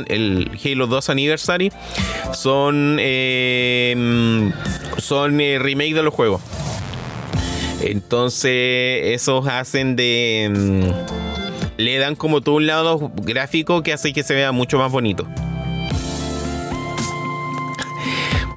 [0.08, 1.70] el Halo 2 Anniversary
[2.34, 4.52] son, em,
[4.98, 6.42] son eh, remake de los juegos.
[7.80, 10.44] Entonces, esos hacen de...
[10.44, 10.92] Em,
[11.76, 15.26] le dan como todo un lado gráfico que hace que se vea mucho más bonito.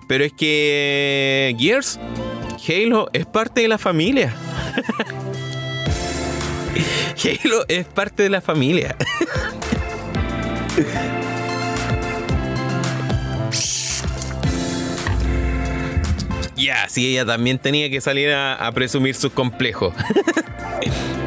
[0.07, 1.99] Pero es que Gears,
[2.67, 4.35] Halo es parte de la familia.
[7.43, 8.97] Halo es parte de la familia.
[16.63, 19.93] Ya, sí, ella también tenía que salir a, presumir sus complejos.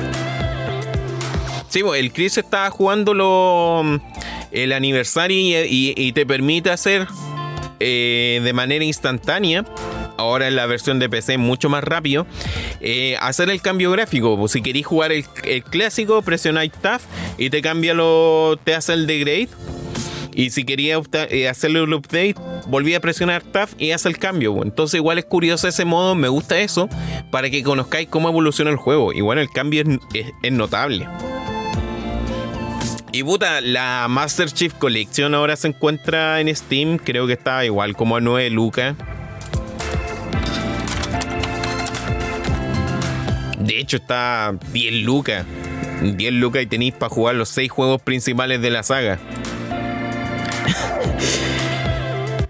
[1.68, 3.12] sí, pues, el Chris estaba jugando
[4.50, 7.06] el aniversario y, te permite hacer
[7.80, 9.66] eh, de manera instantánea
[10.16, 12.26] ahora en la versión de PC mucho más rápido,
[12.80, 14.38] eh, hacer el cambio gráfico.
[14.38, 15.26] Pues, si queréis jugar el,
[15.64, 17.02] clásico, presionáis Tab
[17.36, 18.58] y te cambia lo.
[18.64, 19.50] te hace el degrade.
[20.36, 21.00] Y si quería
[21.30, 22.34] eh, hacerle un update,
[22.68, 24.62] volví a presionar Tab y hace el cambio.
[24.62, 26.90] Entonces igual es curioso ese modo, me gusta eso,
[27.30, 29.14] para que conozcáis cómo evoluciona el juego.
[29.14, 29.82] Y bueno, el cambio
[30.12, 31.08] es, notable.
[33.12, 36.98] Y puta, la Master Chief Collection ahora se encuentra en Steam.
[36.98, 38.94] Creo que está igual como a 9 lucas.
[43.58, 45.46] De hecho, está 10 lucas.
[46.02, 49.18] 10 lucas y tenéis para jugar los 6 juegos principales de la saga.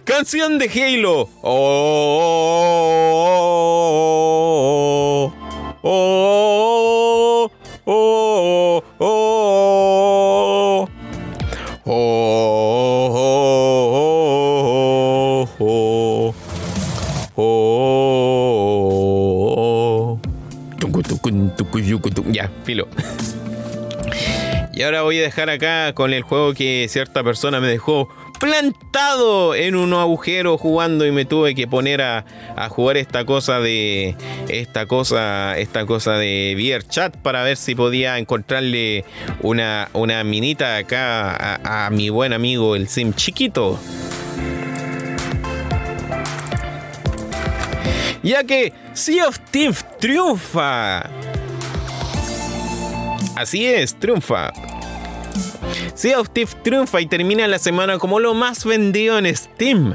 [0.04, 1.28] Canción de Halo.
[1.42, 1.62] Oh,
[5.82, 7.50] oh,
[7.84, 9.36] oh, oh,
[22.32, 22.88] Ya, filo.
[24.76, 29.54] Y ahora voy a dejar acá con el juego que cierta persona me dejó plantado
[29.54, 32.26] en un agujero jugando y me tuve que poner a,
[32.68, 34.14] jugar esta cosa de
[34.48, 39.06] esta cosa esta cosa de VR chat para ver si podía encontrarle
[39.40, 43.80] una, una minita acá a, a mi buen amigo el sim chiquito.
[48.22, 51.08] Ya que Sea of Thieves triunfa
[53.36, 54.50] Así es, triunfa.
[55.94, 59.94] Sea of Thieves triunfa y termina la semana como lo más vendido en Steam.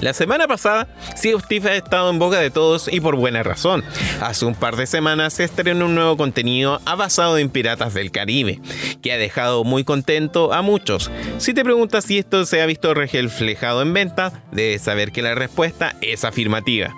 [0.00, 0.86] La semana pasada,
[1.16, 3.82] Sea of ha estado en boca de todos y por buena razón.
[4.20, 8.60] Hace un par de semanas se estrenó un nuevo contenido basado en Piratas del Caribe,
[9.02, 11.10] que ha dejado muy contento a muchos.
[11.38, 15.34] Si te preguntas si esto se ha visto reflejado en venta, debes saber que la
[15.34, 16.94] respuesta es afirmativa.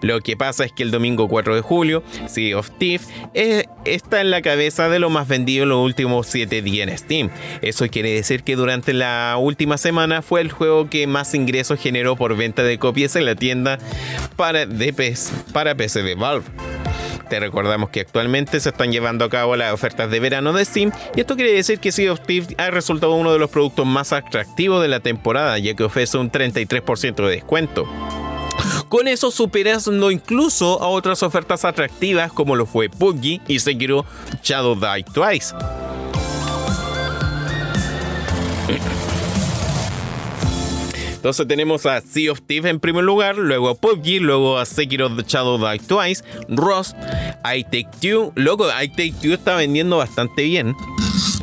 [0.00, 4.20] Lo que pasa es que el domingo 4 de julio, Sea of Thieves eh, está
[4.20, 7.30] en la cabeza de lo más vendido en los últimos 7 días en Steam.
[7.60, 12.16] Eso quiere decir que durante la última semana fue el juego que más ingresos generó
[12.16, 13.78] por venta de copias en la tienda
[14.36, 14.66] para,
[15.52, 16.44] para PC de Valve.
[17.32, 20.92] Te recordamos que actualmente se están llevando a cabo las ofertas de verano de Steam
[21.16, 24.12] y esto quiere decir que Sea of Thieves ha resultado uno de los productos más
[24.12, 27.88] atractivos de la temporada ya que ofrece un 33% de descuento.
[28.88, 34.04] Con eso superando incluso a otras ofertas atractivas como lo fue PUBG y Sekiro
[34.42, 35.54] Shadow Die Twice.
[41.14, 45.08] Entonces tenemos a Sea of Thieves en primer lugar, luego a PUBG, luego a Sekiro
[45.08, 46.96] Shadow Die Twice, Rust,
[47.44, 48.32] I Take Two.
[48.34, 50.74] Loco, I Take Two está vendiendo bastante bien.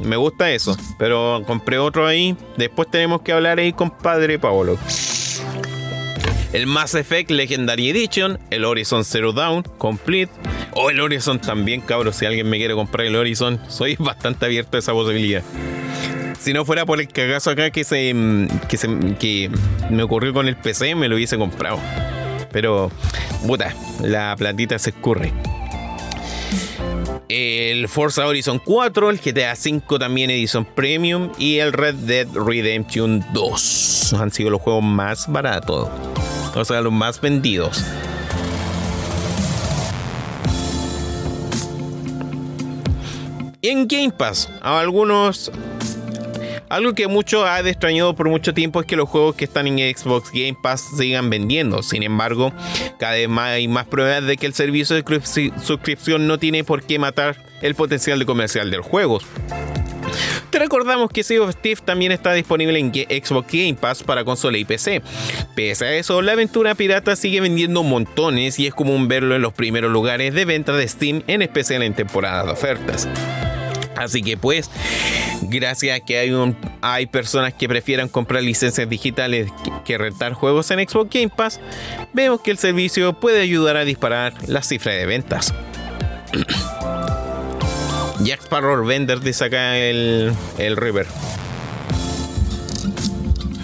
[0.03, 2.35] Me gusta eso, pero compré otro ahí.
[2.57, 4.77] Después tenemos que hablar ahí con Padre Paolo
[6.53, 10.31] el Mass Effect Legendary Edition, el Horizon Zero Dawn Complete,
[10.71, 14.77] o el Horizon también, cabros, si alguien me quiere comprar el Horizon, soy bastante abierto
[14.77, 15.43] a esa posibilidad.
[16.39, 18.15] Si no fuera por el cagazo acá que se,
[18.69, 18.87] que se
[19.19, 19.51] que
[19.89, 21.79] me ocurrió con el PC, me lo hubiese comprado.
[22.51, 22.91] Pero,
[23.45, 25.33] puta, la platita se escurre.
[27.27, 33.25] El Forza Horizon 4, el GTA 5 también Edition Premium y el Red Dead Redemption
[33.33, 35.89] 2 han sido los juegos más baratos
[36.55, 37.83] o sea, los más vendidos.
[43.61, 45.51] Y en Game Pass, a algunos
[46.69, 49.77] algo que mucho ha extrañado por mucho tiempo es que los juegos que están en
[49.95, 51.83] Xbox Game Pass sigan vendiendo.
[51.83, 52.53] Sin embargo,
[52.99, 55.21] cada vez más hay más pruebas de que el servicio de
[55.63, 59.19] suscripción no tiene por qué matar el potencial de comercial del juego.
[60.49, 64.57] Te recordamos que Sea of Steve también está disponible en Xbox Game Pass para consola
[64.57, 65.01] y PC.
[65.55, 69.53] Pese a eso, la aventura pirata sigue vendiendo montones y es común verlo en los
[69.53, 73.07] primeros lugares de venta de Steam, en especial en temporadas de ofertas.
[73.99, 74.71] Así que pues,
[75.41, 79.51] gracias a que hay, un, hay personas que prefieran comprar licencias digitales
[79.83, 81.59] que rentar juegos en Xbox Game Pass,
[82.13, 85.53] vemos que el servicio puede ayudar a disparar las cifras de ventas.
[88.21, 91.05] Jack Sparrow Vender dice acá el, el River.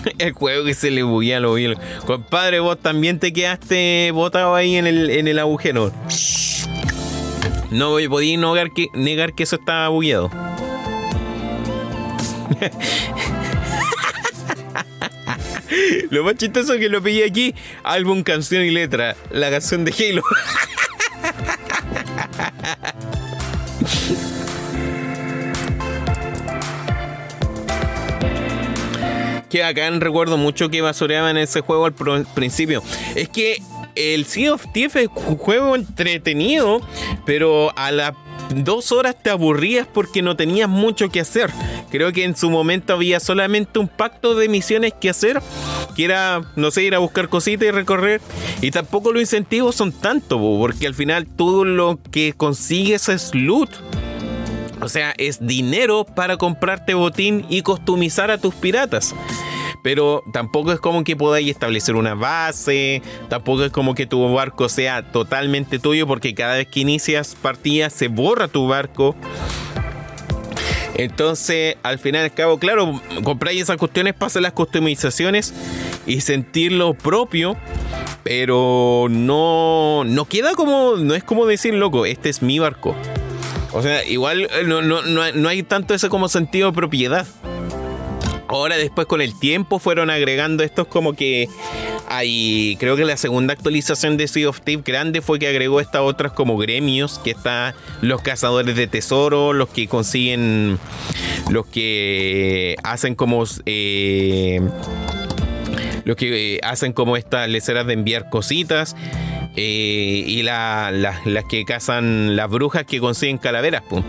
[0.18, 1.74] el juego que se le buguea lo vi.
[2.06, 5.92] Compadre, vos también te quedaste botado ahí en el, en el agujero.
[7.76, 10.32] No podía negar que, negar que eso estaba bugueado.
[16.10, 17.54] Lo más chistoso que lo pillé aquí,
[17.84, 20.24] álbum, canción y letra, la canción de Halo.
[29.50, 32.82] que acá recuerdo mucho que basureaban ese juego al principio.
[33.16, 33.62] Es que
[33.96, 36.82] el Sea of Thieves es un juego entretenido,
[37.26, 38.14] pero a las
[38.54, 41.52] dos horas te aburrías porque no tenías mucho que hacer.
[41.90, 45.42] Creo que en su momento había solamente un pacto de misiones que hacer,
[45.96, 48.22] que era, no sé, ir a buscar cositas y recorrer.
[48.62, 53.70] Y tampoco los incentivos son tanto, porque al final todo lo que consigues es loot.
[54.82, 59.16] O sea, es dinero para comprarte botín y customizar a tus piratas
[59.86, 64.68] pero tampoco es como que podáis establecer una base, tampoco es como que tu barco
[64.68, 69.16] sea totalmente tuyo, porque cada vez que inicias partida se borra tu barco.
[70.96, 75.54] Entonces, al final al cabo, claro, compráis esas cuestiones, pasar las customizaciones
[76.08, 77.56] y sentir lo propio.
[78.24, 82.96] Pero no, no queda como, no es como decir, loco, este es mi barco.
[83.72, 87.28] O sea, igual eh, no, no, no hay tanto ese como sentido de propiedad.
[88.48, 91.50] Ahora después con el tiempo fueron agregando estos como que
[92.08, 96.02] hay, creo que la segunda actualización de Sea of Thieves grande fue que agregó estas
[96.02, 100.78] otras como gremios, que están los cazadores de tesoro, los que consiguen,
[101.50, 103.44] los que hacen como...
[103.66, 104.62] Eh,
[106.04, 108.96] los que hacen como estas leceras de enviar cositas.
[109.56, 111.16] Eh, y las
[111.50, 113.82] que cazan las brujas que consiguen calaveras.
[113.82, 114.04] Pum.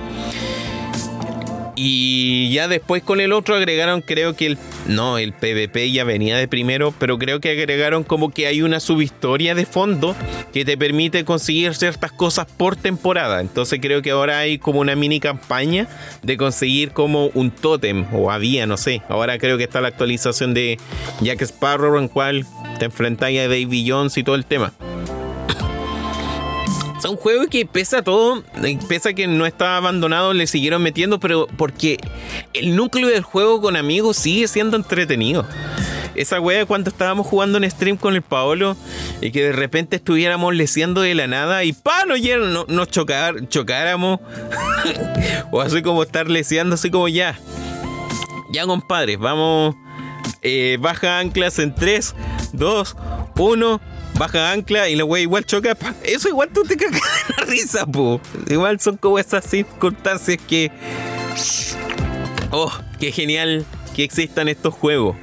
[1.79, 4.59] Y ya después con el otro agregaron, creo que el.
[4.87, 8.81] No, el PvP ya venía de primero, pero creo que agregaron como que hay una
[8.81, 10.17] subhistoria de fondo
[10.55, 13.43] que te permite conseguir ciertas cosas por temporada.
[13.43, 15.87] Entonces creo que ahora hay como una mini campaña
[16.23, 19.03] de conseguir como un tótem, o había, no sé.
[19.11, 20.79] Ahora creo que está la actualización de
[21.21, 22.47] Jack Sparrow, en cual
[22.79, 24.73] te enfrentáis a Davy Jones y todo el tema
[27.05, 28.43] un juego que pesa todo,
[28.89, 31.99] pesa que no estaba abandonado, le siguieron metiendo, pero porque
[32.53, 35.47] el núcleo del juego con amigos sigue siendo entretenido.
[36.15, 38.75] Esa wea cuando estábamos jugando en stream con el Paolo
[39.21, 43.49] y que de repente estuviéramos leseando de la nada y pa, no, no, nos chocar,
[43.49, 44.21] chocáramos.
[45.53, 47.39] o así como estar leseando, así como ya.
[48.51, 49.77] Ya compadres, vamos.
[50.41, 52.15] Eh, baja anclas en 3,
[52.53, 52.97] 2,
[53.37, 53.81] 1
[54.19, 55.77] baja ancla y la wea igual choca.
[56.03, 57.01] Eso igual tú te cagas
[57.37, 58.21] la risa, po.
[58.49, 60.71] Igual son como esas circunstancias que.
[62.51, 63.65] Oh, qué genial
[63.95, 65.17] que existan estos juegos.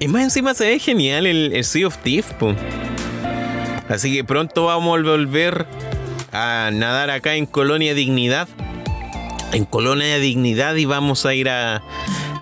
[0.00, 2.54] Y más encima se ve genial el, Sea of Thieves, po.
[3.88, 5.66] Así que pronto vamos a volver
[6.32, 8.48] a nadar acá en Colonia Dignidad.
[9.52, 11.82] En Colonia Dignidad y vamos a ir a,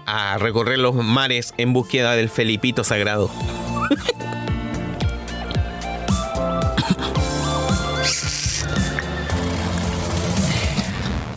[0.07, 3.31] a recorrer los mares en búsqueda del Felipito Sagrado.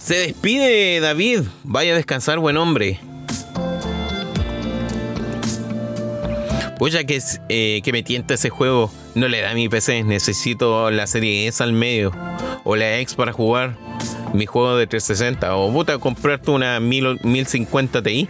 [0.10, 1.42] Se despide David.
[1.64, 3.00] Vaya a descansar, buen hombre.
[6.90, 10.02] Ya que, eh, que me tienta ese juego, no le da mi PC.
[10.02, 12.12] Necesito la serie S al medio.
[12.64, 13.78] O la X para jugar
[14.34, 15.56] mi juego de 360.
[15.56, 18.28] O puta, comprarte una 1050 Ti.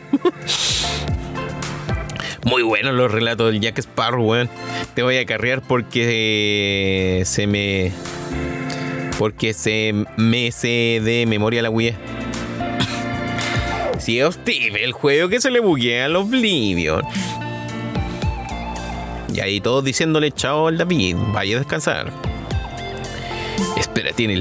[2.43, 4.49] Muy buenos los relatos del Jack Sparrow, weón.
[4.95, 7.93] Te voy a carrear porque se me
[9.19, 11.93] porque se me se de memoria la Wii.
[13.99, 17.03] Si es Steve, el juego que se le buguea al Oblivion.
[19.33, 22.13] Y ahí todos diciéndole chao al David, vaya a descansar.
[23.77, 24.39] Espera, tiene.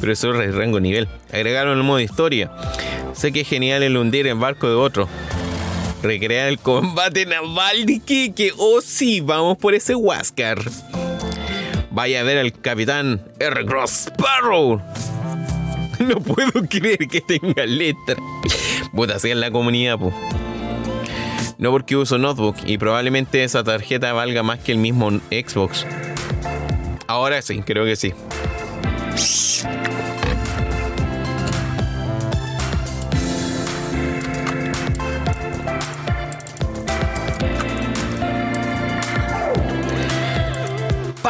[0.00, 1.08] Pero eso es rango nivel.
[1.32, 2.52] Agregaron el modo historia.
[3.12, 5.08] Sé que es genial el hundir en barco de otro.
[6.00, 10.60] Recrear el combate naval de que Oh sí, vamos por ese Huáscar.
[11.92, 13.66] Vaya a ver al capitán R.
[13.66, 14.80] Cross Sparrow.
[16.00, 18.16] No puedo creer que tenga letra.
[18.92, 20.12] Puta, así en la comunidad, po.
[21.58, 25.86] No porque uso notebook y probablemente esa tarjeta valga más que el mismo Xbox.
[27.06, 28.14] Ahora sí, creo que sí.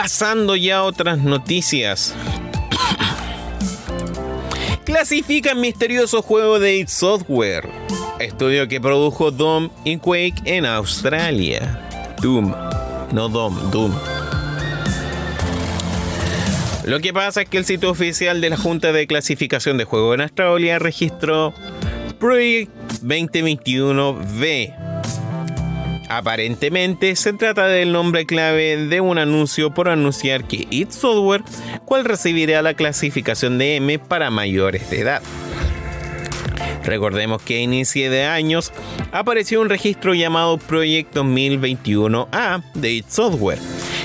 [0.03, 2.13] Pasando ya a otras noticias.
[4.85, 7.69] Clasifica misterioso juego de It Software,
[8.19, 11.89] estudio que produjo Doom y Quake en Australia.
[12.21, 12.53] Doom,
[13.13, 13.93] no Doom, Doom.
[16.85, 20.15] Lo que pasa es que el sitio oficial de la Junta de Clasificación de Juegos
[20.15, 21.55] en Australia registró
[22.19, 22.73] Project
[23.05, 24.82] 2021V.
[26.09, 31.43] Aparentemente se trata del nombre clave de un anuncio por anunciar que It Software,
[31.85, 35.23] cual recibirá la clasificación de M para mayores de edad.
[36.85, 38.73] Recordemos que a inicio de años
[39.13, 43.59] apareció un registro llamado Project 2021A de It Software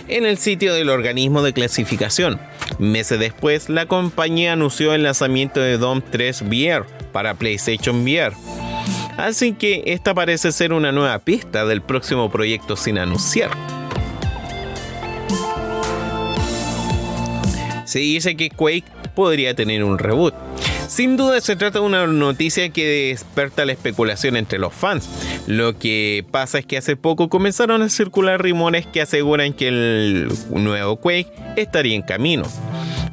[0.08, 2.40] en el sitio del organismo de clasificación.
[2.80, 8.36] Meses después, la compañía anunció el lanzamiento de DOM 3 VR para PlayStation VR.
[9.18, 13.50] Así que esta parece ser una nueva pista del próximo proyecto sin anunciar.
[17.86, 18.84] Se dice que Quake
[19.16, 20.36] podría tener un reboot.
[20.88, 25.10] Sin duda se trata de una noticia que desperta la especulación entre los fans.
[25.48, 30.30] Lo que pasa es que hace poco comenzaron a circular rumores que aseguran que el
[30.50, 32.44] nuevo Quake estaría en camino.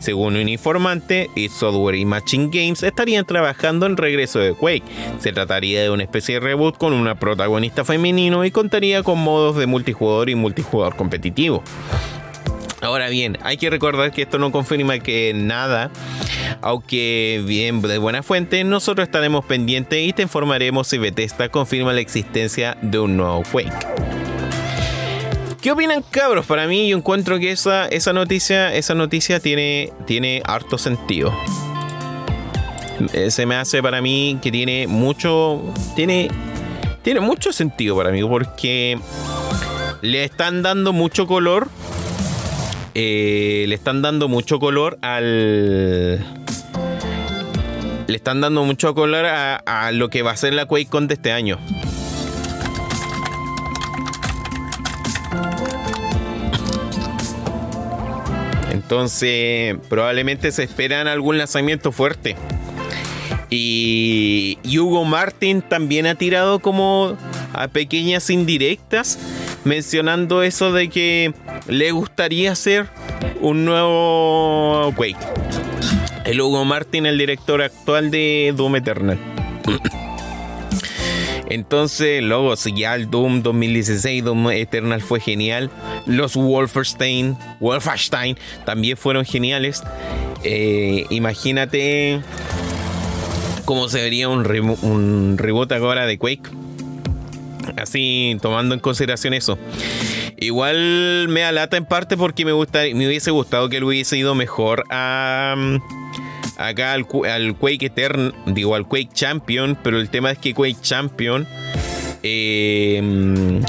[0.04, 4.82] Según un informante, id Software y Matching Games estarían trabajando en regreso de Quake.
[5.18, 9.56] Se trataría de una especie de reboot con una protagonista femenino y contaría con modos
[9.56, 11.62] de multijugador y multijugador competitivo.
[12.82, 15.90] Ahora bien, hay que recordar que esto no confirma que nada,
[16.60, 22.02] aunque bien de buena fuente, nosotros estaremos pendientes y te informaremos si Bethesda confirma la
[22.02, 24.23] existencia de un nuevo Quake.
[25.64, 26.44] ¿Qué opinan cabros?
[26.44, 31.32] Para mí yo encuentro que esa, esa noticia, esa noticia tiene, tiene harto sentido.
[33.30, 35.62] Se me hace para mí que tiene mucho.
[35.96, 36.28] Tiene.
[37.00, 38.22] Tiene mucho sentido para mí.
[38.22, 38.98] Porque
[40.02, 41.70] le están dando mucho color
[42.94, 46.18] eh, le están dando mucho color al.
[48.06, 51.32] Le están dando mucho color a, lo que va a ser la QuakeCon de este
[51.32, 51.58] año.
[58.84, 62.36] Entonces, probablemente se esperan algún lanzamiento fuerte.
[63.48, 67.16] Y, Hugo Martin también ha tirado como
[67.54, 69.18] a pequeñas indirectas
[69.64, 71.32] mencionando eso de que
[71.66, 72.86] le gustaría hacer
[73.40, 75.16] un nuevo Quake.
[76.26, 79.18] El Hugo Martin, el director actual de Doom Eternal.
[81.54, 85.70] Entonces, luego, si ya el Doom 2016, Doom Eternal fue genial.
[86.04, 89.84] Los Wolfenstein, Wolfenstein también fueron geniales.
[90.42, 92.20] Eh, imagínate
[93.64, 94.44] cómo se vería un,
[94.82, 96.50] un reboot ahora de Quake.
[97.76, 99.56] Así, tomando en consideración eso.
[100.36, 104.34] Igual me alata en parte porque me, gusta, me hubiese gustado que él hubiese ido
[104.34, 105.54] mejor a,
[106.56, 111.46] acá al, Quake Etern, digo al Quake Champion, pero el tema es que Quake Champion,
[112.22, 113.62] em,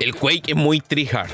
[0.00, 1.30] el Quake es muy tryhard.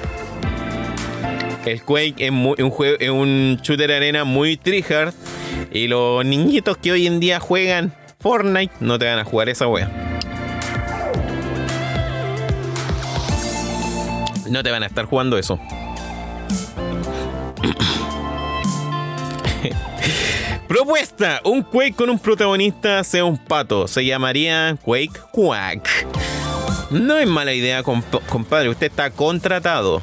[1.65, 5.15] El Quake es, un juego, es un shooter arena muy tryhard
[5.73, 9.67] y los niñitos que hoy en día juegan Fortnite no te van a jugar esa
[9.67, 9.91] wea.
[14.49, 15.59] No te van a estar jugando eso.
[20.69, 23.87] Propuesta: un Quake con un protagonista sea un pato.
[23.87, 26.07] Se llamaría Quake Quack.
[26.91, 28.69] No es mala idea, compadre.
[28.69, 30.01] Usted está contratado.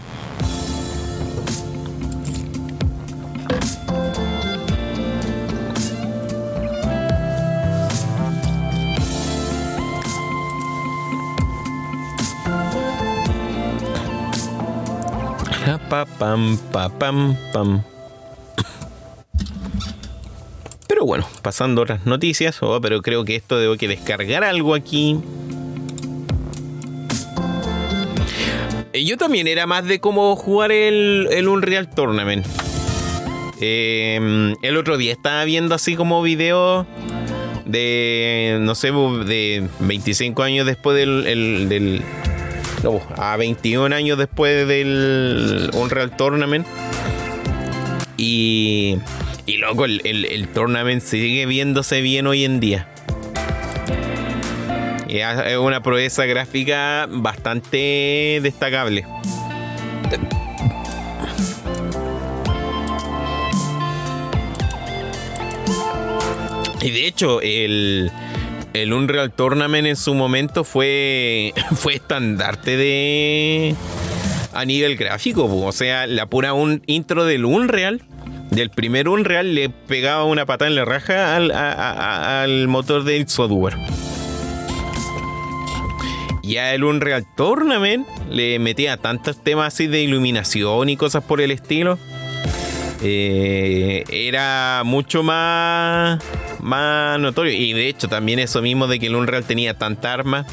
[15.91, 17.83] pam, pam, pam.
[21.01, 25.17] Pero bueno, pasando otras noticias, oh, pero creo que esto debo que descargar algo aquí.
[28.93, 32.45] Eh, yo también era más de cómo jugar el, el Unreal Tournament.
[33.59, 36.85] Em, el otro día estaba viendo así como videos
[37.65, 42.03] de, no sé, de 25 años después del
[43.17, 46.67] a 21 años después del Unreal Tournament.
[48.17, 48.99] Y,
[49.51, 52.87] y loco, el, el, tournament sigue viéndose bien hoy en día.
[55.09, 59.05] es una proeza gráfica bastante destacable.
[66.81, 68.09] Y de hecho, el,
[68.73, 73.75] el Unreal Tournament en su momento fue, fue estandarte de
[74.53, 75.43] a nivel gráfico.
[75.45, 78.01] O sea, la pura un intro del Unreal,
[78.51, 83.77] del primer Unreal, le pegaba una patada en la raja al, motor de software.
[86.43, 91.39] Y a el Unreal Tournament le metía tantos temas así de iluminación y cosas por
[91.41, 91.97] el estilo.
[93.03, 96.21] eh, era mucho más,
[96.59, 97.53] más notorio.
[97.53, 100.45] Y de hecho, también eso mismo de que el Unreal tenía tanta arma.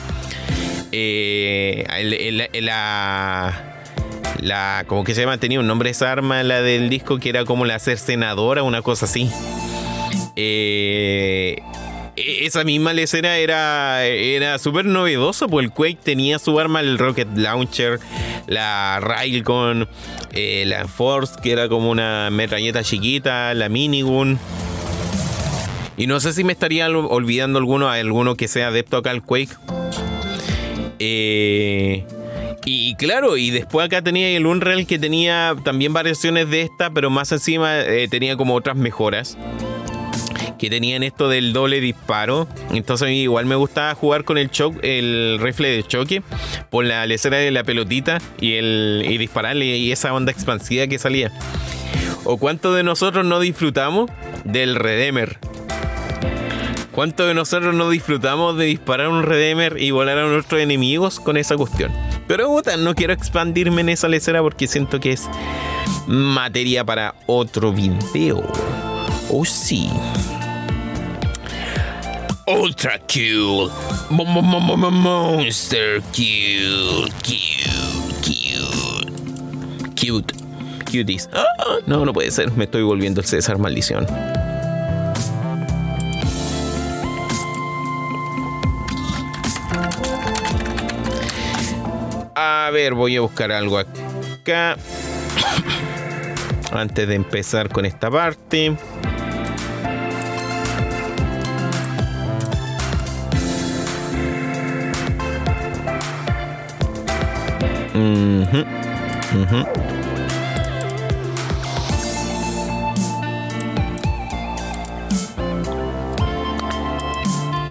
[0.92, 1.84] Eh,
[2.60, 3.77] la,
[4.40, 7.44] la, como que se llama, tenía un nombre esa arma, la del disco, que era
[7.44, 9.30] como la cercenadora, una cosa así.
[10.36, 11.56] Eh,
[12.16, 16.98] e-, esa misma lecera era, era súper novedosa, pues el Quake tenía su arma, el
[16.98, 18.00] Rocket Launcher,
[18.46, 19.88] la Railgun,
[20.32, 24.38] eh, la Force, que era como una metralleta chiquita, la Minigun.
[25.96, 29.54] Y no sé si me estaría olvidando alguno, alguno que sea adepto acá al Quake.
[31.00, 32.04] Eh,
[32.70, 37.08] y, claro, y después acá tenía el Unreal que tenía también variaciones de esta, pero
[37.08, 39.38] más encima eh, tenía como otras mejoras
[40.58, 42.46] que tenían esto del doble disparo.
[42.70, 44.50] Entonces a mí igual me gustaba jugar con el
[44.82, 46.22] el rifle de choque,
[46.68, 50.98] por la lecera de la pelotita y, el, y dispararle y esa onda expansiva que
[50.98, 51.32] salía.
[52.24, 54.10] ¿O cuántos de nosotros no disfrutamos
[54.44, 55.38] del Redeemer?
[56.92, 61.38] ¿Cuántos de nosotros no disfrutamos de disparar un Redeemer y volar a nuestros enemigos con
[61.38, 62.07] esa cuestión?
[62.28, 65.28] Pero puta, no quiero expandirme en esa lecera porque siento que es
[66.06, 68.44] materia para otro video.
[69.30, 69.88] Oh sí.
[72.46, 73.70] Ultra cool.
[74.10, 77.12] Monster cute.
[77.24, 77.68] Cute.
[78.22, 79.12] Cute.
[80.00, 80.34] Cute.
[80.84, 81.28] Cuties.
[81.86, 82.52] no, no puede ser.
[82.52, 84.06] Me estoy volviendo el César, maldición.
[92.68, 94.76] A ver, voy a buscar algo acá.
[96.70, 98.76] Antes de empezar con esta parte.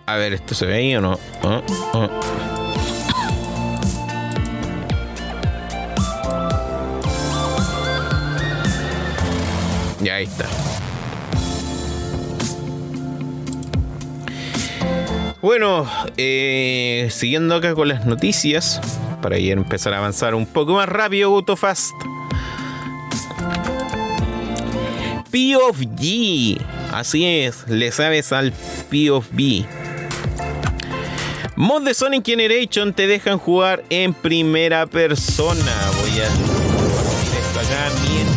[0.08, 1.20] A ver, ¿esto se ve ahí o no?
[1.44, 1.62] Ah,
[1.94, 2.47] ah.
[15.42, 15.88] Bueno,
[16.18, 18.82] eh, siguiendo acá con las noticias
[19.22, 21.94] para ir empezar a avanzar un poco más rápido, Autofast.
[25.32, 26.60] P of G.
[26.92, 28.54] Así es, le sabes al
[28.90, 29.66] P of B.
[31.56, 35.74] Mod de Sonic Generation te dejan jugar en primera persona.
[36.02, 38.37] Voy a esto acá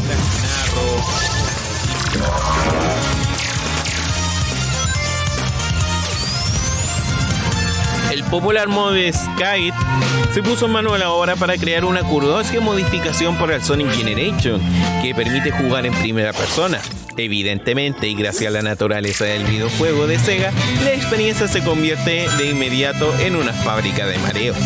[8.30, 9.76] popular modo de Skype
[10.32, 13.90] se puso en mano a la obra para crear una curiosa modificación para el Sonic
[13.90, 14.60] Generation
[15.02, 16.80] que permite jugar en primera persona.
[17.16, 20.52] Evidentemente, y gracias a la naturaleza del videojuego de Sega,
[20.84, 24.56] la experiencia se convierte de inmediato en una fábrica de mareos.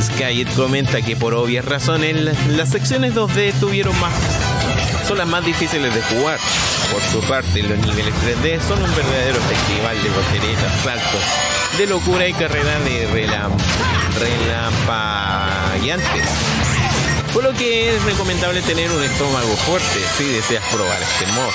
[0.00, 2.16] Skyet comenta que por obvias razones
[2.48, 4.14] las secciones 2D tuvieron más
[5.08, 6.38] son las más difíciles de jugar.
[6.92, 11.22] Por su parte, los niveles 3D son un verdadero festival de volteretas, saltos,
[11.76, 13.06] de locura y carrera de
[14.18, 16.28] relampagueantes.
[17.32, 21.52] Por lo que es recomendable tener un estómago fuerte si deseas probar este mod.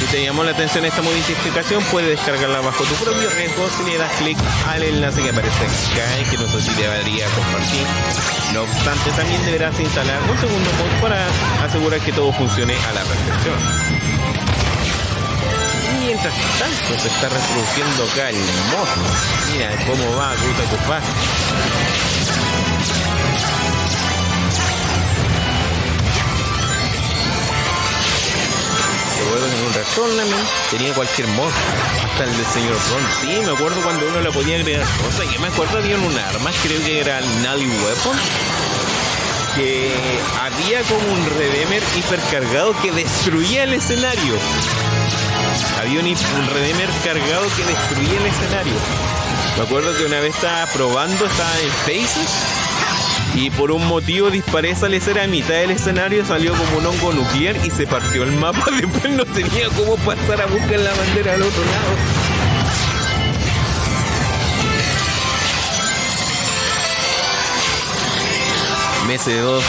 [0.00, 3.98] Si te llamó la atención esta modificación, puedes descargarla bajo tu propio riesgo si le
[3.98, 7.86] das clic al enlace que aparece acá y que no sé si debería compartir.
[8.54, 11.28] No obstante, también deberás instalar un segundo mod para
[11.64, 14.06] asegurar que todo funcione a la perfección
[16.06, 18.88] mientras tanto se está reproduciendo acá el mod.
[19.52, 21.00] Mira cómo va Ruta Copá.
[29.18, 31.50] Recuerdo un Tournament tenía cualquier mod,
[32.04, 33.02] hasta el del señor Ron.
[33.20, 36.18] Sí, me acuerdo cuando uno la podía agregar O sea, que me acuerdo había un
[36.18, 38.16] arma, creo que era el Nally Weapon,
[39.56, 39.92] que
[40.40, 44.34] había como un Redeemer hipercargado que destruía el escenario.
[45.78, 46.06] Había un,
[46.54, 48.72] Redeemer cargado que destruía el escenario.
[49.56, 52.56] Me acuerdo que una vez estaba probando, estaba en Faces
[53.34, 57.12] y por un motivo disparé esa lecera a mitad del escenario, salió como un hongo
[57.12, 58.64] nuclear y se partió el mapa.
[58.80, 62.26] Después no tenía cómo pasar a buscar la bandera al otro lado.
[69.08, 69.60] MS2,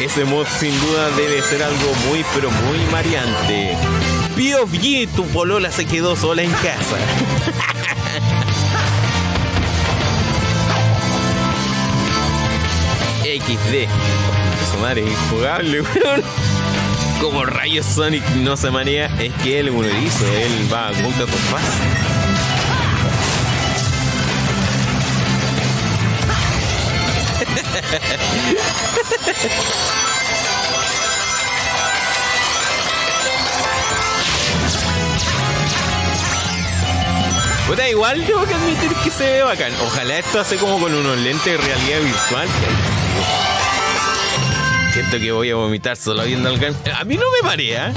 [0.00, 3.76] ese mod sin duda debe ser algo muy pero muy mareante.
[4.42, 6.96] POV, tu polola se quedó sola en casa.
[13.22, 13.86] XD.
[14.80, 16.24] madre, injugable, weón.
[17.20, 20.92] Como rayos Sonic no se marea, es que él es un erizo, él va a
[20.92, 21.38] punta por
[37.72, 39.72] Puta, igual tengo que admitir que se ve bacán.
[39.86, 42.46] Ojalá esto hace como con unos lentes de realidad virtual.
[44.92, 47.94] Siento que voy a vomitar solo viendo al gan- A mí no me marea.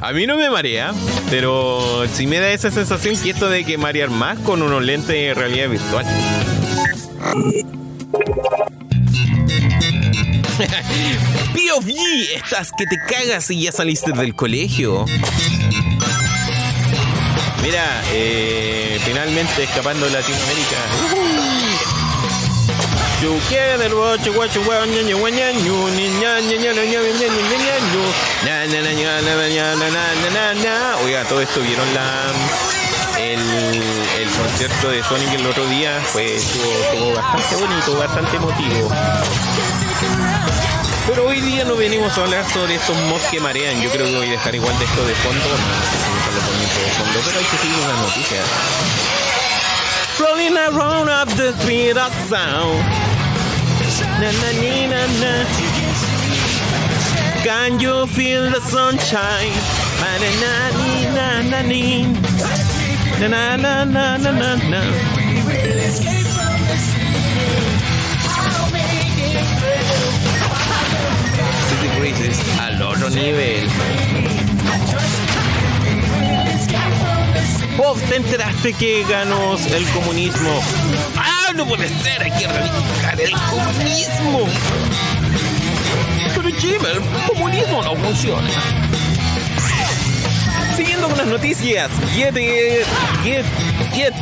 [0.00, 0.92] A mí no me marea,
[1.30, 5.06] pero sí me da esa sensación que esto de que marear más con unos lentes
[5.06, 6.04] de realidad virtual.
[11.54, 11.90] POV,
[12.34, 15.04] estás que te cagas y ya saliste del colegio.
[17.66, 20.76] Mira, eh, finalmente escapando de Latinoamérica.
[31.02, 32.26] Oiga, todo esto vieron la
[33.18, 38.90] el, el concierto de Sonic el otro día fue estuvo bastante bonito, bastante emotivo.
[41.08, 43.82] Pero hoy día no venimos a hablar sobre estos mods marean.
[43.82, 47.46] Yo creo que voy a dejar igual de esto de fondo de fondo, pero hay
[47.46, 47.76] que seguir.
[50.18, 52.84] Rolling around up the street of sound.
[54.20, 55.46] Na, na, ni, na, na.
[57.42, 59.52] Can you feel the sunshine?
[60.00, 60.30] Na, na,
[61.14, 61.72] na, na, na.
[63.20, 64.80] Na, na, na, na, na, na, na.
[71.68, 73.70] City Races al otro nivel.
[77.76, 80.60] Bob, ¿te enteraste que ganó el comunismo?
[81.16, 82.22] ¡Ah, no puede ser!
[82.22, 84.48] Hay que erradicar el comunismo.
[86.34, 88.48] Pero Jim, el comunismo no funciona.
[90.74, 93.44] Siguiendo con las noticias, Get, Get,
[93.94, 94.14] Get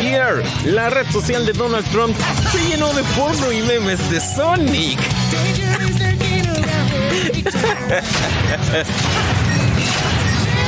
[0.00, 2.16] Here, la red social de Donald Trump,
[2.50, 4.98] se llenó de porno y memes de Sonic.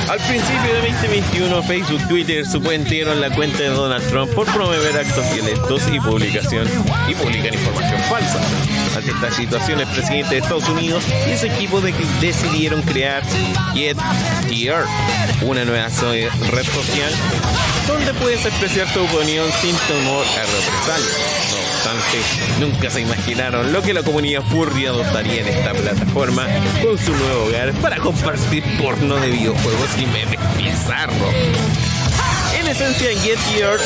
[0.08, 5.24] Al principio de 2021, Facebook, Twitter suspendieron la cuenta de Donald Trump por promover actos
[5.34, 6.66] violentos y publicación
[7.08, 8.40] y publicar información falsa.
[8.96, 13.22] Ante esta situación, el presidente de Estados Unidos y su equipo de- decidieron crear
[13.74, 13.98] Get
[14.50, 14.84] Here,
[15.42, 17.12] una nueva red social
[17.86, 21.67] donde puedes expresar tu opinión sin temor a represalias.
[22.60, 26.46] Nunca se imaginaron lo que la comunidad furry adoptaría en esta plataforma
[26.82, 31.34] con su nuevo hogar para compartir porno de videojuegos y memes bizarros.
[32.58, 33.38] En esencia, Get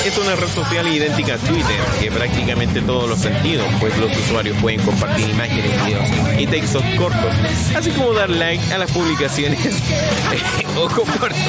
[0.07, 4.57] es una red social idéntica a Twitter, que prácticamente todos los sentidos, pues los usuarios
[4.61, 6.09] pueden compartir imágenes, videos
[6.39, 7.35] y textos cortos,
[7.77, 9.61] así como dar like a las publicaciones
[10.77, 11.43] o compartir.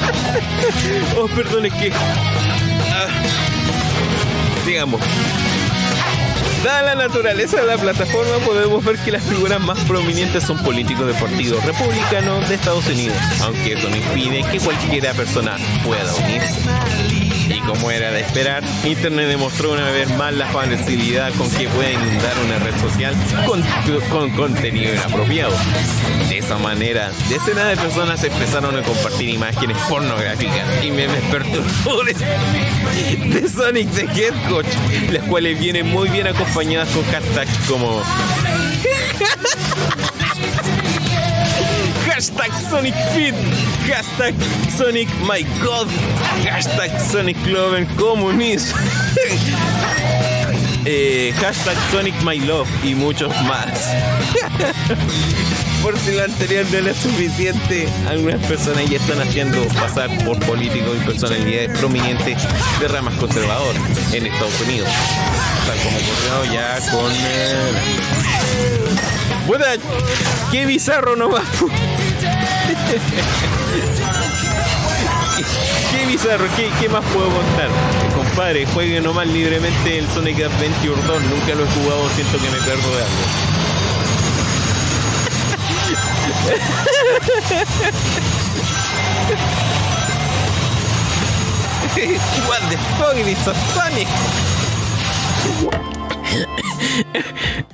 [1.16, 1.92] Oh, perdón, es que.
[1.92, 3.08] Ah.
[4.66, 5.00] Digamos.
[6.64, 11.06] Dada la naturaleza de la plataforma, podemos ver que las figuras más prominentes son políticos
[11.06, 17.19] de partido republicano de Estados Unidos, aunque eso no impide que cualquiera persona pueda unirse.
[17.70, 22.32] Como era de esperar, Internet demostró una vez más la facilidad con que puede inundar
[22.44, 23.14] una red social
[23.46, 23.62] con,
[24.10, 25.54] con contenido inapropiado.
[26.28, 33.48] De esa manera, decenas de personas empezaron a compartir imágenes pornográficas y memes perturbadores de
[33.48, 34.64] Sonic the Hedgehog,
[35.12, 38.02] las cuales vienen muy bien acompañadas con hashtags como
[42.20, 43.34] Hashtag Sonic Fit,
[43.88, 44.34] hashtag
[44.76, 45.42] Sonic My
[46.44, 47.38] hashtag Sonic
[47.96, 48.76] Communism,
[50.84, 52.12] eh, hashtag Sonic
[52.84, 53.72] y muchos más.
[55.82, 60.98] Por si lo anterior no era suficiente, algunas personas ya están haciendo pasar por políticos
[61.00, 62.36] y personalidades prominentes
[62.80, 63.80] de ramas conservadoras
[64.12, 64.90] en Estados Unidos,
[65.66, 67.10] tal como ocurrió ya con...
[69.64, 69.80] eh,
[70.52, 71.42] qué bizarro nomás.
[75.90, 77.68] Qué bizarro, ¿Qué, qué más puedo contar?
[78.14, 81.22] Compadre, juegue nomás libremente el Sonic Adventure 2.
[81.22, 83.60] Nunca lo he jugado, siento que me pierdo de algo.
[92.48, 94.08] What the fuck is a Sonic?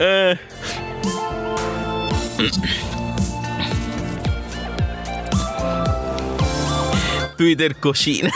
[0.01, 0.37] Ah.
[7.37, 8.31] Twitter cochina.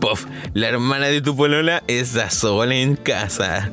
[0.00, 3.70] Puff, la hermana de tu polola está sola en casa.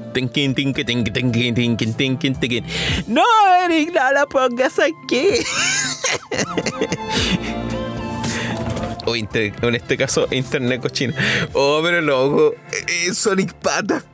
[3.08, 3.24] No,
[3.66, 5.28] Eric, no la pongas aquí.
[9.06, 11.14] o en este caso, internet cochino.
[11.54, 12.54] Oh, pero loco,
[12.88, 14.06] eh, Sonic Patas.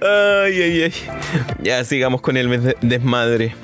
[0.00, 0.92] Ay, ay, ay.
[1.60, 3.54] Ya sigamos con el desmadre.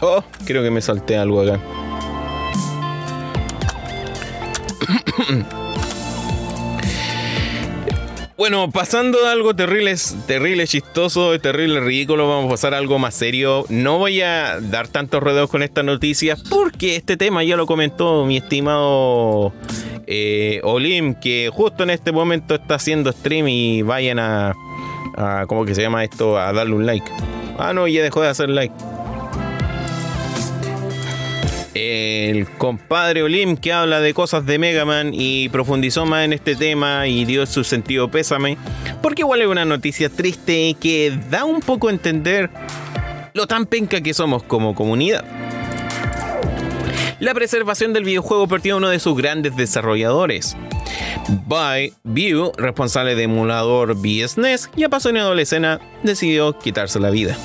[0.00, 1.60] Oh, creo que me salté algo acá.
[8.36, 9.94] Bueno, pasando de algo terrible,
[10.26, 13.64] terrible, chistoso, terrible, ridículo, vamos a pasar a algo más serio.
[13.70, 18.26] No voy a dar tantos rodeos con esta noticia porque este tema ya lo comentó
[18.26, 19.54] mi estimado
[20.06, 24.54] eh, Olim, que justo en este momento está haciendo stream y vayan a,
[25.16, 26.38] a, ¿cómo que se llama esto?
[26.38, 27.10] A darle un like.
[27.58, 28.74] Ah, no, ya dejó de hacer like
[31.76, 36.56] el compadre Olim que habla de cosas de Mega Man y profundizó más en este
[36.56, 38.56] tema y dio su sentido pésame,
[39.02, 42.50] porque igual es una noticia triste que da un poco a entender
[43.34, 45.24] lo tan penca que somos como comunidad.
[47.18, 50.56] La preservación del videojuego perdió a uno de sus grandes desarrolladores.
[51.46, 57.36] By View, responsable de emulador BSNES y apasionado de la escena, decidió quitarse la vida.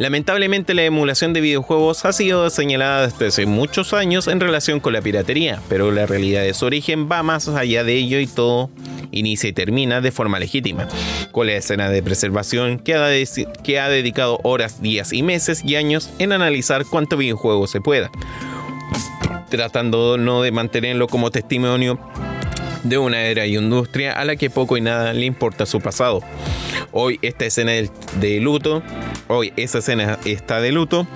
[0.00, 4.94] Lamentablemente la emulación de videojuegos ha sido señalada desde hace muchos años en relación con
[4.94, 8.70] la piratería, pero la realidad de su origen va más allá de ello y todo
[9.10, 10.88] inicia y termina de forma legítima,
[11.32, 16.32] con la escena de preservación que ha, dedicado horas, días y meses y años en
[16.32, 18.10] analizar cuánto videojuego se pueda,
[19.50, 22.00] tratando no de mantenerlo como testimonio
[22.82, 26.20] de una era y industria a la que poco y nada le importa su pasado.
[26.92, 28.82] Hoy esta escena de luto,
[29.28, 31.06] hoy esa escena está de luto.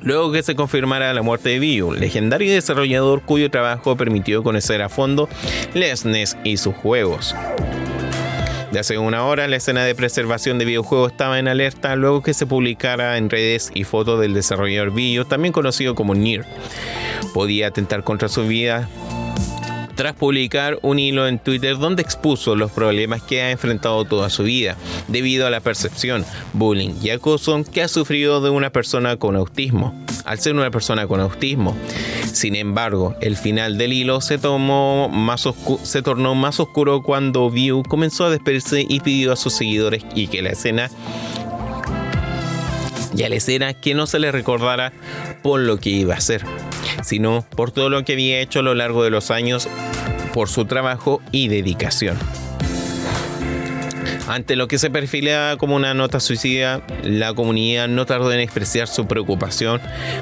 [0.00, 4.88] Luego que se confirmara la muerte de View, legendario desarrollador cuyo trabajo permitió conocer a
[4.88, 5.28] fondo
[5.74, 7.34] Lesnes y sus juegos.
[8.70, 12.34] De hace una hora, la escena de preservación de videojuegos estaba en alerta luego que
[12.34, 16.44] se publicara en redes y fotos del desarrollador View, también conocido como Nier.
[17.32, 18.88] Podía atentar contra su vida
[19.96, 24.44] tras publicar un hilo en Twitter donde expuso los problemas que ha enfrentado toda su
[24.44, 24.76] vida
[25.08, 29.98] debido a la percepción, bullying y acoso que ha sufrido de una persona con autismo,
[30.24, 31.74] al ser una persona con autismo.
[32.32, 35.48] Sin embargo, el final del hilo se, tomó más
[35.82, 40.26] se tornó más oscuro cuando View comenzó a despedirse y pidió a sus seguidores y
[40.26, 40.90] que la escena
[43.16, 44.92] y a la escena que no se le recordara
[45.42, 46.44] por lo que iba a hacer,
[47.02, 49.68] sino por todo lo que había hecho a lo largo de los años
[50.32, 52.18] por su trabajo y dedicación.
[54.28, 58.88] Ante lo que se perfila como una nota suicida, la comunidad no tardó en expresar
[58.88, 59.80] su preocupación,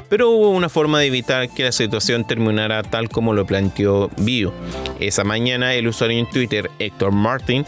[0.09, 4.53] pero hubo una forma de evitar que la situación terminara tal como lo planteó Bio.
[4.99, 7.65] Esa mañana, el usuario en Twitter, Héctor Martin,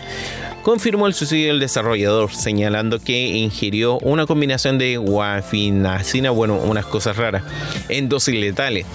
[0.67, 7.15] confirmó el suicidio del desarrollador, señalando que ingirió una combinación de guafinacina, bueno, unas cosas
[7.15, 7.43] raras,
[7.87, 8.85] en dosis letales.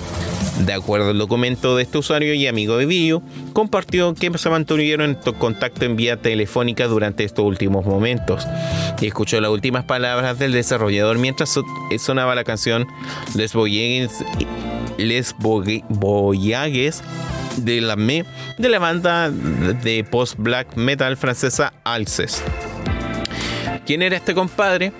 [0.66, 3.22] De acuerdo al documento de este usuario y amigo de Bio,
[3.54, 8.46] compartió que se mantuvieron en contacto en vía telefónica durante estos últimos momentos
[9.00, 11.58] y escuchó las últimas palabras del desarrollador mientras
[11.98, 12.86] sonaba la canción
[13.34, 14.22] Les Voyages,
[14.98, 17.02] Les Voyages
[17.56, 18.24] de la ME
[18.58, 22.42] de la banda de post-black metal francesa Alces.
[23.86, 24.92] ¿Quién era este compadre?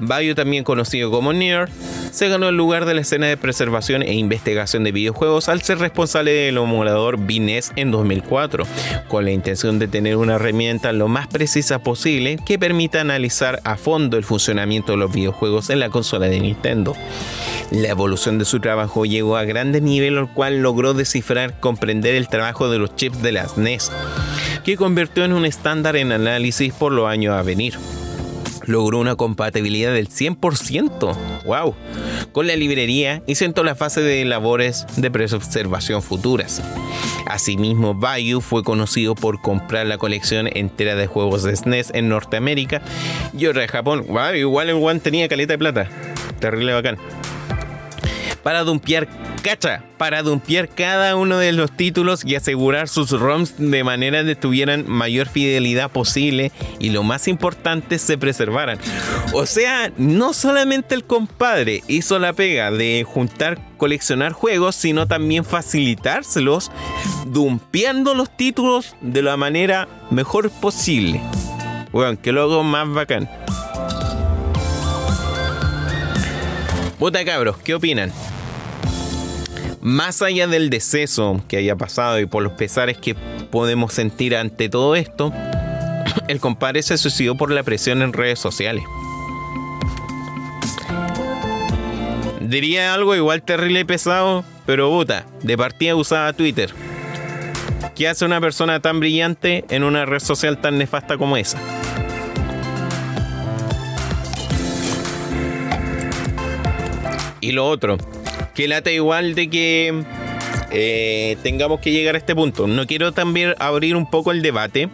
[0.00, 1.68] Bayo, también conocido como Nier,
[2.10, 5.78] se ganó el lugar de la escena de preservación e investigación de videojuegos al ser
[5.78, 8.64] responsable del emulador Vines en 2004,
[9.08, 13.76] con la intención de tener una herramienta lo más precisa posible que permita analizar a
[13.76, 16.94] fondo el funcionamiento de los videojuegos en la consola de Nintendo.
[17.74, 22.28] La evolución de su trabajo llegó a grande nivel, al cual logró descifrar, comprender el
[22.28, 23.90] trabajo de los chips de las NES,
[24.64, 27.74] que convirtió en un estándar en análisis por los años a venir
[28.66, 31.74] logró una compatibilidad del 100%, wow,
[32.32, 36.62] con la librería y sentó la fase de labores de preservación futuras.
[37.26, 42.82] Asimismo, Bayou fue conocido por comprar la colección entera de juegos de SNES en Norteamérica
[43.36, 44.04] y otra de Japón.
[44.08, 45.88] Wow, igual el One tenía caleta de plata.
[46.40, 46.98] Terrible bacán.
[48.44, 49.08] Para dumpear
[49.42, 54.34] cacha para dumpear cada uno de los títulos y asegurar sus ROMs de manera que
[54.34, 58.78] tuvieran mayor fidelidad posible y lo más importante se preservaran.
[59.32, 65.44] O sea, no solamente el compadre hizo la pega de juntar, coleccionar juegos, sino también
[65.44, 66.70] facilitárselos
[67.26, 71.20] dumpeando los títulos de la manera mejor posible.
[71.92, 73.28] Bueno, que luego más bacán.
[76.98, 78.12] Puta cabros, ¿qué opinan?
[79.84, 84.70] Más allá del deceso que haya pasado y por los pesares que podemos sentir ante
[84.70, 85.30] todo esto,
[86.28, 88.82] el compadre se suicidó por la presión en redes sociales.
[92.40, 96.70] Diría algo igual terrible y pesado, pero puta, de partida usaba Twitter.
[97.94, 101.58] ¿Qué hace una persona tan brillante en una red social tan nefasta como esa?
[107.42, 107.98] Y lo otro,
[108.54, 110.04] que lata igual de que
[110.70, 112.66] eh, tengamos que llegar a este punto.
[112.66, 114.88] No quiero también abrir un poco el debate.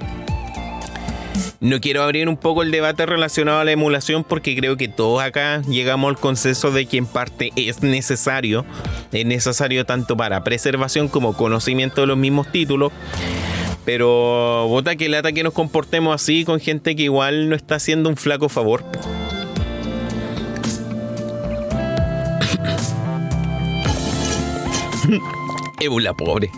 [1.61, 5.23] No quiero abrir un poco el debate relacionado a la emulación porque creo que todos
[5.23, 8.65] acá llegamos al consenso de que en parte es necesario.
[9.13, 12.93] Es necesario tanto para preservación como conocimiento de los mismos títulos.
[13.85, 18.09] Pero vota que lata que nos comportemos así con gente que igual no está haciendo
[18.09, 18.83] un flaco favor.
[25.81, 26.51] Ébula, pobre.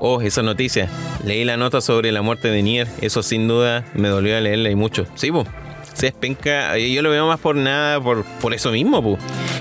[0.00, 0.88] oh, esa noticia.
[1.24, 2.88] Leí la nota sobre la muerte de Nier.
[3.00, 5.06] Eso sin duda me dolió leerla y mucho.
[5.14, 5.46] Sí, pues.
[5.94, 9.18] Si es penca, yo lo veo más por nada, por, por eso mismo, pues.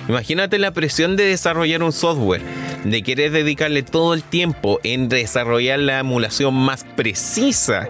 [0.10, 2.42] Imagínate la presión de desarrollar un software,
[2.84, 7.88] de querer dedicarle todo el tiempo en desarrollar la emulación más precisa.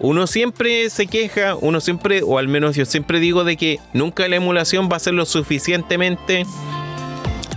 [0.00, 4.26] Uno siempre se queja, uno siempre, o al menos yo siempre digo de que nunca
[4.28, 6.44] la emulación va a ser lo suficientemente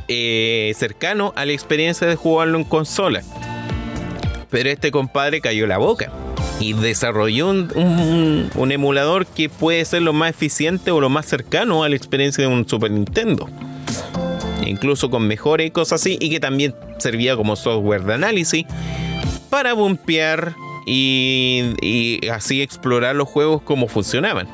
[0.08, 3.22] eh, cercano a la experiencia de jugarlo en consola.
[4.50, 6.12] Pero este compadre cayó la boca
[6.60, 11.90] y desarrolló un, emulador que puede ser lo más eficiente o lo más cercano a
[11.90, 13.50] la experiencia de un Super Nintendo.
[14.66, 18.66] Incluso con mejores cosas así, y que también servía como software de análisis
[19.50, 20.56] para bumpear
[20.86, 24.48] y, y así explorar los juegos como funcionaban.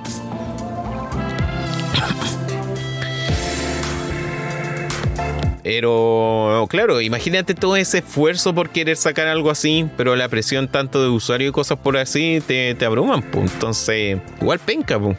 [5.72, 11.00] Pero claro, imagínate todo ese esfuerzo por querer sacar algo así, pero la presión tanto
[11.04, 13.22] de usuario y cosas por así te, te abruman.
[13.22, 13.54] Pues.
[13.54, 15.00] Entonces, igual penca.
[15.00, 15.16] Pues.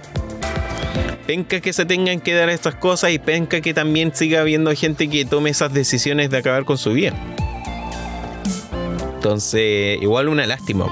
[1.25, 5.09] Penca que se tengan que dar estas cosas y penca que también siga habiendo gente
[5.09, 7.15] que tome esas decisiones de acabar con su vida.
[9.15, 10.87] Entonces, igual una lástima.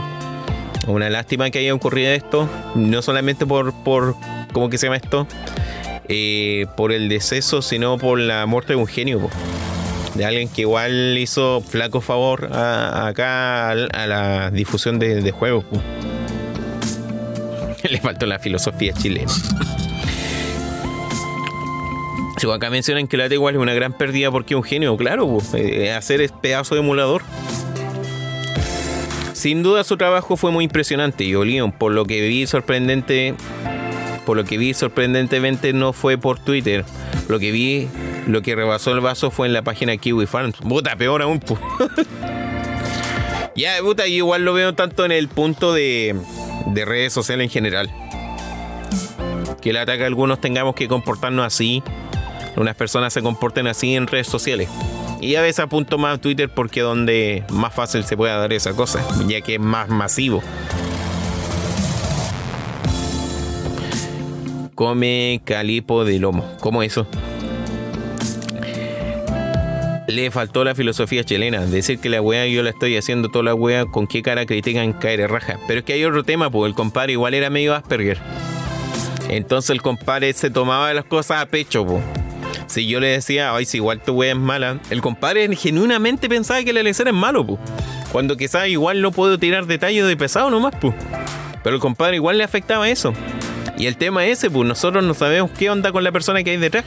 [0.86, 4.14] Una lástima que haya ocurrido esto, no solamente por, por
[4.52, 5.26] ¿cómo que se llama esto?
[6.10, 9.28] Eh, por el deceso, sino por la muerte de un genio.
[10.14, 15.64] De alguien que igual hizo flaco favor acá a, la difusión de, juegos.
[17.90, 19.30] Le faltó la filosofía chilena.
[22.38, 25.38] Si acá mencionan que la igual es una gran pérdida porque es un genio, claro,
[25.54, 27.22] eh, hacer es pedazo de emulador.
[29.34, 33.34] Sin duda su trabajo fue muy impresionante y Olion, por lo que vi sorprendente
[34.28, 36.84] por lo que vi sorprendentemente no fue por Twitter.
[37.28, 37.88] Lo que vi,
[38.26, 40.58] lo que rebasó el vaso fue en la página Kiwi Farms.
[40.58, 41.40] Puta, peor aún.
[43.56, 46.14] ya, puta, igual lo veo tanto en el punto de,
[46.66, 47.90] de redes sociales en general.
[49.62, 51.82] Que el ataque a algunos tengamos que comportarnos así.
[52.56, 54.68] Unas personas se comporten así en redes sociales.
[55.22, 58.52] Y a veces apunto más a Twitter porque es donde más fácil se puede dar
[58.52, 60.42] esa cosa, ya que es más masivo.
[64.78, 66.48] Come calipo de lomo.
[66.60, 67.04] ¿Cómo eso?
[70.06, 71.66] Le faltó la filosofía chilena.
[71.66, 74.92] Decir que la wea yo la estoy haciendo toda la wea, con qué cara critican
[74.92, 75.58] caer raja.
[75.66, 78.18] Pero es que hay otro tema, pues el compadre igual era medio Asperger.
[79.28, 82.04] Entonces el compadre se tomaba las cosas a pecho, pues.
[82.68, 86.62] Si yo le decía, ay, si igual tu wea es mala, el compadre genuinamente pensaba
[86.62, 87.58] que la lecera es malo, pues.
[88.12, 90.94] Cuando quizás igual no puedo tirar detalles de pesado nomás, pues.
[91.64, 93.12] Pero el compadre igual le afectaba eso.
[93.76, 96.56] Y el tema ese, pues nosotros no sabemos qué onda con la persona que hay
[96.56, 96.84] detrás.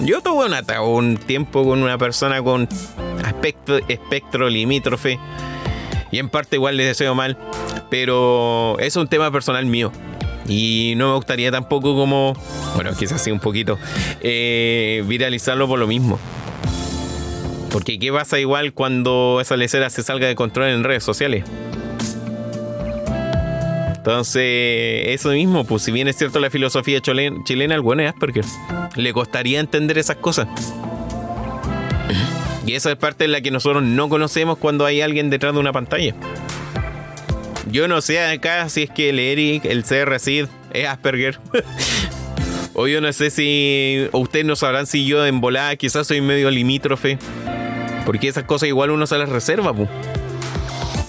[0.00, 0.48] Yo tuve
[0.80, 2.68] un tiempo con una persona con
[3.24, 5.18] aspecto, espectro limítrofe.
[6.10, 7.38] Y en parte igual les deseo mal.
[7.88, 9.92] Pero es un tema personal mío.
[10.48, 12.34] Y no me gustaría tampoco como,
[12.74, 13.78] bueno, quizás sí un poquito,
[14.20, 16.18] eh, viralizarlo por lo mismo.
[17.70, 21.44] Porque ¿qué pasa igual cuando esa lecera se salga de control en redes sociales?
[24.02, 28.44] Entonces, eso mismo, pues si bien es cierto la filosofía chilena, el bueno es Asperger.
[28.96, 30.48] Le costaría entender esas cosas.
[32.66, 35.60] Y esa es parte de la que nosotros no conocemos cuando hay alguien detrás de
[35.60, 36.16] una pantalla.
[37.70, 40.48] Yo no sé acá si es que el Eric, el CR es
[40.88, 41.38] Asperger.
[42.74, 44.08] o yo no sé si.
[44.10, 47.18] Ustedes no sabrán si yo en volada quizás soy medio limítrofe.
[48.04, 49.86] Porque esas cosas igual uno se las reserva, pu.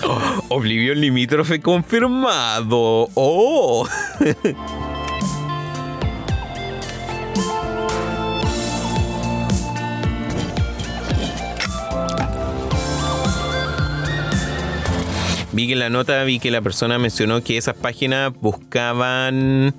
[0.50, 3.10] Oblivion limítrofe confirmado.
[3.16, 3.88] Oh.
[15.54, 19.76] Vi que en la nota vi que la persona mencionó que esas páginas buscaban,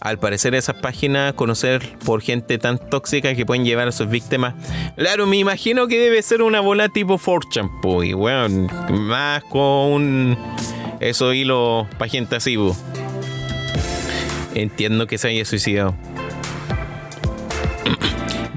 [0.00, 4.54] al parecer esas páginas, conocer por gente tan tóxica que pueden llevar a sus víctimas.
[4.96, 10.36] Claro, me imagino que debe ser una bola tipo 4 y bueno, más con
[11.00, 12.56] eso hilo para gente así.
[12.56, 12.76] po.
[14.54, 15.94] Entiendo que se haya suicidado.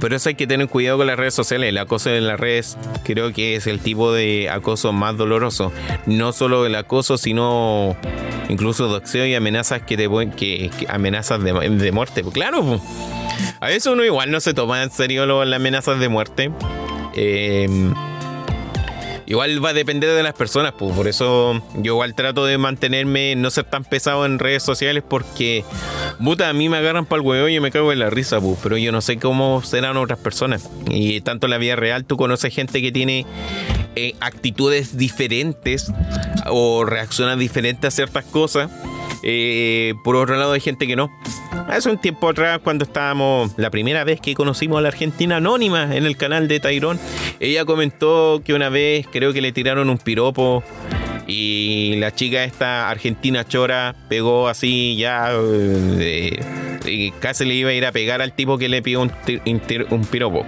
[0.02, 1.70] Pero eso hay que tener cuidado con las redes sociales.
[1.70, 5.72] El acoso en las redes creo que es el tipo de acoso más doloroso.
[6.08, 7.96] No solo el acoso, sino
[8.50, 12.24] incluso doxeo y amenazas que te que, que- amenazas de, de muerte.
[12.24, 12.82] Pues claro,
[13.60, 16.52] a veces uno igual no se toma en serio las amenazas de muerte.
[17.16, 17.70] Eh,
[19.32, 23.34] Igual va a depender de las personas, pues por eso yo igual trato de mantenerme,
[23.38, 25.64] no ser tan pesado en redes sociales porque,
[26.22, 28.60] puta, a mí me agarran para el huevo y me cago en la risa, pues,
[28.62, 30.70] pero yo no sé cómo serán otras personas.
[30.90, 33.26] Y tanto en la vida real tú conoces gente que tiene
[33.96, 35.94] eh, actitudes diferentes
[36.48, 38.70] o reacciona diferente a ciertas cosas.
[39.24, 41.10] Eh, por otro lado hay gente que no.
[41.68, 45.96] Hace un tiempo atrás, cuando estábamos, la primera vez que conocimos a la Argentina Anónima
[45.96, 47.00] en el canal de Tyrone,
[47.40, 50.64] ella comentó que una vez creo que le tiraron un piropo
[51.28, 56.44] y la chica esta argentina chora pegó así ya eh,
[56.86, 59.12] y casi le iba a ir a pegar al tipo que le pidió un,
[59.90, 60.46] un piropo.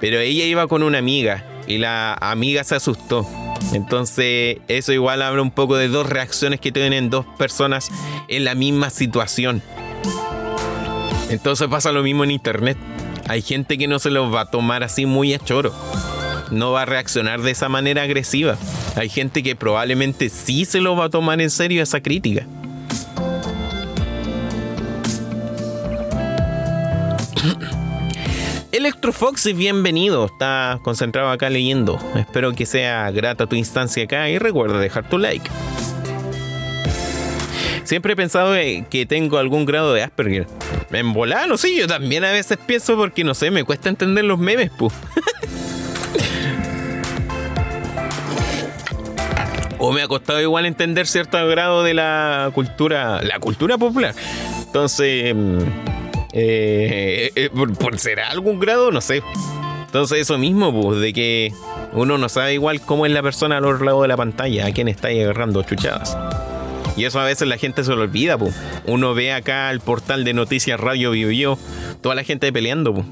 [0.00, 3.26] Pero ella iba con una amiga y la amiga se asustó.
[3.74, 7.90] Entonces, eso igual habla un poco de dos reacciones que tienen dos personas
[8.28, 9.62] en la misma situación.
[11.28, 12.78] Entonces pasa lo mismo en internet.
[13.28, 15.74] Hay gente que no se los va a tomar así muy a choro.
[16.50, 18.56] No va a reaccionar de esa manera agresiva.
[18.96, 22.46] Hay gente que probablemente sí se lo va a tomar en serio esa crítica.
[28.72, 30.24] Electrofox, bienvenido.
[30.24, 31.98] Está concentrado acá leyendo.
[32.16, 35.50] Espero que sea grata tu instancia acá y recuerda dejar tu like.
[37.88, 40.46] Siempre he pensado eh, que tengo algún grado de Asperger.
[40.90, 44.26] En volar, no sé, yo también a veces pienso porque no sé, me cuesta entender
[44.26, 44.92] los memes, pu.
[49.78, 54.14] o me ha costado igual entender cierto grado de la cultura, la cultura popular.
[54.66, 55.58] Entonces, mm,
[56.34, 59.22] eh, eh, por, por ser algún grado, no sé.
[59.86, 61.54] Entonces, eso mismo, pues, de que
[61.94, 64.72] uno no sabe igual cómo es la persona al otro lado de la pantalla, a
[64.72, 66.14] quién está agarrando chuchadas.
[66.98, 68.36] Y eso a veces la gente se lo olvida.
[68.84, 71.56] Uno ve acá el portal de noticias Radio Bio
[72.00, 73.04] toda la gente peleando.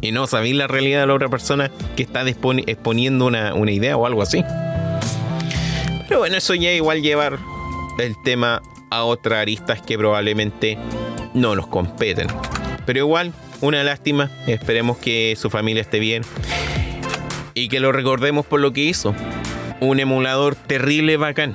[0.00, 3.94] Y no sabéis la realidad de la otra persona que está exponiendo una, una idea
[3.98, 4.42] o algo así.
[6.08, 7.38] Pero bueno, eso ya igual llevar
[7.98, 10.78] el tema a otras aristas que probablemente
[11.34, 12.28] no nos competen.
[12.86, 14.30] Pero igual, una lástima.
[14.46, 16.22] Esperemos que su familia esté bien.
[17.52, 19.14] Y que lo recordemos por lo que hizo.
[19.80, 21.54] Un emulador terrible bacán.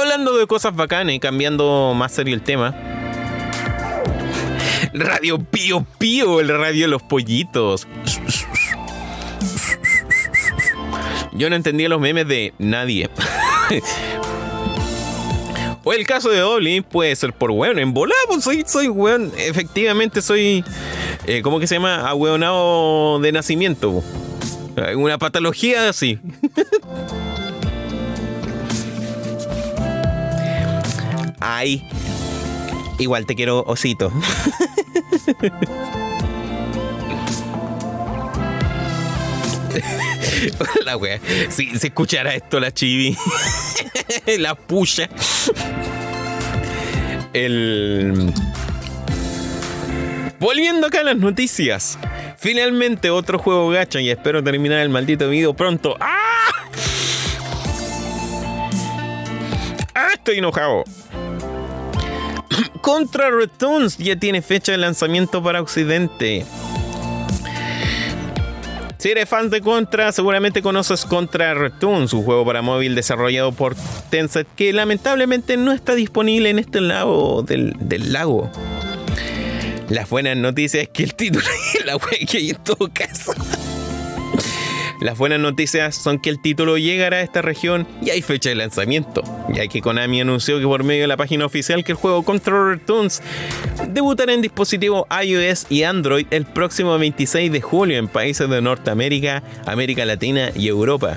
[0.00, 2.74] Hablando de cosas bacanas y cambiando más serio el tema.
[4.94, 7.86] Radio Pío Pío, el radio de los pollitos.
[11.32, 13.10] Yo no entendía los memes de nadie.
[15.84, 17.78] o el caso de Oli puede ser por weón.
[17.78, 19.30] En volada, pues soy, soy weón.
[19.36, 20.64] Efectivamente soy.
[21.26, 22.08] eh, ¿Cómo que se llama?
[22.08, 24.02] Ahueonado de nacimiento.
[24.96, 26.18] Una patología así.
[31.40, 31.82] Ay.
[32.98, 34.12] Igual te quiero, osito.
[40.84, 41.20] la wea.
[41.48, 43.16] Si se escuchara esto, la chivi.
[44.38, 45.08] la puya.
[47.32, 48.32] El.
[50.38, 51.98] Volviendo acá a las noticias.
[52.38, 55.96] Finalmente otro juego gacha y espero terminar el maldito video pronto.
[56.00, 56.48] ¡Ah!
[59.94, 60.08] ¡Ah!
[60.14, 60.84] Estoy enojado.
[62.80, 66.44] Contra Returns ya tiene fecha de lanzamiento para Occidente.
[68.98, 73.74] Si eres fan de Contra, seguramente conoces Contra Returns, un juego para móvil desarrollado por
[74.10, 78.50] Tencent que lamentablemente no está disponible en este lado del, del lago.
[79.88, 83.32] Las buenas noticias es que el título es la wea que hay en todo caso.
[85.00, 88.54] Las buenas noticias son que el título llegará a esta región y hay fecha de
[88.54, 92.22] lanzamiento, ya que Konami anunció que por medio de la página oficial que el juego
[92.22, 93.22] Controller Toons
[93.88, 99.42] debutará en dispositivos iOS y Android el próximo 26 de julio en países de Norteamérica,
[99.64, 101.16] América Latina y Europa.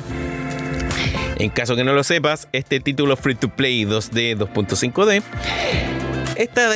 [1.38, 6.03] En caso que no lo sepas, este título free to play 2D 2.5D
[6.36, 6.70] esta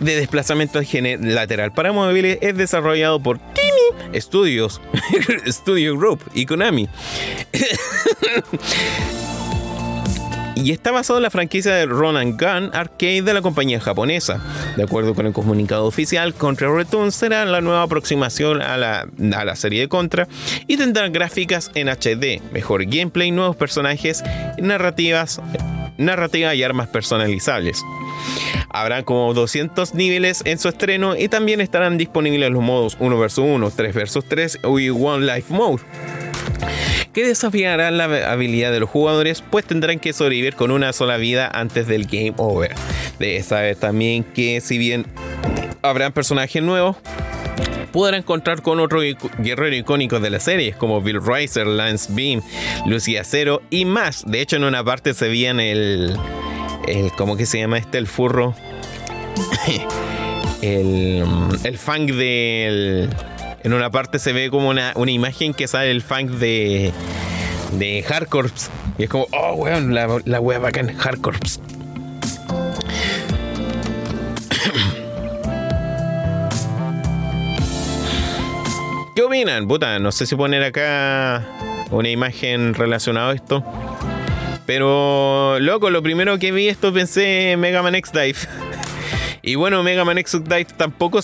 [0.00, 0.80] de desplazamiento
[1.20, 4.80] lateral para móviles es desarrollado por Timmy Studios,
[5.46, 6.88] Studio Group y Konami.
[10.64, 14.40] Y está basado en la franquicia de Ronan Gun Arcade de la compañía japonesa.
[14.76, 19.06] De acuerdo con el comunicado oficial, Contra Return será la nueva aproximación a la,
[19.36, 20.26] a la serie de Contra
[20.66, 24.24] y tendrá gráficas en HD, mejor gameplay, nuevos personajes,
[24.58, 25.40] narrativas,
[25.96, 27.84] narrativa y armas personalizables.
[28.70, 33.38] Habrá como 200 niveles en su estreno y también estarán disponibles los modos 1 vs
[33.38, 35.82] 1, 3 vs 3 y One Life Mode
[37.18, 41.50] que desafiarán la habilidad de los jugadores, pues tendrán que sobrevivir con una sola vida
[41.52, 42.72] antes del game over.
[43.18, 45.04] De saber también que si bien
[45.82, 46.96] habrán personajes nuevos,
[47.90, 49.02] podrán encontrar con otros
[49.38, 52.40] guerreros icónicos de la serie, como Bill Riser, Lance Beam,
[52.86, 54.22] Lucia Cero y más.
[54.24, 56.16] De hecho, en una parte se veían el.
[56.86, 57.98] el ¿Cómo que se llama este?
[57.98, 58.54] El furro.
[60.62, 61.24] el,
[61.64, 63.10] el fang del.
[63.64, 66.92] En una parte se ve como una, imagen que sale el fang de.
[67.72, 68.50] de Hardcore.
[68.98, 71.38] Y es como, oh, weón, la, la wea bacán, Hardcore.
[79.14, 79.66] ¿Qué opinan?
[79.66, 81.44] Puta, no sé si poner acá
[81.90, 83.64] una imagen relacionada a esto.
[84.66, 88.34] Pero, loco, lo primero que vi esto pensé en Mega Man X Dive.
[89.48, 91.20] Y bueno, Mega Man X Dive tampoco,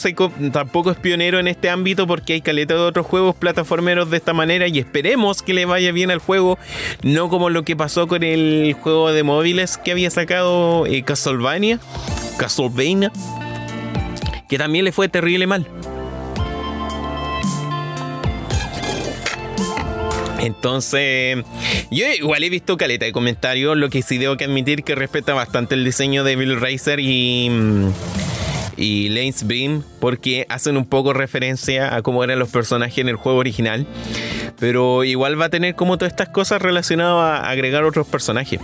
[0.50, 4.32] tampoco es pionero en este ámbito porque hay caleta de otros juegos plataformeros de esta
[4.32, 6.58] manera y esperemos que le vaya bien al juego,
[7.02, 11.78] no como lo que pasó con el juego de móviles que había sacado eh, Castlevania,
[12.38, 13.12] Castlevania,
[14.48, 15.66] que también le fue terrible mal.
[20.40, 21.44] Entonces,
[21.90, 25.34] yo igual he visto caleta de comentarios, lo que sí debo que admitir que respeta
[25.34, 27.50] bastante el diseño de Bill Racer y,
[28.76, 33.16] y Lance Beam, porque hacen un poco referencia a cómo eran los personajes en el
[33.16, 33.86] juego original.
[34.58, 38.60] Pero igual va a tener como todas estas cosas relacionadas a agregar otros personajes.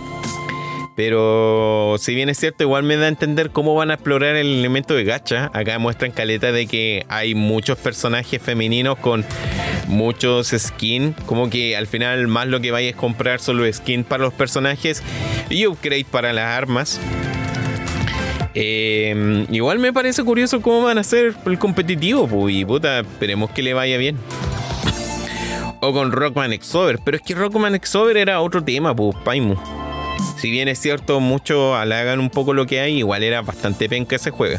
[0.95, 4.47] Pero si bien es cierto, igual me da a entender cómo van a explorar el
[4.47, 5.49] elemento de gacha.
[5.53, 9.25] Acá muestran caleta de que hay muchos personajes femeninos con
[9.87, 11.15] muchos skins.
[11.25, 14.33] Como que al final más lo que vayas a comprar son los skins para los
[14.33, 15.01] personajes
[15.49, 16.99] y upgrade para las armas.
[18.53, 23.49] Eh, igual me parece curioso cómo van a ser el competitivo, pues, y puta, esperemos
[23.51, 24.17] que le vaya bien.
[25.79, 29.55] o con Rockman X-Over, pero es que Rockman X-Over era otro tema, pues, Paimu.
[30.41, 34.15] Si bien es cierto, muchos halagan un poco lo que hay, igual era bastante penca
[34.15, 34.57] ese juego.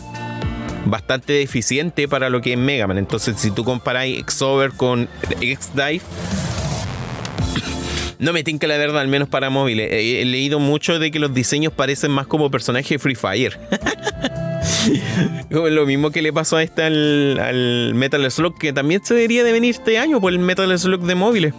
[0.85, 2.99] Bastante deficiente para lo que es Mega Man.
[2.99, 5.09] Entonces, si tú comparáis X-Over con
[5.41, 6.01] X-Dive,
[8.19, 9.89] no me tinca la verdad, al menos para móviles.
[9.91, 13.59] He, leído mucho de que los diseños parecen más como personajes de Free Fire.
[15.51, 19.45] lo mismo que le pasó a este al, al, Metal Slug, que también se debería
[19.45, 21.55] de venir este año por el Metal Slug de móviles.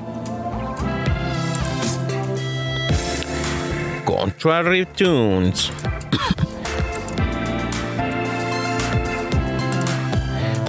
[4.16, 5.72] Contrary Tunes.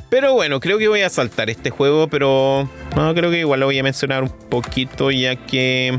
[0.08, 3.66] Pero bueno, creo que voy a saltar este juego, pero no, creo que igual lo
[3.66, 5.98] voy a mencionar un poquito ya que...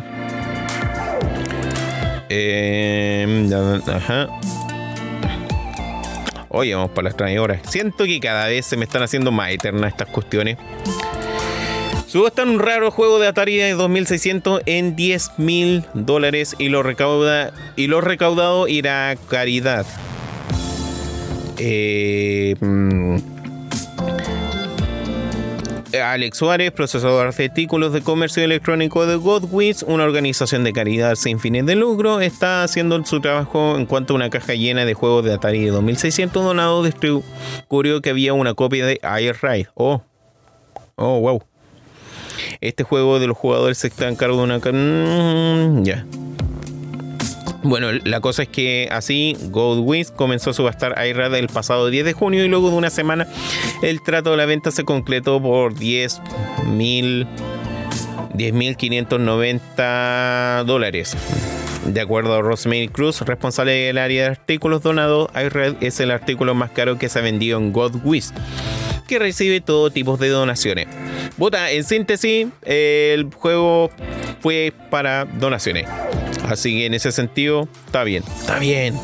[2.29, 3.49] Eh,
[3.87, 4.27] ajá.
[6.49, 7.61] Oye, vamos para las traidores.
[7.69, 10.57] Siento que cada vez se me están haciendo más eternas estas cuestiones.
[12.07, 17.51] Subastan un raro juego de Atari de 2600 en 10 mil dólares y lo, recauda,
[17.75, 19.85] y lo recaudado irá a caridad.
[21.57, 23.17] Eh, mm,
[26.01, 31.39] Alex Suárez, procesador de artículos de comercio electrónico de Godwiz, una organización de caridad sin
[31.39, 35.25] fines de lucro, está haciendo su trabajo en cuanto a una caja llena de juegos
[35.25, 36.85] de Atari de 2600 donados.
[36.85, 39.69] Descubrió que había una copia de Air Ride.
[39.75, 40.03] Oh,
[40.95, 41.43] oh, wow.
[42.61, 44.59] Este juego de los jugadores se está en cargo de una...
[44.59, 46.05] Mm, ya.
[47.63, 52.13] Bueno, la cosa es que así Goldwiz comenzó a subastar iRad el pasado 10 de
[52.13, 53.27] junio y luego de una semana
[53.81, 57.27] el trato de la venta se concretó por 10.000
[58.35, 61.15] 10.590 dólares.
[61.85, 66.55] De acuerdo a Rosemary Cruz, responsable del área de artículos donados, iRed es el artículo
[66.55, 68.31] más caro que se ha vendido en Godwiz
[69.05, 70.87] que recibe todo tipo de donaciones.
[71.37, 73.91] Puta, en síntesis, el juego
[74.41, 75.87] fue para donaciones.
[76.47, 78.23] Así que en ese sentido, está bien.
[78.39, 78.95] Está bien.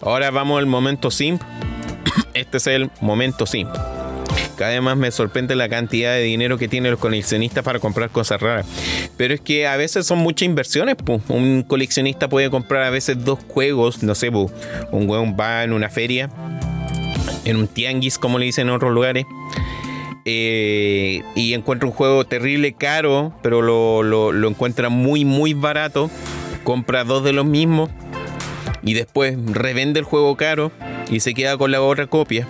[0.00, 1.40] Ahora vamos al momento simp.
[2.34, 3.70] Este es el momento simp.
[4.56, 8.10] Cada vez más me sorprende la cantidad de dinero que tienen los coleccionistas para comprar
[8.10, 8.66] cosas raras.
[9.16, 10.96] Pero es que a veces son muchas inversiones.
[11.28, 15.88] Un coleccionista puede comprar a veces dos juegos, no sé, un hueón va en una
[15.88, 16.30] feria,
[17.44, 19.24] en un tianguis, como le dicen en otros lugares.
[20.24, 26.10] Eh, y encuentra un juego terrible caro, pero lo, lo encuentra muy, muy barato.
[26.62, 27.90] Compra dos de los mismos
[28.84, 30.70] y después revende el juego caro
[31.10, 32.46] y se queda con la otra copia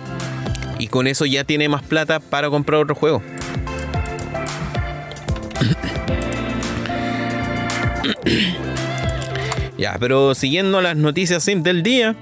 [0.79, 3.21] y con eso ya tiene más plata para comprar otro juego.
[9.77, 12.15] ya, pero siguiendo las noticias del día.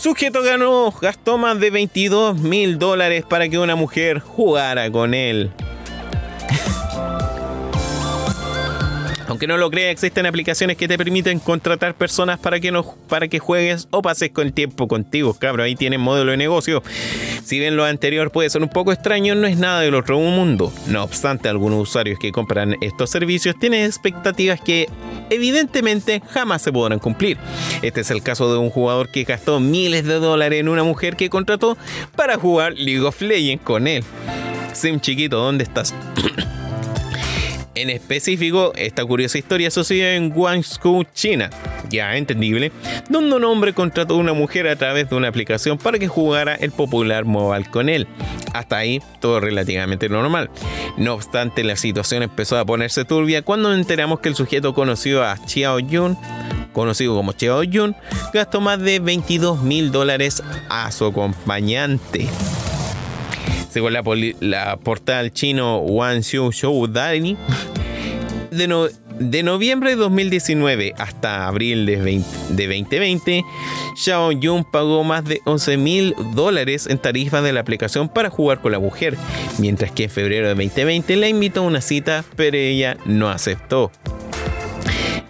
[0.00, 5.50] Sujeto ganó, gastó más de 22 mil dólares para que una mujer jugara con él.
[9.28, 13.28] Aunque no lo crea, existen aplicaciones que te permiten contratar personas para que, no, para
[13.28, 15.66] que juegues o pases con tiempo contigo, cabrón.
[15.66, 16.82] Ahí tienen modelo de negocio.
[17.42, 20.72] Si bien lo anterior puede ser un poco extraño, no es nada del otro mundo.
[20.86, 24.88] No obstante, algunos usuarios que compran estos servicios tienen expectativas que
[25.30, 27.38] evidentemente jamás se podrán cumplir.
[27.82, 31.16] Este es el caso de un jugador que gastó miles de dólares en una mujer
[31.16, 31.76] que contrató
[32.16, 34.04] para jugar League of Legends con él.
[34.72, 35.94] Sim chiquito, ¿dónde estás?
[37.76, 41.50] En específico, esta curiosa historia sucedió en Guangzhou, China,
[41.90, 42.70] ya entendible,
[43.08, 46.54] donde un hombre contrató a una mujer a través de una aplicación para que jugara
[46.54, 48.06] el popular mobile con él.
[48.52, 50.50] Hasta ahí todo relativamente normal.
[50.96, 55.36] No obstante, la situación empezó a ponerse turbia cuando enteramos que el sujeto conocido a
[55.36, 56.16] Xiao Yun
[56.74, 57.96] conocido como Xiao Yun,
[58.34, 62.28] gastó más de 22 mil dólares a su acompañante.
[63.74, 67.36] Según la, portal chino Wanxiu Shou Dani,
[68.52, 68.88] de,
[69.18, 71.96] de, noviembre de 2019 hasta abril de,
[72.50, 73.42] 2020,
[73.96, 78.60] Xiao Yun pagó más de 11 mil dólares en tarifas de la aplicación para jugar
[78.60, 79.16] con la mujer,
[79.58, 83.90] mientras que en febrero de 2020 la invitó a una cita, pero ella no aceptó.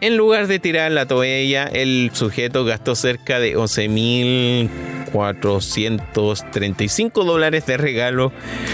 [0.02, 4.70] En lugar de tirar la toalla, el sujeto gastó cerca de 11 mil
[5.14, 8.32] 435 dólares de regalo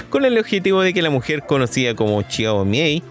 [0.08, 3.02] con el objetivo de que la mujer conocida como Chiao Miei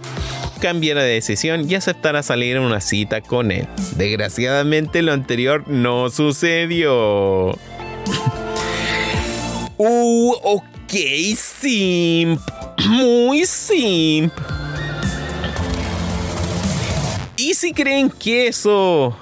[0.59, 3.67] cambiara de decisión y aceptara salir en una cita con él.
[3.98, 7.51] Desgraciadamente lo anterior no sucedió.
[9.77, 10.91] uh, ok,
[11.38, 12.41] simp.
[12.88, 14.33] Muy simp.
[17.38, 19.16] ¿Y si creen que eso...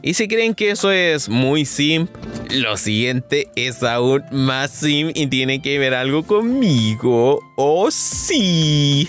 [0.00, 2.08] ¿Y si creen que eso es muy simp?
[2.52, 7.40] Lo siguiente es aún más sim y tiene que ver algo conmigo.
[7.56, 9.08] ¡Oh, sí!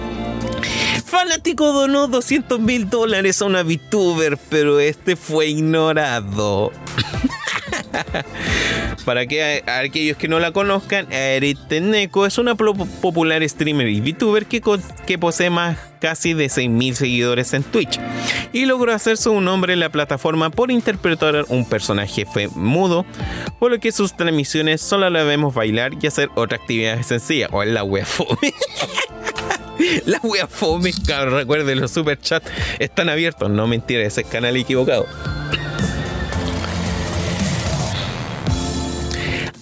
[1.04, 6.72] Fanático donó 200 mil dólares a una VTuber, pero este fue ignorado.
[9.04, 14.46] Para que aquellos que no la conozcan, Eric Teneko es una popular streamer y VTuber
[14.46, 18.00] que, posee más casi de 6.000 seguidores en Twitch
[18.52, 23.04] y logró hacerse un nombre en la plataforma por interpretar un personaje mudo,
[23.58, 27.62] por lo que sus transmisiones solo la vemos bailar y hacer otra actividad sencilla, o
[27.62, 28.54] en la fome.
[30.06, 30.92] la wea fome,
[31.30, 35.06] recuerden los super chats están abiertos, no mentira, ese es canal equivocado.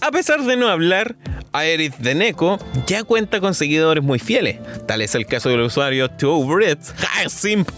[0.09, 1.17] A pesar de no hablar,
[1.53, 4.57] Aerith de Neko ya cuenta con seguidores muy fieles.
[4.87, 6.95] Tal es el caso del usuario TwoBrits,
[7.29, 7.69] Simp,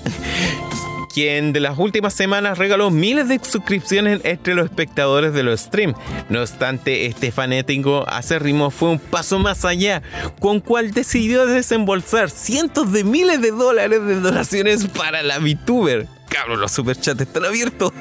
[1.12, 5.96] quien de las últimas semanas regaló miles de suscripciones entre los espectadores de los streams.
[6.28, 10.00] No obstante, este fanático acérrimo fue un paso más allá,
[10.38, 16.06] con cual decidió desembolsar cientos de miles de dólares de donaciones para la VTuber.
[16.46, 17.92] Los superchats están abiertos.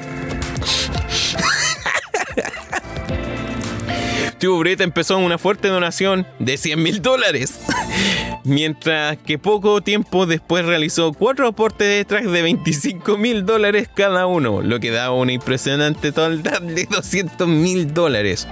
[4.48, 7.60] Brett empezó una fuerte donación de 100 mil dólares,
[8.44, 14.26] mientras que poco tiempo después realizó cuatro aportes de tracks de 25 mil dólares cada
[14.26, 18.48] uno, lo que da una impresionante total de 200 mil dólares.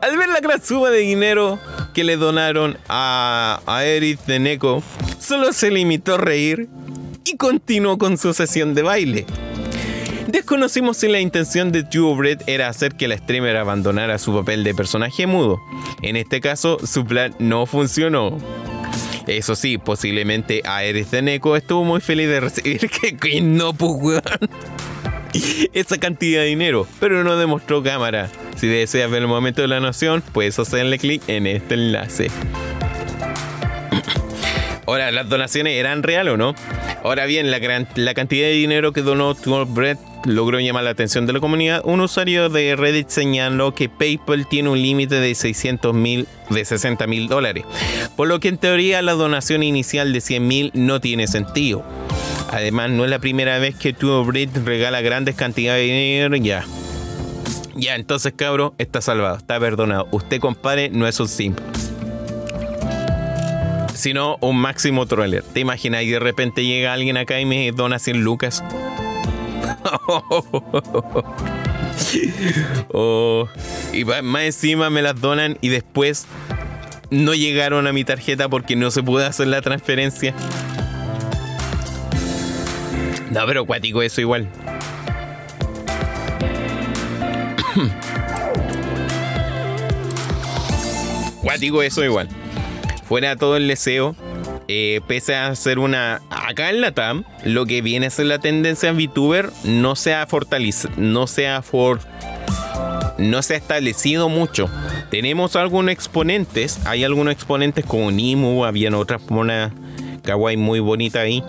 [0.00, 1.58] Al ver la gran suma de dinero
[1.92, 4.82] que le donaron a, a Eric de Neko,
[5.18, 6.68] solo se limitó a reír
[7.24, 9.26] y continuó con su sesión de baile.
[10.28, 11.84] Desconocimos si la intención de
[12.14, 15.58] Bread era hacer que la streamer abandonara su papel de personaje mudo.
[16.02, 18.36] En este caso, su plan no funcionó.
[19.26, 24.20] Eso sí, posiblemente Aeris de Neko estuvo muy feliz de recibir que Queen no pues
[25.72, 28.28] esa cantidad de dinero, pero no demostró cámara.
[28.56, 32.28] Si deseas ver el momento de la noción, puedes hacerle clic en este enlace.
[34.88, 36.54] Ahora, ¿las donaciones eran real o no?
[37.04, 37.58] Ahora bien, la,
[37.94, 39.34] la cantidad de dinero que donó
[39.66, 41.82] Brett logró llamar la atención de la comunidad.
[41.84, 47.06] Un usuario de Reddit señaló que PayPal tiene un límite de 600 mil, de 60
[47.06, 47.66] mil dólares,
[48.16, 51.84] por lo que en teoría la donación inicial de 100 mil no tiene sentido.
[52.50, 56.34] Además, no es la primera vez que TubeBreed regala grandes cantidades de dinero.
[56.36, 56.64] Ya.
[57.76, 60.08] Ya, entonces, cabro, está salvado, está perdonado.
[60.12, 61.60] Usted, compadre, no es un simp
[63.98, 65.42] sino un máximo troller.
[65.42, 66.04] ¿Te imaginas?
[66.04, 68.62] Y de repente llega alguien acá y me dona 100 lucas.
[72.92, 73.48] oh,
[73.92, 76.26] y más encima me las donan y después
[77.10, 80.32] no llegaron a mi tarjeta porque no se pudo hacer la transferencia.
[83.32, 84.48] No, pero cuático eso igual.
[91.42, 92.28] cuático eso igual
[93.08, 94.14] fuera todo el deseo,
[94.68, 96.20] eh, pese a ser una.
[96.30, 100.26] Acá en la TAM, lo que viene a ser la tendencia VTuber no se ha
[100.26, 102.00] fortalecido, no se ha, for,
[103.16, 104.68] no se ha establecido mucho.
[105.10, 109.72] Tenemos algunos exponentes, hay algunos exponentes como Nimu, habían otras una
[110.22, 111.42] kawaii muy bonita ahí.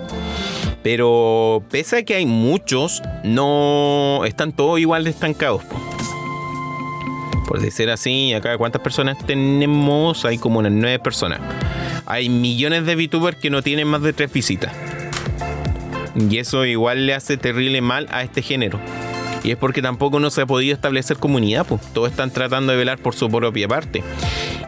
[0.81, 5.61] Pero pese a que hay muchos, no están todos igual de estancados
[7.49, 11.39] por decir así, acá cuántas personas tenemos, hay como unas nueve personas.
[12.05, 14.71] Hay millones de VTubers que no tienen más de tres visitas.
[16.15, 18.79] Y eso igual le hace terrible mal a este género.
[19.43, 22.77] Y es porque tampoco no se ha podido establecer comunidad, pues todos están tratando de
[22.77, 24.03] velar por su propia parte.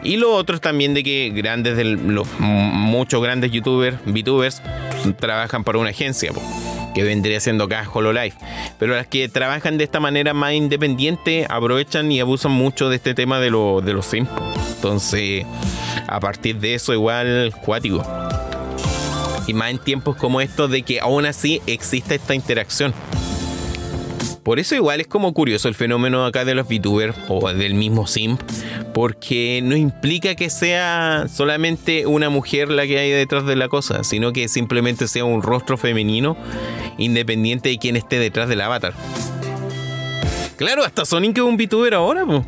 [0.02, 4.60] Y lo otro es también de que grandes de los muchos grandes youtubers, VTubers,
[5.20, 6.32] trabajan para una agencia.
[6.32, 6.44] Pues
[6.94, 8.34] que vendría siendo acá Hololive.
[8.78, 13.14] Pero las que trabajan de esta manera más independiente aprovechan y abusan mucho de este
[13.14, 14.28] tema de, de los sims.
[14.76, 15.44] Entonces,
[16.06, 18.02] a partir de eso, igual cuático.
[19.46, 22.94] Y más en tiempos como estos de que aún así existe esta interacción.
[24.42, 28.08] Por eso igual es como curioso el fenómeno acá de los VTubers o del mismo
[28.08, 28.40] simp,
[28.92, 34.02] porque no implica que sea solamente una mujer la que hay detrás de la cosa,
[34.02, 36.36] sino que simplemente sea un rostro femenino
[36.98, 38.94] independiente de quién esté detrás del avatar.
[40.56, 42.42] Claro, hasta Sonic es un VTuber ahora, pues.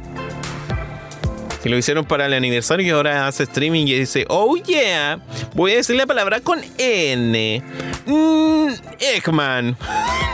[1.62, 5.20] Que lo hicieron para el aniversario y ahora hace streaming y dice, oh yeah,
[5.54, 7.62] voy a decir la palabra con N.
[8.06, 9.76] Mm, Eggman.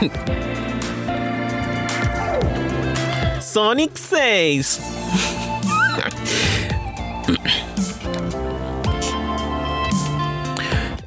[3.51, 4.79] Sonic 6.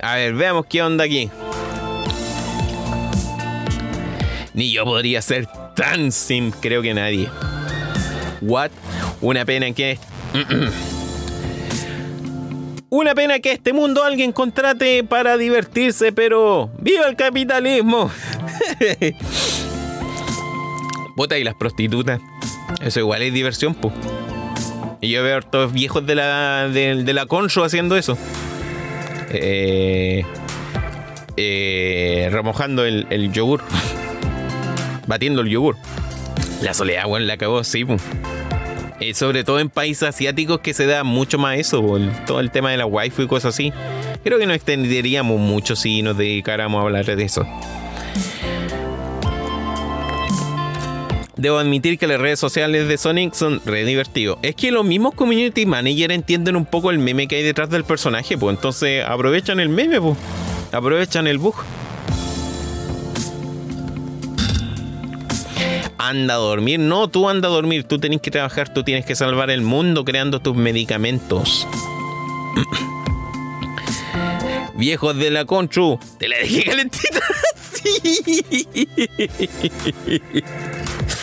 [0.03, 1.31] A ver, veamos qué onda aquí.
[4.53, 7.31] Ni yo podría ser tan sim, creo que nadie.
[8.43, 8.73] What?
[9.23, 9.99] Una pena que.
[12.91, 18.11] Una pena que este mundo alguien contrate para divertirse, pero ¡viva el capitalismo!
[21.17, 22.21] Bota y las prostitutas.
[22.81, 23.95] Eso igual es diversión, pues.
[25.01, 28.17] Y yo veo a todos viejos de la, de, la Concho haciendo eso.
[29.31, 30.25] Eh,
[31.37, 33.63] eh, remojando el, yogur.
[35.07, 35.77] Batiendo el yogur.
[36.63, 38.03] La soledad, bueno, la acabó, sí, pues.
[39.15, 41.83] sobre todo en países asiáticos que se da mucho más eso,
[42.27, 43.73] todo el tema de la wifi y cosas así.
[44.23, 47.47] Creo que nos extenderíamos mucho si nos dedicáramos a hablar de eso.
[51.45, 54.39] Debo admitir que las redes sociales de Sonic son re divertidos.
[54.41, 57.85] Es que los mismos community managers entienden un poco el meme que hay detrás del
[57.85, 60.17] personaje, pues entonces aprovechan el meme, pues.
[60.73, 61.55] Aprovechan el bug.
[65.99, 66.81] Anda a dormir.
[66.81, 67.85] No, tú anda a dormir.
[67.85, 68.73] Tú tienes que trabajar.
[68.73, 71.69] Tú tienes que salvar el mundo creando tus medicamentos.
[74.75, 75.99] Viejos de la Conchu.
[76.19, 77.21] Te la dejé calentita.
[77.83, 80.23] sí.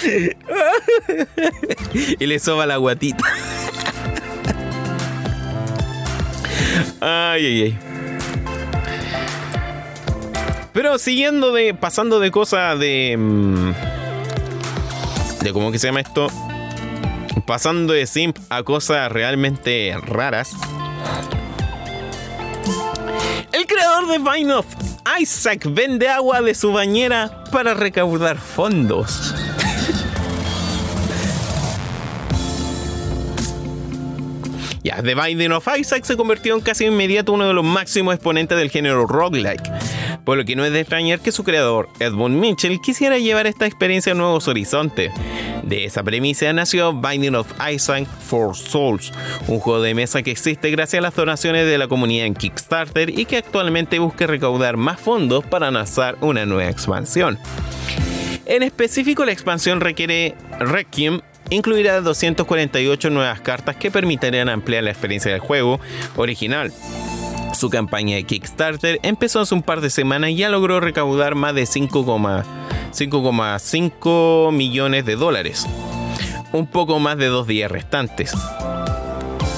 [2.19, 3.23] y le soba la guatita.
[7.01, 7.77] ay, ay, ay.
[10.73, 11.73] Pero siguiendo de.
[11.73, 13.15] pasando de cosas de.
[13.17, 13.71] Mm,
[15.41, 16.27] de cómo que se llama esto.
[17.45, 20.51] Pasando de simp a cosas realmente raras.
[23.51, 24.65] El creador de Vine of
[25.19, 29.35] Isaac vende agua de su bañera para recaudar fondos.
[34.84, 38.58] Ya, The Binding of Isaac se convirtió en casi inmediato uno de los máximos exponentes
[38.58, 39.72] del género roguelike,
[40.26, 43.68] por lo que no es de extrañar que su creador, Edmund Mitchell, quisiera llevar esta
[43.68, 45.11] experiencia a nuevos horizontes.
[45.61, 49.11] De esa premisa nació Binding of Isaac for Souls,
[49.48, 53.11] un juego de mesa que existe gracias a las donaciones de la comunidad en Kickstarter
[53.11, 57.38] y que actualmente busca recaudar más fondos para lanzar una nueva expansión.
[58.48, 65.31] En específico, la expansión requiere Requiem incluirá 248 nuevas cartas que permitirán ampliar la experiencia
[65.31, 65.80] del juego
[66.15, 66.73] original.
[67.53, 71.53] Su campaña de Kickstarter empezó hace un par de semanas y ya logró recaudar más
[71.53, 75.67] de 5,5 millones de dólares.
[76.53, 78.31] Un poco más de dos días restantes.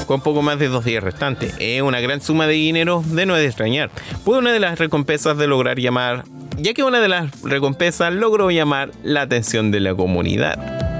[0.08, 1.56] Con poco más de dos días restantes.
[1.60, 3.90] Es una gran suma de dinero de no extrañar.
[4.26, 6.26] Fue una de las recompensas de lograr llamar,
[6.58, 10.93] ya que una de las recompensas logró llamar la atención de la comunidad.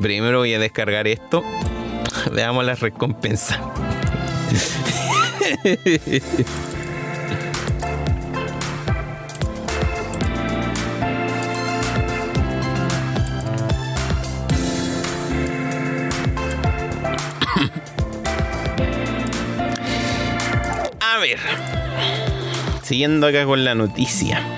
[0.00, 1.42] Primero voy a descargar esto.
[2.32, 3.58] Veamos la recompensa.
[21.00, 21.38] A ver.
[22.82, 24.57] Siguiendo acá con la noticia.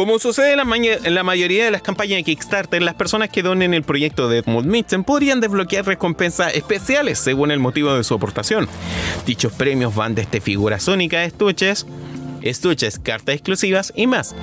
[0.00, 3.82] Como sucede en la, mayoría de las campañas de Kickstarter, las personas que donen el
[3.82, 8.66] proyecto de Edmund Mitchell podrían desbloquear recompensas especiales según el motivo de su aportación.
[9.26, 11.86] Dichos premios van desde figuras únicas, estuches,
[12.40, 14.34] estuches, cartas exclusivas y más.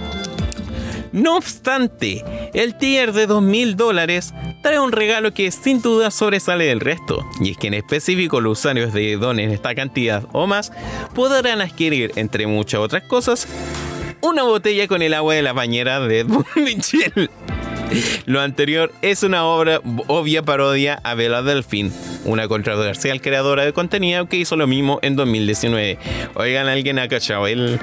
[1.12, 6.82] No obstante, el tier de 2.000 dólares trae un regalo que sin duda sobresale del
[6.82, 10.72] resto, y es que en específico los usuarios de donen esta cantidad o más
[11.16, 13.48] podrán adquirir, entre muchas otras cosas,
[14.22, 17.30] una botella con el agua de la bañera de Edmund Mitchell.
[18.26, 21.94] Lo anterior es una obra obvia parodia a Bella Delfin,
[22.26, 25.98] una controversial creadora de contenido que hizo lo mismo en 2019.
[26.36, 27.80] Oigan, ¿alguien ha cachado el,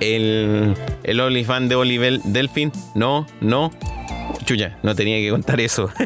[0.00, 2.72] el, el OnlyFans de Oliver Delfin?
[2.94, 3.70] No, no.
[4.44, 5.90] Chuya, no tenía que contar eso.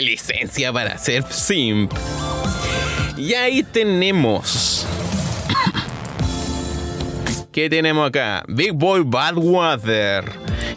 [0.00, 1.92] licencia para ser simp.
[3.18, 4.86] Y ahí tenemos.
[7.50, 8.44] ¿Qué tenemos acá?
[8.46, 10.24] Big Boy Badwater.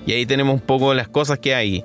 [0.07, 1.83] Y ahí tenemos un poco las cosas que hay.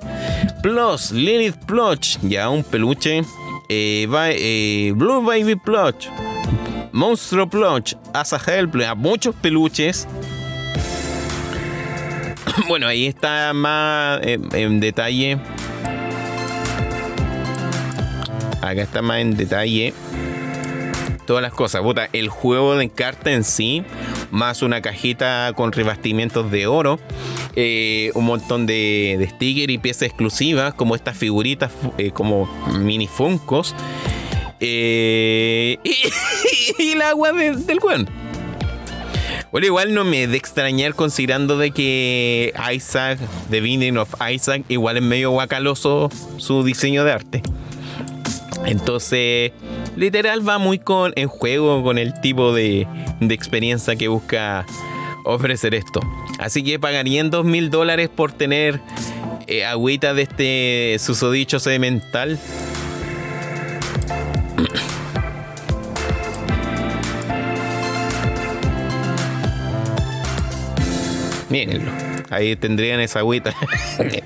[0.63, 2.17] Plus, Lilith Plush.
[2.23, 3.21] Ya un peluche.
[3.69, 6.07] Eh, eh, Blue Baby Plush.
[6.91, 7.93] Monstruo Plush.
[8.11, 8.75] Asa Help.
[8.95, 10.07] Muchos peluches.
[12.67, 15.37] bueno, ahí está más eh, en detalle.
[18.63, 19.93] Acá está más en detalle
[21.27, 21.83] todas las cosas.
[21.83, 23.83] Puta, el juego de carta en sí,
[24.31, 26.99] más una cajita con revestimientos de oro,
[27.55, 32.47] eh, un montón de, stickers y piezas exclusivas, como estas figuritas, eh, como
[32.79, 33.75] mini funcos.
[34.59, 35.77] Eh,
[36.79, 38.05] y, el agua del juego.
[39.51, 44.97] Bueno, igual no me de extrañar considerando de que Isaac, The Binding of Isaac, igual
[44.97, 47.41] es medio guacaloso su diseño de arte.
[48.67, 49.53] Entonces,
[49.95, 52.85] literal va muy con en juego con el tipo de,
[53.21, 54.65] experiencia que busca
[55.23, 56.01] ofrecer esto.
[56.37, 58.81] Así que pagarían dos mil dólares por tener
[59.47, 62.37] eh, agüita de este susodicho sedimental.
[71.49, 71.91] Mírenlo.
[72.29, 73.55] Ahí tendrían esa agüita.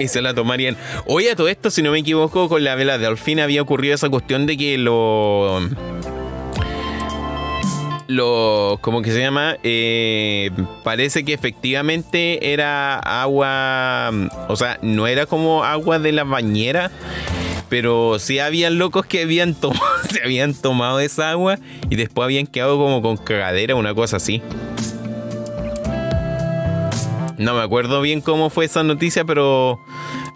[0.00, 0.76] y se la tomarían.
[1.06, 3.94] Oye, a todo esto, si no me equivoco, con la vela de Alfin había ocurrido
[3.94, 5.60] esa cuestión de que lo.
[8.08, 8.78] Lo.
[8.80, 9.56] ¿Cómo que se llama?
[9.62, 10.50] Eh,
[10.84, 14.10] parece que efectivamente era agua.
[14.48, 16.90] O sea, no era como agua de la bañera.
[17.70, 21.58] Pero sí habían locos que habían tomado, se habían tomado esa agua
[21.88, 24.42] y después habían quedado como con cagadera, una cosa así.
[27.38, 29.80] No me acuerdo bien cómo fue esa noticia, pero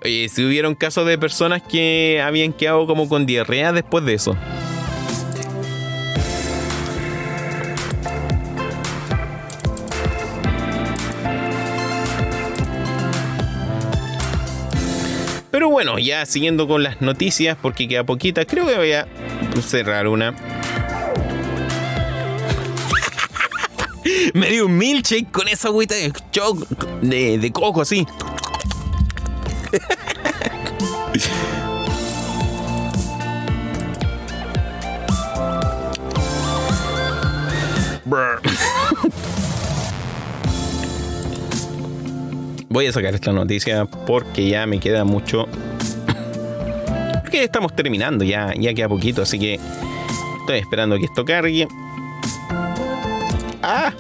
[0.03, 4.35] si hubieron casos de personas que habían quedado como con diarrea después de eso.
[15.75, 19.09] bueno, ya siguiendo con las noticias, porque queda poquita, creo que voy a
[19.61, 20.31] cerrar una.
[24.35, 26.69] Me dio un milkshake con esa agüita de, choc
[27.01, 28.07] de, de coco así.
[38.05, 38.41] Brr.
[42.75, 45.47] Voy a sacar esta noticia porque ya me queda mucho.
[47.23, 49.61] Porque estamos terminando, ya, ya queda poquito, así que
[50.41, 51.69] estoy esperando que esto cargue.
[53.63, 53.93] ¡Ah!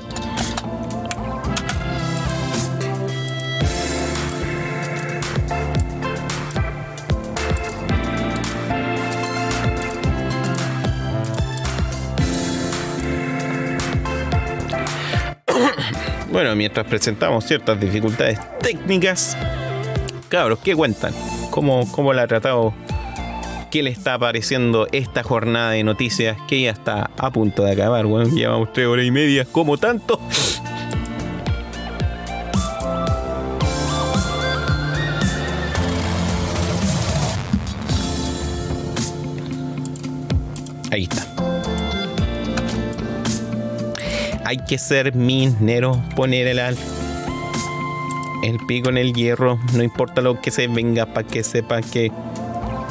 [16.44, 19.34] Bueno, mientras presentamos ciertas dificultades técnicas,
[20.28, 21.14] cabros, ¿qué cuentan?
[21.50, 22.74] ¿Cómo, cómo la ha tratado?
[23.70, 28.04] ¿Qué le está pareciendo esta jornada de noticias que ya está a punto de acabar?
[28.04, 30.20] Bueno, llevamos tres horas y media, como tanto.
[40.90, 41.23] Ahí está.
[44.44, 46.76] Hay que ser minero, poner el, el
[48.66, 52.12] pico en el hierro, no importa lo que se venga, para que sepa que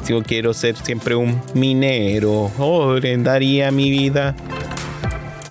[0.08, 4.36] yo quiero ser siempre un minero, oh, daría mi vida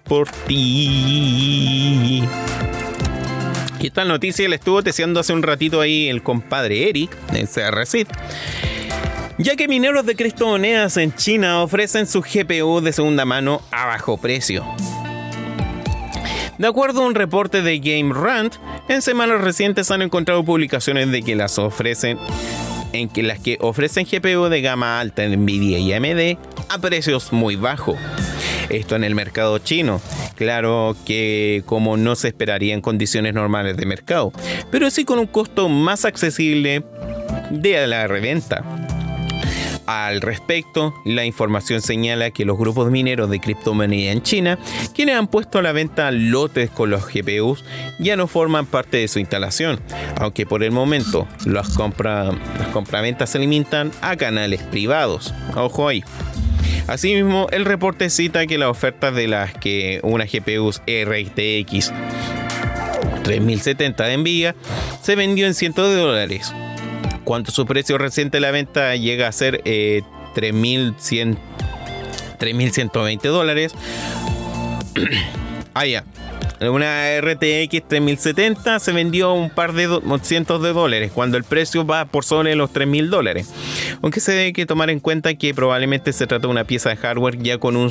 [0.04, 2.22] por ti.
[3.80, 8.06] Y esta noticia le estuvo deseando hace un ratito ahí el compadre Eric de CRC.
[9.38, 14.18] Ya que mineros de criptomonedas en China ofrecen su GPU de segunda mano a bajo
[14.18, 14.64] precio.
[16.62, 18.54] De acuerdo a un reporte de Game Rant,
[18.88, 22.18] en semanas recientes han encontrado publicaciones de que las ofrecen
[22.92, 27.32] en que las que ofrecen GPU de gama alta en Nvidia y AMD a precios
[27.32, 27.96] muy bajos.
[28.68, 30.00] Esto en el mercado chino.
[30.36, 34.32] Claro que como no se esperaría en condiciones normales de mercado,
[34.70, 36.84] pero sí con un costo más accesible
[37.50, 38.81] de la reventa.
[39.92, 44.58] Al respecto, la información señala que los grupos mineros de criptomoneda en China,
[44.94, 47.62] quienes han puesto a la venta lotes con los GPUs,
[47.98, 49.78] ya no forman parte de su instalación,
[50.18, 55.34] aunque por el momento las, compra, las compraventas se limitan a canales privados.
[55.56, 56.02] Ojo ahí.
[56.86, 61.92] Asimismo, el reporte cita que las ofertas de las que una GPU RTX
[63.24, 64.56] 3070 de Nvidia
[65.02, 66.54] se vendió en cientos de dólares
[67.24, 71.38] cuando su precio reciente de la venta llega a ser 3.100 eh,
[72.38, 73.74] 3.120 dólares.
[75.74, 75.84] ah.
[76.60, 82.04] Una RTX 3070 se vendió un par de cientos de dólares cuando el precio va
[82.04, 83.52] por sobre los 3.000 dólares.
[84.00, 86.96] Aunque se debe que tomar en cuenta que probablemente se trata de una pieza de
[86.96, 87.90] hardware ya con,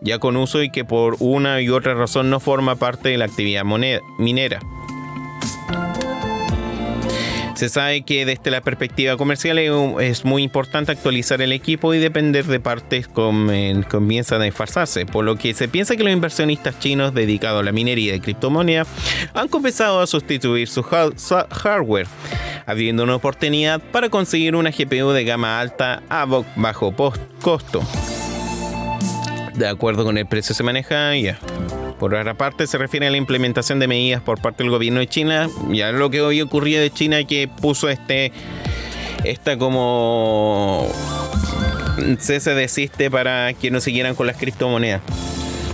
[0.00, 3.26] ya con uso y que por una y otra razón no forma parte de la
[3.26, 3.64] actividad
[4.18, 4.60] minera.
[7.54, 12.44] Se sabe que desde la perspectiva comercial es muy importante actualizar el equipo y depender
[12.44, 17.14] de partes que comienzan a disfrazarse, por lo que se piensa que los inversionistas chinos
[17.14, 18.88] dedicados a la minería de criptomonedas
[19.34, 22.08] han comenzado a sustituir su hardware,
[22.66, 26.26] habiendo una oportunidad para conseguir una GPU de gama alta a
[26.56, 26.94] bajo
[27.40, 27.82] costo.
[29.54, 31.38] De acuerdo con el precio se maneja ya.
[32.04, 35.06] Por otra parte, se refiere a la implementación de medidas por parte del gobierno de
[35.06, 35.48] China.
[35.70, 38.30] Ya lo que hoy ocurrió de China que puso este
[39.24, 40.86] esta como
[42.18, 45.00] cese desiste para que no siguieran con las criptomonedas.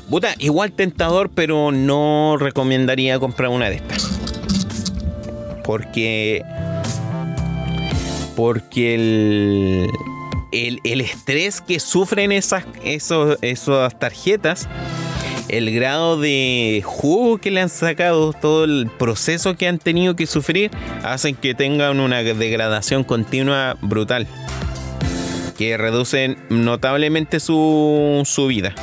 [0.09, 4.09] Puta, igual tentador, pero no recomendaría comprar una de estas.
[5.65, 6.45] Porque.
[8.37, 9.91] Porque el.
[10.53, 14.69] El, estrés que sufren esas, esos, esas tarjetas
[15.51, 20.27] el grado de jugo que le han sacado, todo el proceso que han tenido que
[20.27, 20.71] sufrir,
[21.03, 24.27] hacen que tengan una degradación continua brutal.
[25.59, 28.75] Que reducen notablemente su, su vida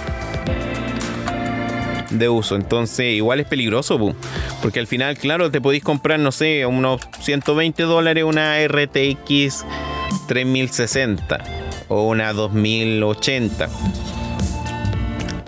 [2.09, 2.55] de uso.
[2.55, 4.15] Entonces, igual es peligroso,
[4.61, 9.65] porque al final, claro, te podéis comprar, no sé, unos 120 dólares una RTX
[10.27, 11.43] 3060
[11.89, 13.69] o una 2080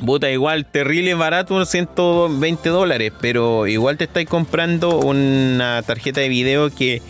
[0.05, 6.69] Puta, igual, terrible barato, 120 dólares, pero igual te estáis comprando una tarjeta de video
[6.69, 7.01] que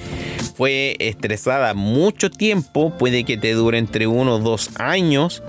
[0.55, 5.43] fue estresada mucho tiempo, puede que te dure entre uno o dos años,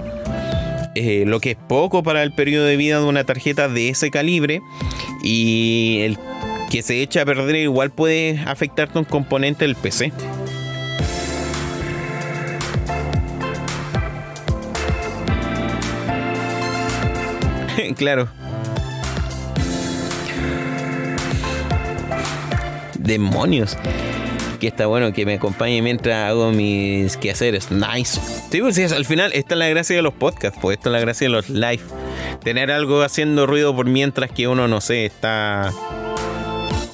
[0.95, 4.11] eh, lo que es poco para el periodo de vida de una tarjeta de ese
[4.11, 4.61] calibre,
[5.23, 6.19] y el
[6.71, 10.13] que se echa a perder igual puede afectarte un componente del PC.
[18.01, 18.29] Claro.
[22.99, 23.77] Demonios.
[24.59, 27.71] Que está bueno que me acompañe mientras hago mis quehaceres.
[27.71, 28.19] Nice.
[28.51, 31.01] Sí, pues al final esta es la gracia de los podcasts, pues esta es la
[31.01, 31.83] gracia de los live.
[32.43, 35.71] Tener algo haciendo ruido por mientras que uno, no sé, está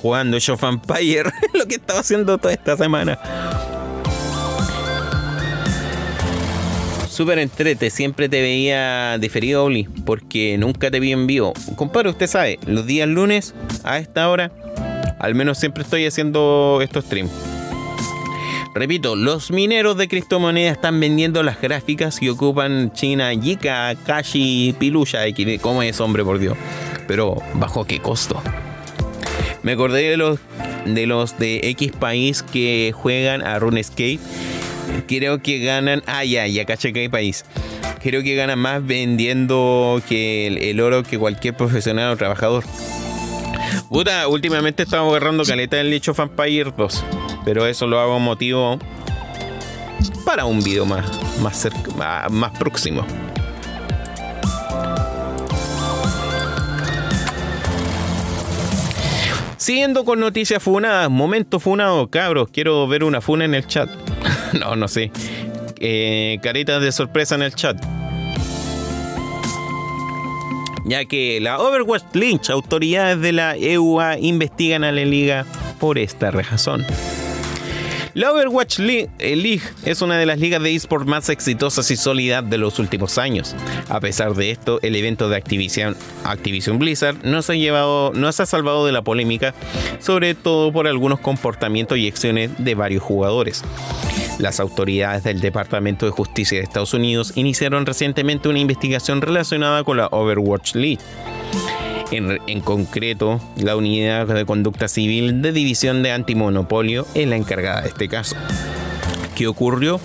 [0.03, 3.17] jugando Show Empire, lo que estaba haciendo toda esta semana.
[7.17, 11.55] Súper entrete, siempre te veía diferido, Oli, porque nunca te vi en vivo.
[11.75, 13.55] Compadre, usted sabe, los días lunes
[13.85, 14.53] a esta hora,
[15.19, 17.31] al menos siempre estoy haciendo estos streams.
[18.75, 25.21] Repito, los mineros de criptomonedas están vendiendo las gráficas y ocupan China, Yika, Kashi, Piluya,
[25.63, 26.55] ¿cómo es hombre por Dios?
[27.09, 28.43] Pero ¿bajo qué costo?
[29.63, 30.39] Me acordé de los
[30.85, 34.21] de los de X país que juegan a RuneScape
[35.07, 36.03] creo que ganan.
[36.07, 37.45] Ah, ya, ya caché que hay país.
[38.03, 42.65] Creo que ganan más vendiendo que el, oro que cualquier profesional o trabajador.
[43.89, 47.05] Puta, últimamente estamos agarrando caleta del nicho Vampire 2.
[47.45, 48.79] Pero eso lo hago motivo
[50.25, 51.07] para un video más,
[51.53, 53.07] cerca, más próximo.
[59.67, 63.91] Siguiendo con noticias funadas, momento funado, cabros, quiero ver una funa en el chat.
[64.61, 65.11] no, no sé.
[65.79, 67.77] Eh, caritas de sorpresa en el chat.
[70.85, 75.45] Ya que la Overwatch Lynch, autoridades de la EUA investigan a la liga
[75.81, 76.87] por esta razón.
[78.17, 82.49] La Overwatch eh, League, es una de las ligas de esports más exitosas y sólidas
[82.49, 83.55] de los últimos años.
[83.91, 88.33] A pesar de esto, el evento de Activision, Activision Blizzard no se, ha llevado, no
[88.33, 89.55] se ha salvado de la polémica,
[89.99, 93.63] sobre todo por algunos comportamientos y acciones de varios jugadores.
[94.39, 99.99] Las autoridades del Departamento de Justicia de Estados Unidos iniciaron recientemente una investigación relacionada con
[99.99, 101.01] la Overwatch League
[102.11, 107.89] en, concreto, la Unidad de Conducta Civil de División de Antimonopolio es la encargada de
[107.89, 108.37] este caso.
[109.35, 110.01] ¿Qué ocurrió?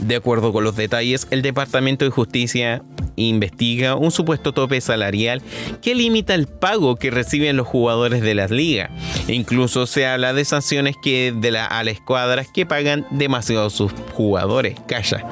[0.00, 2.82] De acuerdo con los detalles, el Departamento de Justicia
[3.16, 5.40] investiga un supuesto tope salarial
[5.80, 8.90] que limita el pago que reciben los jugadores de las ligas.
[9.28, 13.92] Incluso se habla de sanciones que de la, a las escuadras que pagan demasiado sus
[14.12, 14.76] jugadores.
[14.86, 15.24] Calla.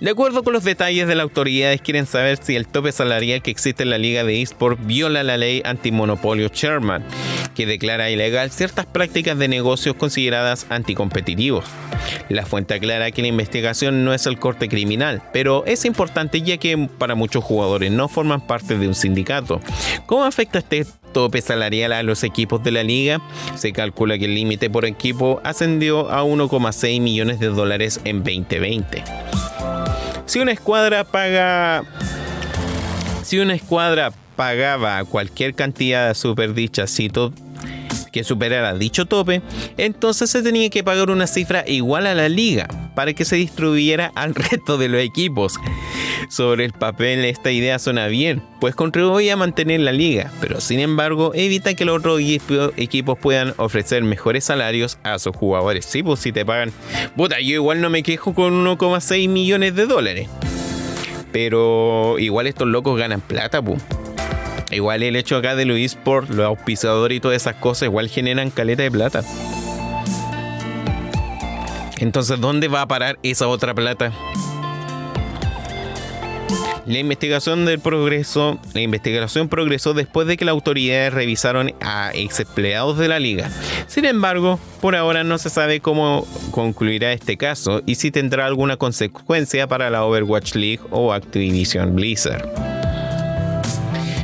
[0.00, 3.50] De acuerdo con los detalles de las autoridades, quieren saber si el tope salarial que
[3.50, 7.04] existe en la Liga de eSport viola la ley antimonopolio Sherman,
[7.54, 11.64] que declara ilegal ciertas prácticas de negocios consideradas anticompetitivos.
[12.28, 16.56] La fuente aclara que la investigación no es el corte criminal, pero es importante ya
[16.56, 19.60] que para muchos jugadores no forman parte de un sindicato.
[20.06, 23.20] ¿Cómo afecta este tope salarial a los equipos de la liga?
[23.54, 29.04] Se calcula que el límite por equipo ascendió a 1,6 millones de dólares en 2020.
[30.26, 31.84] Si una escuadra paga.
[33.22, 36.90] Si una escuadra pagaba cualquier cantidad de superdichas
[38.12, 39.42] que superara dicho tope,
[39.78, 44.12] entonces se tenía que pagar una cifra igual a la liga para que se distribuyera
[44.14, 45.54] al resto de los equipos.
[46.28, 50.78] Sobre el papel esta idea suena bien, pues contribuye a mantener la liga, pero sin
[50.78, 52.20] embargo evita que los otros
[52.76, 55.84] equipos puedan ofrecer mejores salarios a sus jugadores.
[55.84, 56.72] Sí, pues si te pagan,
[57.16, 60.28] puta, yo igual no me quejo con 1,6 millones de dólares.
[61.32, 63.82] Pero igual estos locos ganan plata, pues.
[64.72, 68.50] Igual el hecho acá de los eSports, los auspiciadores y todas esas cosas, igual generan
[68.50, 69.22] caleta de plata.
[71.98, 74.12] Entonces, ¿dónde va a parar esa otra plata?
[76.84, 82.40] La investigación del progreso, la investigación progresó después de que las autoridades revisaron a ex
[82.40, 83.48] empleados de la liga.
[83.86, 88.78] Sin embargo, por ahora no se sabe cómo concluirá este caso y si tendrá alguna
[88.78, 92.81] consecuencia para la Overwatch League o Activision Blizzard.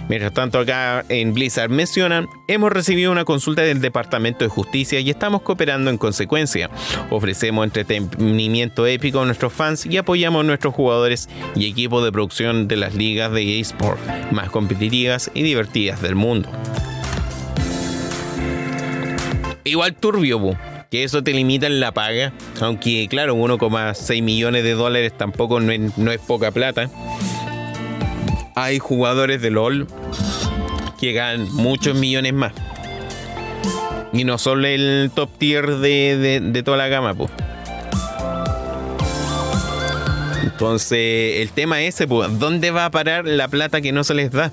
[0.08, 5.10] Mientras tanto, acá en Blizzard mencionan, hemos recibido una consulta del Departamento de Justicia y
[5.10, 6.70] estamos cooperando en consecuencia.
[7.10, 12.68] Ofrecemos entretenimiento épico a nuestros fans y apoyamos a nuestros jugadores y equipos de producción
[12.68, 16.48] de las ligas de eSport más competitivas y divertidas del mundo.
[19.64, 20.56] Igual turbio,
[20.90, 26.10] que eso te limita en la paga, aunque claro, 1,6 millones de dólares tampoco no
[26.10, 26.88] es poca plata
[28.62, 29.86] hay jugadores de LOL
[30.98, 32.52] que ganan muchos millones más.
[34.12, 37.30] Y no solo el top tier de, toda la gama, pues.
[40.42, 44.14] Entonces, el tema es ese, pues, ¿dónde va a parar la plata que no se
[44.14, 44.50] les da?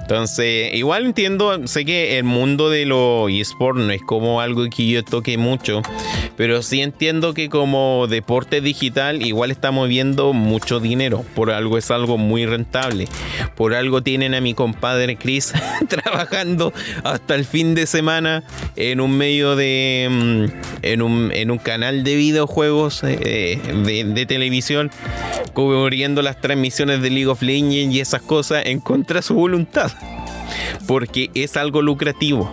[0.00, 4.88] Entonces, igual entiendo, sé que el mundo de los eSports no es como algo que
[4.88, 5.82] yo toque mucho,
[6.38, 11.24] Pero sí entiendo que como deporte digital igual está moviendo mucho dinero.
[11.34, 13.08] Por algo es algo muy rentable.
[13.56, 15.52] Por algo tienen a mi compadre Chris
[15.88, 18.44] trabajando hasta el fin de semana
[18.76, 20.06] en un medio de...
[20.08, 20.44] Mm,
[20.82, 24.92] en un, en un canal de videojuegos eh, de, de televisión
[25.54, 29.90] cubriendo las transmisiones de League of Legends y esas cosas en contra de su voluntad.
[30.86, 32.48] Porque es algo lucrativo.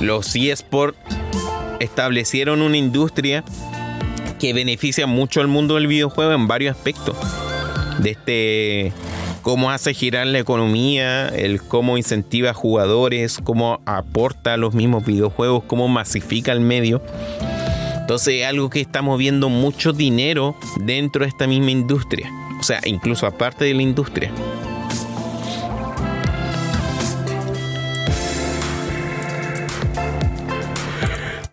[0.00, 1.21] Los eSports
[1.82, 3.44] establecieron una industria
[4.38, 7.16] que beneficia mucho al mundo del videojuego en varios aspectos.
[7.98, 8.92] De este
[9.42, 15.64] cómo hace girar la economía, el cómo incentiva a jugadores, cómo aporta los mismos videojuegos,
[15.64, 17.02] cómo masifica el medio.
[18.00, 22.30] Entonces es algo que está moviendo mucho dinero dentro de esta misma industria.
[22.58, 24.30] O sea, incluso aparte de la industria.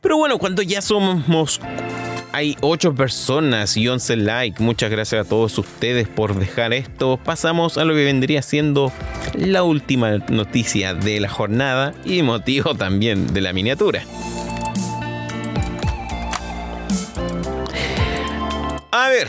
[0.10, 1.62] Pero bueno, cuando ya somos
[2.32, 4.64] hay 8 personas y 11 likes.
[4.64, 7.20] Muchas gracias a todos ustedes por dejar esto.
[7.24, 8.92] Pasamos a lo que vendría siendo
[9.36, 14.02] la última noticia de la jornada y motivo también de la miniatura.
[18.90, 19.28] A ver.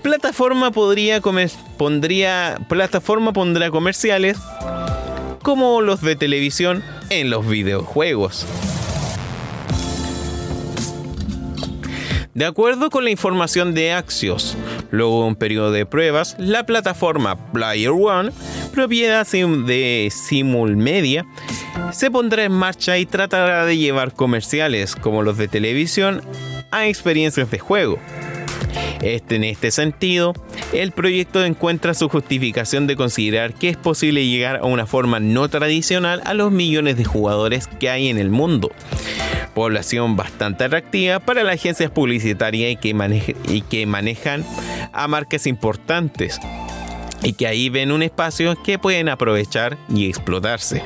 [0.00, 4.38] Plataforma podría comer, pondría plataforma pondrá comerciales
[5.42, 8.46] como los de televisión en los videojuegos.
[12.36, 14.58] De acuerdo con la información de Axios,
[14.90, 18.30] luego de un periodo de pruebas, la plataforma Player One,
[18.74, 21.24] propiedad de Simul Media,
[21.92, 26.20] se pondrá en marcha y tratará de llevar comerciales como los de televisión
[26.72, 27.98] a experiencias de juego.
[29.02, 30.34] Este, en este sentido,
[30.72, 35.48] el proyecto encuentra su justificación de considerar que es posible llegar a una forma no
[35.48, 38.72] tradicional a los millones de jugadores que hay en el mundo,
[39.54, 44.44] población bastante atractiva para las agencias publicitarias y que, y que manejan
[44.92, 46.40] a marcas importantes
[47.22, 50.82] y que ahí ven un espacio que pueden aprovechar y explotarse.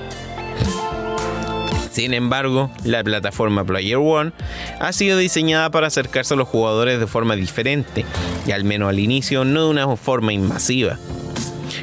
[1.90, 4.32] Sin embargo, la plataforma Player One
[4.78, 8.04] ha sido diseñada para acercarse a los jugadores de forma diferente,
[8.46, 10.98] y al menos al inicio no de una forma invasiva,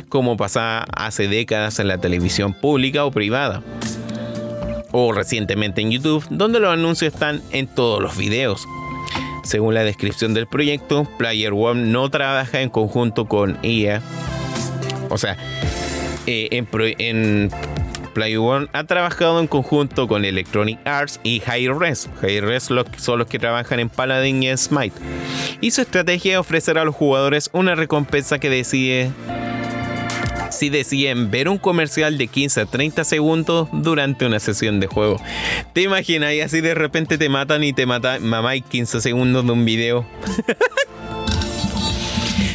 [0.09, 3.63] como pasaba hace décadas en la televisión pública o privada
[4.91, 8.67] o recientemente en YouTube, donde los anuncios están en todos los videos.
[9.43, 14.01] Según la descripción del proyecto, Player One no trabaja en conjunto con EA.
[15.09, 15.37] O sea,
[16.25, 17.51] eh, en,
[18.17, 22.09] Player One ha trabajado en conjunto con Electronic Arts y Hi-Res.
[22.23, 24.95] Hi-Res son los que trabajan en Paladin y Smite.
[25.61, 29.11] Y su estrategia es ofrecer a los jugadores una recompensa que decide
[30.49, 35.21] si deciden ver un comercial de 15 a 30 segundos durante una sesión de juego.
[35.73, 36.33] ¿Te imaginas?
[36.33, 39.63] Y así de repente te matan y te matan mamá y 15 segundos de un
[39.63, 40.07] video.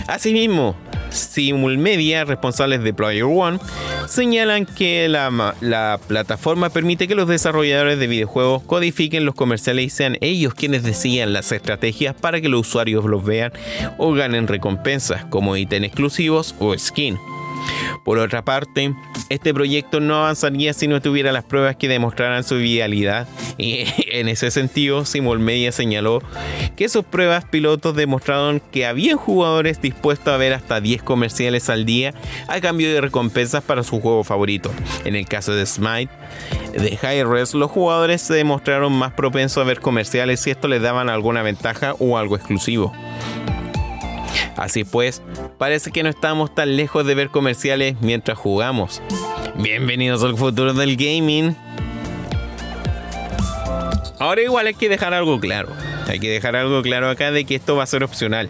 [0.08, 0.74] Asimismo,
[1.12, 3.58] Simulmedia, responsables de Player One,
[4.06, 9.90] señalan que la, la, plataforma permite que los desarrolladores de videojuegos codifiquen los comerciales y
[9.90, 13.52] sean ellos quienes decidan las estrategias para que los usuarios los vean
[13.98, 17.18] o ganen recompensas como ítems exclusivos o skin.
[18.04, 18.94] Por otra parte,
[19.28, 24.28] este proyecto no avanzaría si no tuviera las pruebas que demostraran su viabilidad y en
[24.28, 26.22] ese sentido Simul Media señaló
[26.76, 31.84] que sus pruebas pilotos demostraron que había jugadores dispuestos a ver hasta 10 comerciales al
[31.84, 32.14] día
[32.48, 34.70] a cambio de recompensas para su juego favorito.
[35.04, 36.12] En el caso de Smite,
[36.72, 40.82] de High Res, los jugadores se demostraron más propensos a ver comerciales si esto les
[40.82, 42.92] daban alguna ventaja o algo exclusivo.
[44.56, 45.22] Así pues,
[45.58, 49.02] parece que no estamos tan lejos de ver comerciales mientras jugamos.
[49.56, 51.56] Bienvenidos al futuro del gaming.
[54.18, 55.70] Ahora igual hay que dejar algo claro.
[56.06, 58.48] Hay que dejar algo claro acá de que esto va a ser opcional.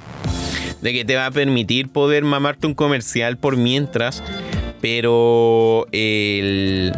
[0.80, 4.22] De que te va a permitir poder mamarte un comercial por mientras.
[4.80, 5.86] Pero.
[5.92, 6.92] Eh,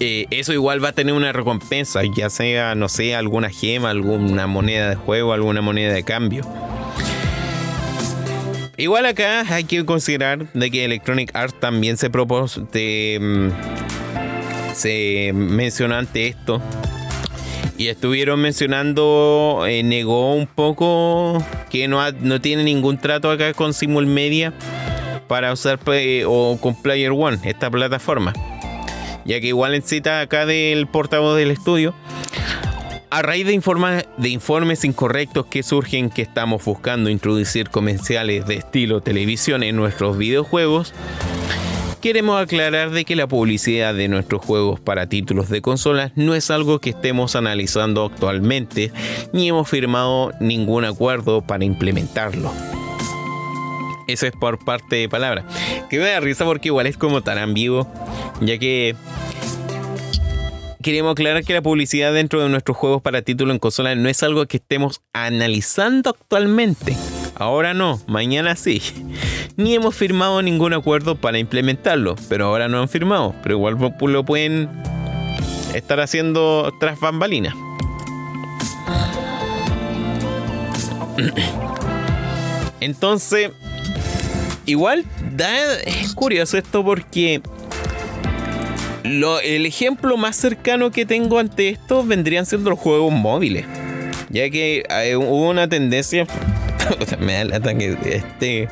[0.00, 4.90] eso igual va a tener una recompensa, ya sea, no sé, alguna gema, alguna moneda
[4.90, 6.44] de juego, alguna moneda de cambio.
[8.76, 13.48] Igual acá hay que considerar de que Electronic Arts también se propuso, mm,
[14.74, 16.60] se mencionó ante esto
[17.76, 23.74] y estuvieron mencionando, eh, negó un poco que no, no tiene ningún trato acá con
[23.74, 24.52] Simul Media
[25.28, 28.32] para usar eh, o con Player One, esta plataforma.
[29.24, 31.94] Ya que igual en cita acá del portavoz del estudio,
[33.14, 39.62] a raíz de, informes incorrectos que surgen que estamos buscando introducir comerciales de estilo televisión
[39.62, 40.92] en nuestros videojuegos,
[42.00, 46.50] queremos aclarar de que la publicidad de nuestros juegos para títulos de consolas no es
[46.50, 48.90] algo que estemos analizando actualmente,
[49.32, 52.52] ni hemos firmado ningún acuerdo para implementarlo.
[54.08, 55.44] Eso es por parte de palabra.
[55.88, 57.86] Que me da risa porque igual es como tan ambiguo,
[58.40, 58.96] ya que
[60.84, 64.22] queremos aclarar que la publicidad dentro de nuestros juegos para título en consola no es
[64.22, 66.94] algo que estemos analizando actualmente.
[67.36, 68.82] Ahora no, mañana sí.
[69.56, 73.34] Ni hemos firmado ningún acuerdo para implementarlo, pero ahora no han firmado.
[73.42, 74.68] Pero igual lo pueden
[75.72, 77.54] estar haciendo tras bambalinas.
[82.80, 83.52] Entonces,
[84.66, 87.40] igual da, es curioso esto porque
[89.04, 93.66] el ejemplo más cercano que tengo ante esto vendrían siendo los juegos móviles.
[94.30, 96.26] Ya que eh, hubo una tendencia.
[97.20, 98.68] me da lata que esté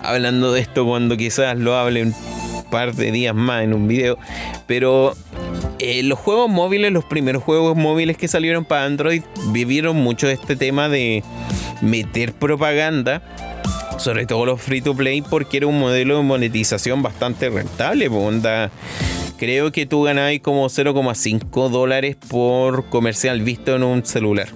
[0.00, 2.14] hablando de esto cuando quizás lo hable un
[2.70, 4.18] par de días más en un video.
[4.66, 5.16] Pero
[5.78, 10.56] eh, los juegos móviles, los primeros juegos móviles que salieron para Android, vivieron mucho este
[10.56, 11.24] tema de
[11.80, 13.22] meter propaganda
[13.98, 18.08] sobre todo los free to play porque era un modelo de monetización bastante rentable.
[18.08, 18.70] Onda,
[19.40, 24.48] creo que tú ganabas como 0,5 dólares por comercial visto en un celular.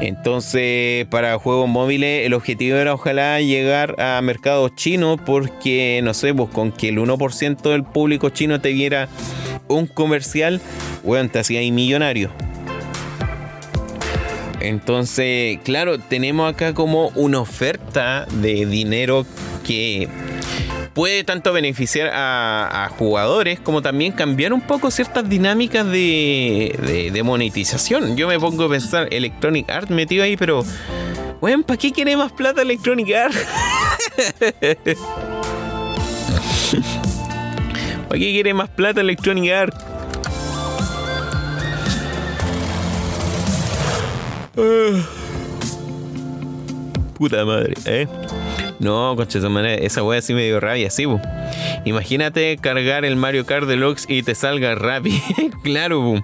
[0.00, 6.32] Entonces, para juegos móviles, el objetivo era ojalá llegar a mercados chinos, porque no sé,
[6.32, 9.10] pues con que el 1% del público chino te viera
[9.68, 10.58] un comercial,
[11.04, 12.30] bueno, te hacía millonario.
[14.60, 19.26] Entonces, claro, tenemos acá como una oferta de dinero
[19.62, 20.08] que
[20.94, 28.16] puede tanto beneficiar a, jugadores como también cambiar un poco ciertas dinámicas de, monetización.
[28.16, 30.64] Yo me pongo a pensar Electronic Art metido ahí, pero,
[31.40, 33.34] bueno, ¿para qué quiere más plata Electronic Art?
[38.08, 39.74] ¿Para qué quiere más plata Electronic Art?
[44.58, 45.02] Ah.
[47.16, 48.06] Puta madre, ¿eh?
[48.82, 51.06] No, concha de esa wea sí me dio rabia, sí,
[51.84, 55.18] Imagínate cargar el Mario Kart Deluxe y te salga rápido.
[55.62, 56.20] claro,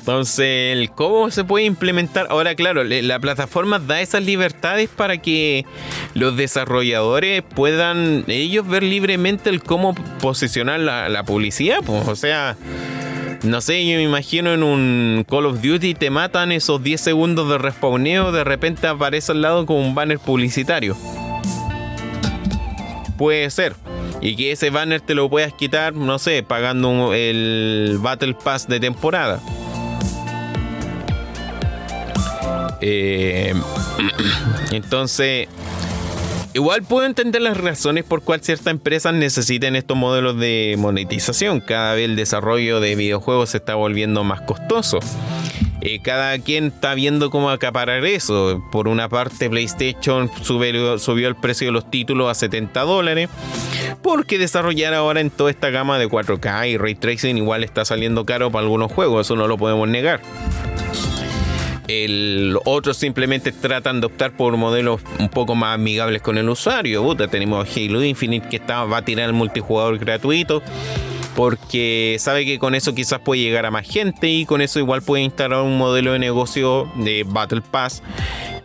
[0.00, 2.26] Entonces, ¿cómo se puede implementar?
[2.30, 5.66] Ahora, claro, la plataforma da esas libertades para que
[6.14, 11.78] los desarrolladores puedan ellos ver libremente el cómo posicionar la publicidad.
[11.86, 12.56] Pues, o sea,
[13.44, 17.48] no sé, yo me imagino en un Call of Duty te matan esos 10 segundos
[17.48, 20.96] de respawneo, de repente aparece al lado como un banner publicitario.
[23.18, 23.74] Puede ser.
[24.20, 28.80] Y que ese banner te lo puedas quitar, no sé, pagando el Battle Pass de
[28.80, 29.40] temporada.
[32.80, 33.54] Eh,
[34.70, 35.48] entonces,
[36.54, 41.60] Igual puedo entender las razones por cual ciertas empresas necesiten estos modelos de monetización.
[41.60, 45.00] Cada vez el desarrollo de videojuegos se está volviendo más costoso.
[45.80, 48.62] Eh, cada quien está viendo cómo acaparar eso.
[48.70, 53.28] Por una parte, PlayStation subió, subió el precio de los títulos a 70 dólares.
[54.00, 58.24] Porque desarrollar ahora en toda esta gama de 4K y ray tracing igual está saliendo
[58.24, 60.20] caro para algunos juegos, eso no lo podemos negar.
[61.86, 67.14] El, otros simplemente tratan de optar por modelos un poco más amigables con el usuario.
[67.28, 70.62] tenemos Halo Infinite que está, va a tirar el multijugador gratuito
[71.34, 75.02] porque sabe que con eso quizás puede llegar a más gente y con eso igual
[75.02, 78.02] puede instalar un modelo de negocio de Battle Pass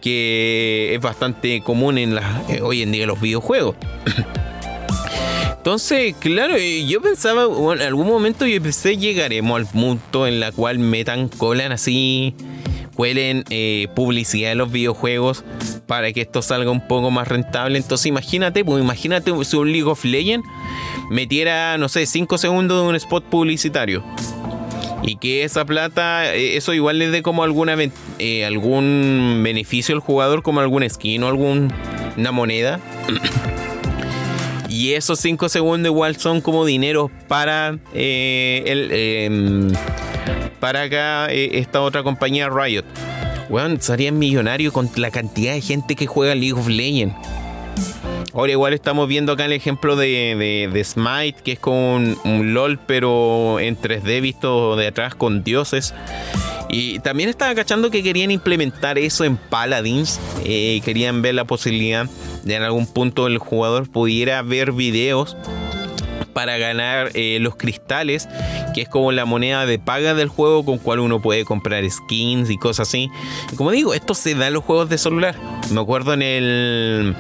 [0.02, 2.18] que es bastante común en
[2.48, 3.76] eh, hoy en día en los videojuegos.
[5.58, 10.54] Entonces, claro, eh, yo pensaba, en algún momento yo pensé llegaremos al punto en la
[10.54, 12.34] cual metan colan así
[13.00, 15.46] cuelen eh, publicidad de los videojuegos
[15.88, 17.78] para que esto salga un poco más rentable.
[17.78, 20.46] Entonces imagínate, pues imagínate si un League of Legends
[21.10, 24.04] metiera, no sé, 5 segundos de un spot publicitario.
[25.02, 27.78] Y que esa plata, eh, eso igual le dé como alguna,
[28.20, 31.72] eh, algún beneficio al jugador, como algún skin o alguna
[32.34, 32.82] moneda.
[34.68, 39.72] y esos 5 segundos igual son como dinero para el em,
[40.60, 42.86] para acá eh, esta otra compañía Riot.
[43.50, 47.16] Weón, serían millonarios con la cantidad de gente que juega League of Legends.
[48.34, 52.78] Ahora igual estamos viendo acá el ejemplo de, de, Smite, que es como un, LOL,
[52.78, 55.96] pero en 3D visto de atrás con dioses.
[56.70, 60.20] Y también estaba cachando que querían implementar eso en Paladins.
[60.46, 62.06] Eh, querían ver la posibilidad
[62.44, 65.36] de en algún punto el jugador pudiera ver videos
[66.34, 68.28] para ganar eh, los cristales,
[68.74, 72.50] que es como la moneda de paga del juego con cual uno puede comprar skins
[72.50, 73.10] y cosas así.
[73.56, 75.36] Como digo, esto se da en los juegos de celular.
[75.72, 77.16] Me acuerdo en el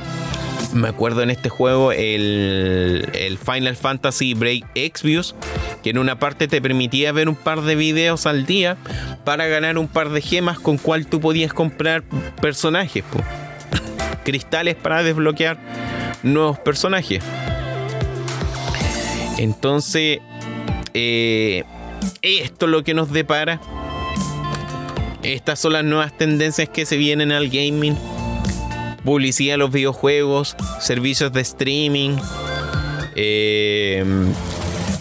[0.73, 5.35] me acuerdo en este juego el, Final Fantasy Break Exvius,
[5.83, 8.77] que en una parte te permitía ver un par de videos al día
[9.23, 12.03] para ganar un par de gemas con cual tú podías comprar
[12.41, 13.03] personajes,
[14.23, 15.57] cristales para desbloquear
[16.23, 17.23] nuevos personajes.
[19.39, 20.19] Entonces,
[20.93, 21.63] eh,
[22.21, 23.61] esto es lo que nos depara.
[25.23, 27.97] Estas son las nuevas tendencias que se vienen al gaming.
[29.05, 32.17] Publicidad de los videojuegos, servicios de streaming,
[33.15, 34.03] eh,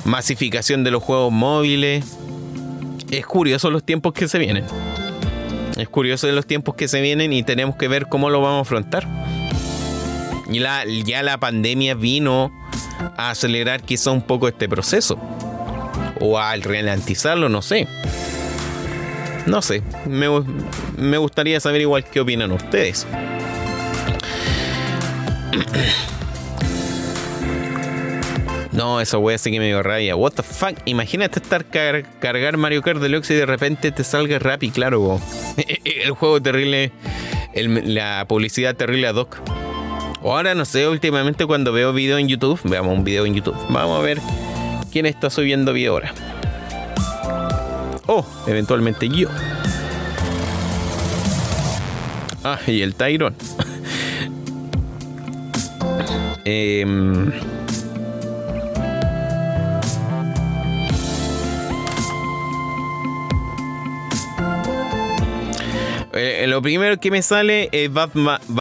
[0.05, 2.05] masificación de los juegos móviles.
[3.11, 4.65] Es curioso los tiempos que se vienen.
[5.77, 8.61] Es curioso los tiempos que se vienen y tenemos que ver cómo lo vamos a
[8.61, 9.09] afrontar.
[10.49, 12.53] Y la, ya la pandemia vino
[13.17, 15.19] a acelerar quizá un poco este proceso.
[16.21, 17.87] O a ralentizarlo, no sé.
[19.47, 19.83] No sé.
[20.07, 20.27] Me,
[20.97, 23.07] me gustaría saber igual qué opinan ustedes.
[28.79, 30.15] No, esa wea sí que me dio rabia.
[30.15, 30.79] What the fuck?
[30.85, 35.21] Imagínate estar car cargar Mario Kart Deluxe y de repente te salga rap y claro,
[35.85, 36.93] el juego terrible,
[37.57, 39.37] la publicidad terrible ad hoc.
[40.23, 43.57] Ahora no sé, últimamente cuando veo video en YouTube, veamos un video en YouTube.
[43.71, 44.21] Vamos a ver
[44.91, 46.13] quién está subiendo video ahora.
[48.07, 49.29] Oh, eventualmente yo.
[52.43, 53.35] Ah, y el Tyron.
[56.45, 56.85] eh,
[66.21, 68.41] Eh, lo primero que me sale es Batman,